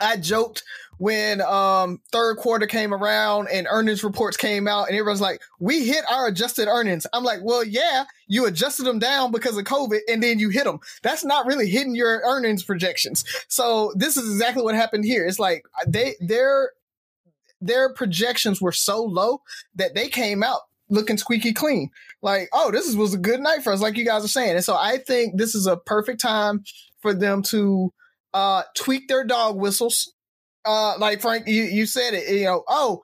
[0.00, 0.62] I joked
[0.98, 5.84] when um third quarter came around and earnings reports came out and everyone's like, we
[5.84, 7.06] hit our adjusted earnings.
[7.12, 10.64] I'm like, well, yeah, you adjusted them down because of COVID and then you hit
[10.64, 10.78] them.
[11.02, 13.24] That's not really hitting your earnings projections.
[13.48, 15.26] So this is exactly what happened here.
[15.26, 16.72] It's like they they're
[17.60, 19.42] their projections were so low
[19.74, 21.90] that they came out looking squeaky clean.
[22.20, 24.56] Like, oh, this is, was a good night for us, like you guys are saying.
[24.56, 26.64] And so I think this is a perfect time
[27.00, 27.92] for them to
[28.34, 30.12] uh, tweak their dog whistles.
[30.64, 33.02] Uh, like Frank, you, you said it, you know, oh,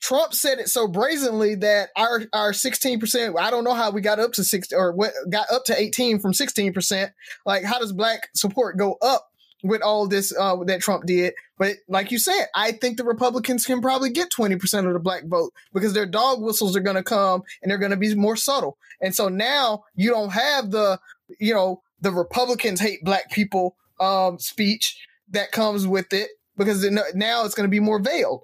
[0.00, 4.20] Trump said it so brazenly that our our 16%, I don't know how we got
[4.20, 7.10] up to 6 or what got up to 18 from 16%.
[7.44, 9.30] Like how does black support go up
[9.64, 11.34] with all this uh, that Trump did?
[11.58, 15.24] But like you said, I think the Republicans can probably get 20% of the black
[15.26, 18.36] vote because their dog whistles are going to come and they're going to be more
[18.36, 18.78] subtle.
[19.00, 21.00] And so now you don't have the,
[21.40, 24.98] you know, the Republicans hate black people um, speech
[25.30, 28.42] that comes with it because now it's going to be more veiled.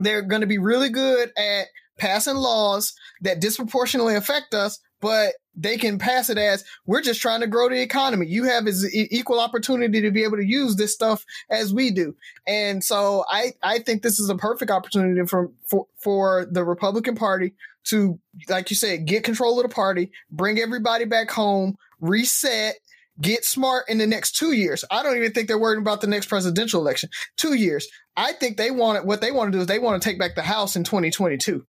[0.00, 1.66] They're going to be really good at
[1.98, 7.40] passing laws that disproportionately affect us, but they can pass it as we're just trying
[7.40, 8.26] to grow the economy.
[8.26, 12.16] You have as equal opportunity to be able to use this stuff as we do.
[12.46, 17.14] And so I, I think this is a perfect opportunity for, for, for the Republican
[17.14, 18.18] Party to,
[18.48, 22.76] like you said, get control of the party, bring everybody back home, reset,
[23.20, 24.84] get smart in the next two years.
[24.90, 27.10] I don't even think they're worried about the next presidential election.
[27.36, 27.86] Two years.
[28.16, 29.04] I think they want it.
[29.04, 31.64] What they want to do is they want to take back the House in 2022.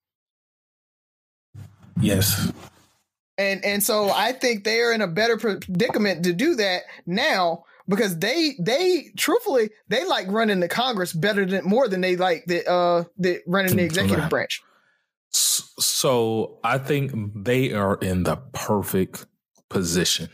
[2.00, 2.52] Yes.
[3.36, 7.64] And and so I think they are in a better predicament to do that now
[7.88, 12.44] because they they truthfully they like running the Congress better than more than they like
[12.46, 14.62] the uh the running the executive branch.
[15.30, 19.26] So I think they are in the perfect
[19.68, 20.28] position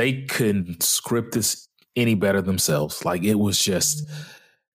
[0.00, 3.04] they couldn't script this any better themselves.
[3.04, 4.08] Like it was just,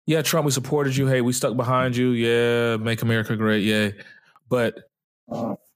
[0.06, 1.08] yeah, Trump, we supported you.
[1.08, 2.12] Hey, we stuck behind you.
[2.12, 3.62] Yeah, make America great.
[3.62, 3.90] Yeah.
[4.48, 4.88] But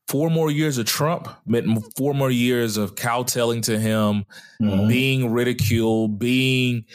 [0.08, 4.24] four more years of Trump meant four more years of cowtelling to him,
[4.62, 4.88] mm-hmm.
[4.88, 6.86] being ridiculed, being,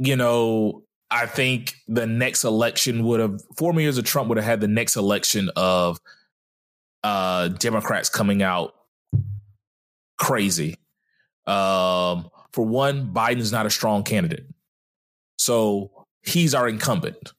[0.00, 0.82] you know,
[1.12, 4.60] I think the next election would have four more years of Trump would have had
[4.60, 6.00] the next election of
[7.04, 8.74] uh Democrats coming out
[10.18, 10.76] crazy
[11.46, 14.46] um, for one, Biden is not a strong candidate.
[15.38, 17.32] So he's our incumbent.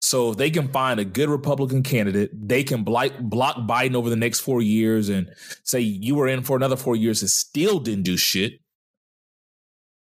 [0.00, 4.08] So if they can find a good Republican candidate, they can block, block Biden over
[4.08, 5.32] the next four years and
[5.64, 8.60] say you were in for another four years and still didn't do shit.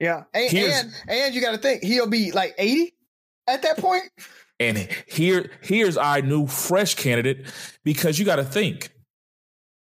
[0.00, 0.24] Yeah.
[0.34, 2.94] And and, and you got to think he'll be like 80
[3.46, 4.04] at that point.
[4.58, 7.46] And here here's our new fresh candidate
[7.84, 8.90] because you got to think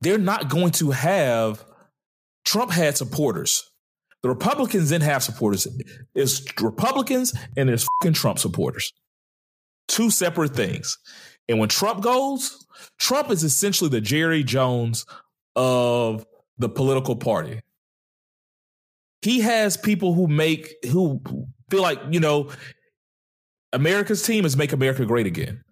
[0.02, 1.64] they're not going to have
[2.46, 3.64] Trump had supporters.
[4.22, 5.68] The Republicans didn't have supporters.
[6.14, 8.92] It's Republicans and there's fucking Trump supporters.
[9.88, 10.98] Two separate things.
[11.48, 12.66] And when Trump goes,
[13.00, 15.06] Trump is essentially the Jerry Jones
[15.56, 16.26] of
[16.58, 17.62] the political party.
[19.22, 21.22] He has people who make who
[21.70, 22.52] feel like, you know,
[23.74, 25.64] America's team is make America great again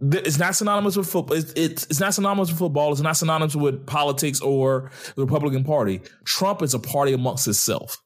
[0.00, 1.36] it's not synonymous with football.
[1.36, 2.92] It's, it's, it's not synonymous with football.
[2.92, 6.00] It's not synonymous with politics or the Republican Party.
[6.24, 8.00] Trump is a party amongst itself.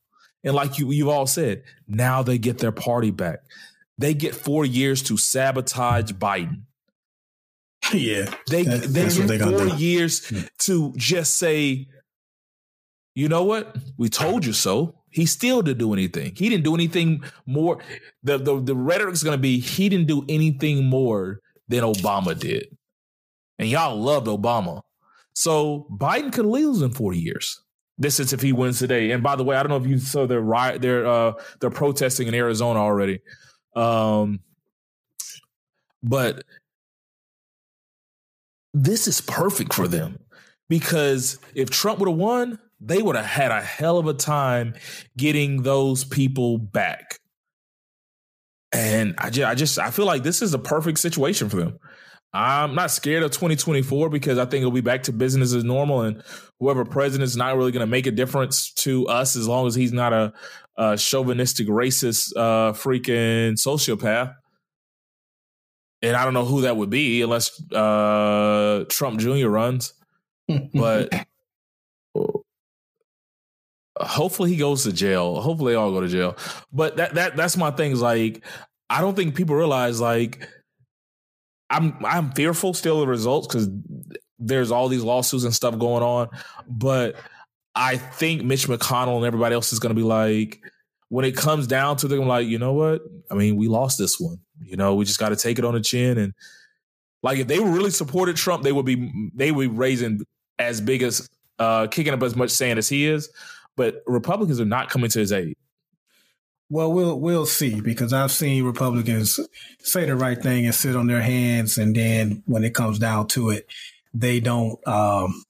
[0.45, 3.41] And like you, you've all said, now they get their party back.
[3.99, 6.63] They get four years to sabotage Biden.
[7.93, 9.77] Yeah, they that, they get four do.
[9.77, 10.43] years yeah.
[10.61, 11.89] to just say,
[13.15, 13.77] you know what?
[13.99, 14.95] We told you so.
[15.11, 16.33] He still didn't do anything.
[16.37, 17.81] He didn't do anything more.
[18.23, 22.39] The the, the rhetoric is going to be he didn't do anything more than Obama
[22.39, 22.67] did.
[23.59, 24.83] And y'all loved Obama.
[25.35, 27.61] So Biden could lose in 40 years.
[27.99, 29.11] This is if he wins today.
[29.13, 31.71] And by the way, I don't know if you saw their riot, they're uh they're
[31.71, 33.21] protesting in Arizona already.
[33.77, 34.41] Um
[36.03, 36.45] but
[38.75, 40.19] this is perfect for them
[40.69, 44.75] because if Trump would have won, they would have had a hell of a time
[45.17, 47.21] getting those people back.
[48.73, 51.79] And I just, I just, I feel like this is a perfect situation for them.
[52.35, 56.01] I'm not scared of 2024 because I think it'll be back to business as normal,
[56.01, 56.23] and
[56.59, 59.75] whoever president is not really going to make a difference to us as long as
[59.75, 60.33] he's not a,
[60.79, 64.35] a chauvinistic, racist, uh, freaking sociopath.
[66.01, 69.49] And I don't know who that would be unless uh, Trump Jr.
[69.49, 69.93] runs,
[70.75, 71.13] but
[74.01, 75.41] hopefully he goes to jail.
[75.41, 76.37] Hopefully they all go to jail.
[76.73, 77.93] But that that that's my thing.
[77.93, 78.45] Is like
[78.91, 80.49] I don't think people realize like
[81.71, 83.69] I'm I'm fearful still of the results because
[84.39, 86.29] there's all these lawsuits and stuff going on.
[86.69, 87.17] But
[87.75, 90.61] I think Mitch McConnell and everybody else is going to be like,
[91.09, 93.03] when it comes down to them, like, you know what?
[93.31, 94.41] I mean, we lost this one.
[94.63, 96.19] You know, we just got to take it on the chin.
[96.19, 96.35] And
[97.23, 100.21] like, if they really supported Trump, they would be they would be raising
[100.59, 101.29] as big as
[101.59, 103.31] uh, kicking up as much sand as he is
[103.77, 105.57] but Republicans are not coming to his aid.
[106.71, 109.39] Well, we'll we'll see because I've seen Republicans
[109.81, 113.29] say the right thing and sit on their hands, and then when it comes down
[113.29, 113.67] to it,
[114.15, 115.45] they don't um,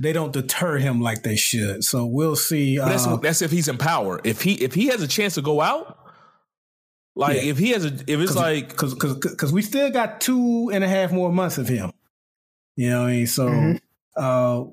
[0.00, 1.84] they don't deter him like they should.
[1.84, 2.80] So we'll see.
[2.80, 4.20] Uh, that's that's if he's in power.
[4.24, 6.00] If he if he has a chance to go out,
[7.14, 7.50] like yeah.
[7.50, 10.82] if he has a if it's Cause, like because because we still got two and
[10.82, 11.92] a half more months of him.
[12.74, 13.26] You know what I mean?
[13.28, 13.46] So.
[13.46, 13.76] Mm-hmm.
[14.16, 14.64] Uh,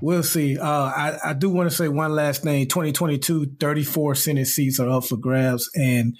[0.00, 0.58] We'll see.
[0.58, 2.66] Uh, I, I do want to say one last thing.
[2.66, 5.70] 2022, 34 Senate seats are up for grabs.
[5.74, 6.16] And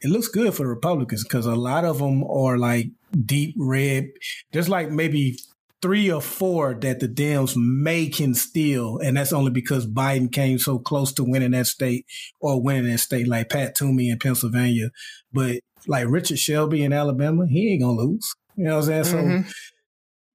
[0.00, 2.86] it looks good for the Republicans because a lot of them are like
[3.24, 4.08] deep red.
[4.52, 5.38] There's like maybe
[5.80, 8.98] three or four that the Dems may can steal.
[8.98, 12.06] And that's only because Biden came so close to winning that state
[12.40, 14.90] or winning that state, like Pat Toomey in Pennsylvania.
[15.32, 18.34] But like Richard Shelby in Alabama, he ain't to lose.
[18.56, 19.24] You know what I'm saying?
[19.24, 19.48] Mm-hmm.
[19.48, 19.54] So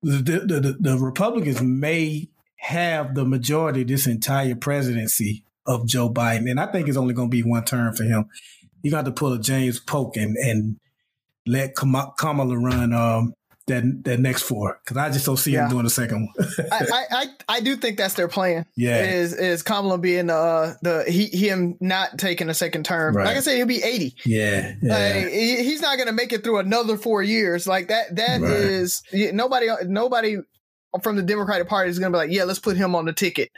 [0.04, 6.50] the, the, the, Republicans may have the majority this entire presidency of Joe Biden.
[6.50, 8.26] And I think it's only going to be one term for him.
[8.82, 10.78] You got to pull a James Polk and, and
[11.46, 13.34] let Kamala run um,
[13.68, 15.64] that that next four because I just don't see yeah.
[15.64, 16.48] him doing the second one.
[16.72, 18.66] I, I, I do think that's their plan.
[18.76, 23.16] Yeah, is is Kamala being uh the he him not taking a second term.
[23.16, 23.26] Right.
[23.26, 24.16] Like I said, he'll be eighty.
[24.26, 24.94] Yeah, yeah.
[24.94, 27.68] Like, he, he's not going to make it through another four years.
[27.68, 28.16] Like that.
[28.16, 28.52] That right.
[28.52, 30.38] is nobody nobody
[31.02, 33.14] from the Democratic Party is going to be like, yeah, let's put him on the
[33.14, 33.52] ticket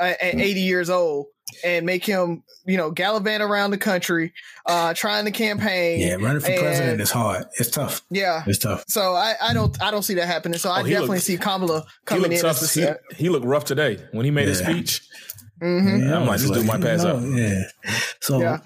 [0.00, 0.40] at, at mm.
[0.40, 1.26] eighty years old
[1.64, 4.32] and make him, you know, gallivant around the country,
[4.66, 6.00] uh, trying to campaign.
[6.00, 7.44] Yeah, running for and, president is hard.
[7.58, 8.02] It's tough.
[8.10, 8.84] Yeah, it's tough.
[8.88, 10.58] So I, I don't, I don't see that happening.
[10.58, 12.40] So I oh, definitely looked, see Kamala coming in.
[12.40, 12.72] Tough.
[12.72, 12.86] He,
[13.16, 14.48] he, looked rough today when he made yeah.
[14.48, 15.02] his speech.
[15.60, 16.08] Mm-hmm.
[16.08, 17.20] Yeah, I'm like, this dude might pass up.
[17.22, 17.64] Yeah.
[18.20, 18.58] So, yeah.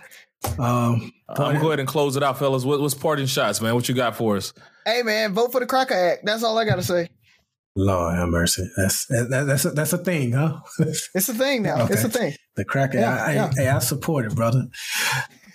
[0.58, 2.64] um, I'm gonna go ahead and close it out, fellas.
[2.64, 3.74] What, what's parting shots, man?
[3.74, 4.52] What you got for us?
[4.84, 6.24] Hey, man, vote for the Crocker Act.
[6.24, 7.08] That's all I got to say.
[7.76, 8.68] Lord have mercy.
[8.76, 10.60] That's that, that's a, that's a thing, huh?
[10.78, 11.82] it's a thing now.
[11.82, 11.94] Okay.
[11.94, 12.34] It's a thing.
[12.56, 12.98] The cracker.
[12.98, 13.46] Yeah, I, yeah.
[13.46, 14.68] I, hey, I support it, brother.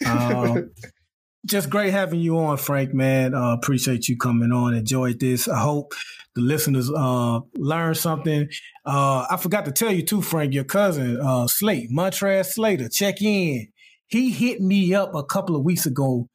[0.06, 0.72] Um,
[1.46, 2.94] just great having you on, Frank.
[2.94, 4.74] Man, uh, appreciate you coming on.
[4.74, 5.48] Enjoyed this.
[5.48, 5.94] I hope
[6.36, 8.50] the listeners uh, learn something.
[8.86, 10.54] Uh, I forgot to tell you too, Frank.
[10.54, 13.70] Your cousin uh, Slate, Montrez Slater, check in.
[14.08, 16.28] He hit me up a couple of weeks ago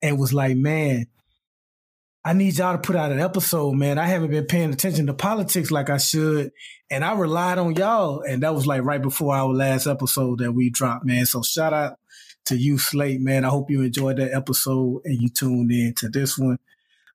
[0.00, 1.06] and was like, "Man,
[2.24, 3.98] I need y'all to put out an episode, man.
[3.98, 6.52] I haven't been paying attention to politics like I should.
[6.88, 8.20] And I relied on y'all.
[8.20, 11.26] And that was like right before our last episode that we dropped, man.
[11.26, 11.98] So shout out
[12.44, 13.44] to you, Slate, man.
[13.44, 16.58] I hope you enjoyed that episode and you tuned in to this one.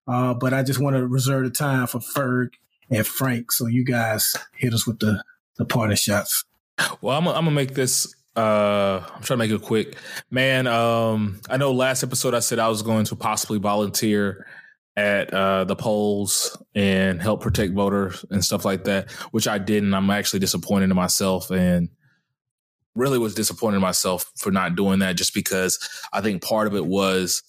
[0.08, 2.50] Uh, but I just want to reserve the time for Ferg
[2.90, 3.54] and Frank.
[3.54, 5.24] So you guys hit us with the,
[5.58, 6.44] the party shots.
[7.02, 9.98] Well, I'm, I'm gonna make this uh i'm trying to make it quick
[10.30, 14.46] man um i know last episode i said i was going to possibly volunteer
[14.98, 19.94] at uh, the polls and help protect voters and stuff like that, which I didn't.
[19.94, 21.90] I'm actually disappointed in myself and
[22.96, 25.78] really was disappointed in myself for not doing that just because
[26.12, 27.44] I think part of it was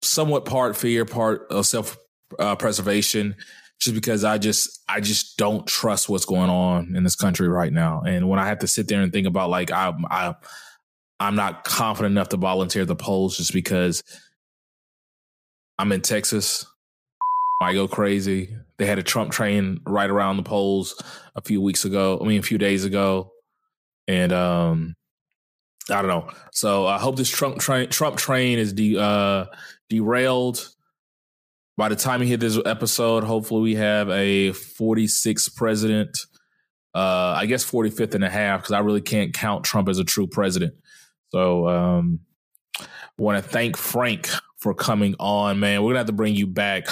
[0.00, 1.98] somewhat part fear, part of self
[2.38, 3.36] uh, preservation,
[3.78, 7.72] just because I just I just don't trust what's going on in this country right
[7.72, 8.00] now.
[8.00, 10.34] And when I have to sit there and think about like I I
[11.20, 14.02] I'm not confident enough to volunteer the polls just because
[15.78, 16.66] I'm in Texas.
[17.60, 18.54] I go crazy.
[18.78, 21.02] They had a Trump train right around the polls
[21.34, 22.18] a few weeks ago.
[22.20, 23.32] I mean, a few days ago,
[24.06, 24.94] and um,
[25.90, 26.30] I don't know.
[26.52, 29.46] So I hope this Trump train Trump train is de- uh,
[29.88, 30.68] derailed.
[31.78, 36.16] By the time you hear this episode, hopefully we have a 46th president.
[36.94, 40.04] Uh, I guess 45th and a half because I really can't count Trump as a
[40.04, 40.74] true president.
[41.28, 42.20] So um,
[43.18, 45.82] want to thank Frank for coming on, man.
[45.82, 46.86] We're gonna have to bring you back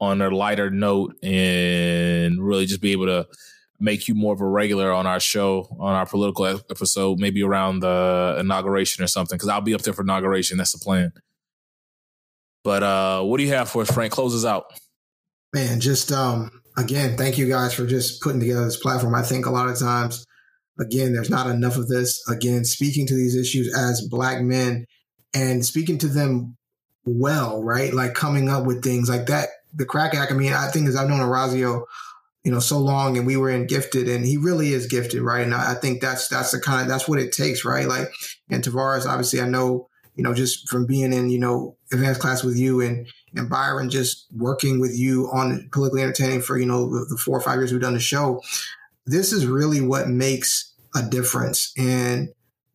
[0.00, 3.26] on a lighter note and really just be able to
[3.78, 7.80] make you more of a regular on our show, on our political episode, maybe around
[7.80, 9.36] the inauguration or something.
[9.36, 10.58] Because I'll be up there for inauguration.
[10.58, 11.12] That's the plan.
[12.62, 14.12] But uh, what do you have for us, Frank?
[14.12, 14.66] Close us out.
[15.54, 19.14] Man, just um, again, thank you guys for just putting together this platform.
[19.14, 20.26] I think a lot of times,
[20.78, 22.22] again, there's not enough of this.
[22.28, 24.84] Again, speaking to these issues as black men
[25.34, 26.56] and speaking to them
[27.04, 27.92] well, right?
[27.92, 29.48] Like coming up with things like that.
[29.74, 31.86] The crack act, I mean, I think as I've known Orazio,
[32.44, 35.42] you know, so long and we were in gifted and he really is gifted, right?
[35.42, 37.86] And I, I think that's that's the kind of that's what it takes, right?
[37.86, 38.08] Like
[38.48, 42.42] and Tavares, obviously I know, you know, just from being in, you know, advanced class
[42.42, 43.06] with you and
[43.36, 47.42] and Byron just working with you on politically entertaining for, you know, the four or
[47.42, 48.42] five years we've done the show.
[49.06, 51.72] This is really what makes a difference.
[51.76, 52.30] And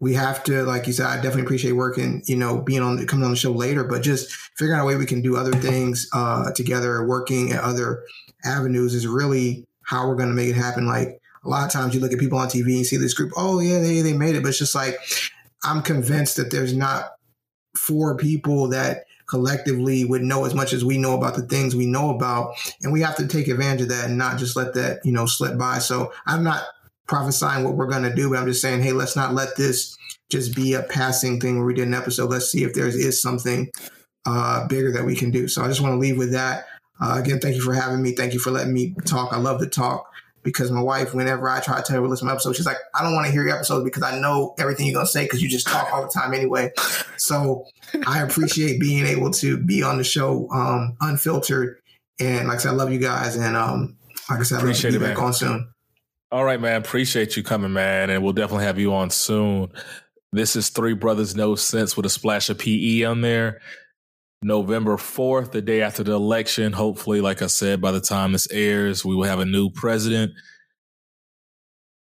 [0.06, 3.26] we have to, like you said, I definitely appreciate working, you know, being on coming
[3.26, 6.08] on the show later, but just figuring out a way we can do other things
[6.14, 8.04] uh, together, working at other
[8.44, 10.86] avenues is really how we're going to make it happen.
[10.86, 13.32] Like a lot of times you look at people on TV and see this group,
[13.36, 14.96] oh yeah, they they made it, but it's just like
[15.64, 17.14] I'm convinced that there's not
[17.76, 21.88] four people that collectively would know as much as we know about the things we
[21.88, 22.54] know about.
[22.84, 25.26] And we have to take advantage of that and not just let that, you know,
[25.26, 25.80] slip by.
[25.80, 26.62] So I'm not
[27.08, 29.98] prophesying what we're going to do, but I'm just saying, hey, let's not let this
[30.30, 32.30] just be a passing thing where we did an episode.
[32.30, 33.70] Let's see if there is something
[34.26, 35.48] uh, bigger that we can do.
[35.48, 36.66] So I just want to leave with that.
[37.00, 38.14] Uh, again, thank you for having me.
[38.14, 39.34] Thank you for letting me talk.
[39.34, 40.12] I love to talk
[40.44, 42.66] because my wife, whenever I try to tell her to listen to my episode, she's
[42.66, 45.12] like, I don't want to hear your episode because I know everything you're going to
[45.12, 46.72] say because you just talk all the time anyway.
[47.18, 47.66] So
[48.08, 51.78] I appreciate being able to be on the show um, unfiltered.
[52.20, 53.36] And like I said, I love you guys.
[53.36, 53.98] And um,
[54.30, 55.26] like I said, appreciate I'll be it, back man.
[55.28, 55.74] on soon.
[56.32, 56.82] All right, man.
[56.82, 58.10] Appreciate you coming, man.
[58.10, 59.72] And we'll definitely have you on soon.
[60.32, 63.62] This is Three Brothers No Sense with a splash of PE on there.
[64.42, 66.74] November 4th, the day after the election.
[66.74, 70.34] Hopefully, like I said, by the time this airs, we will have a new president.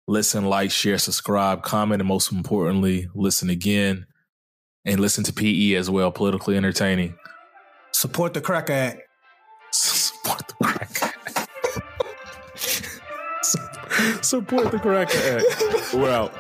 [0.09, 4.06] Listen, like, share, subscribe, comment, and most importantly, listen again
[4.84, 7.16] and listen to PE as well, politically entertaining.
[7.93, 9.02] Support the Crack Act.
[9.72, 11.15] Support the Crack Act.
[14.23, 15.94] Support the correct Act.
[15.94, 16.32] We're out.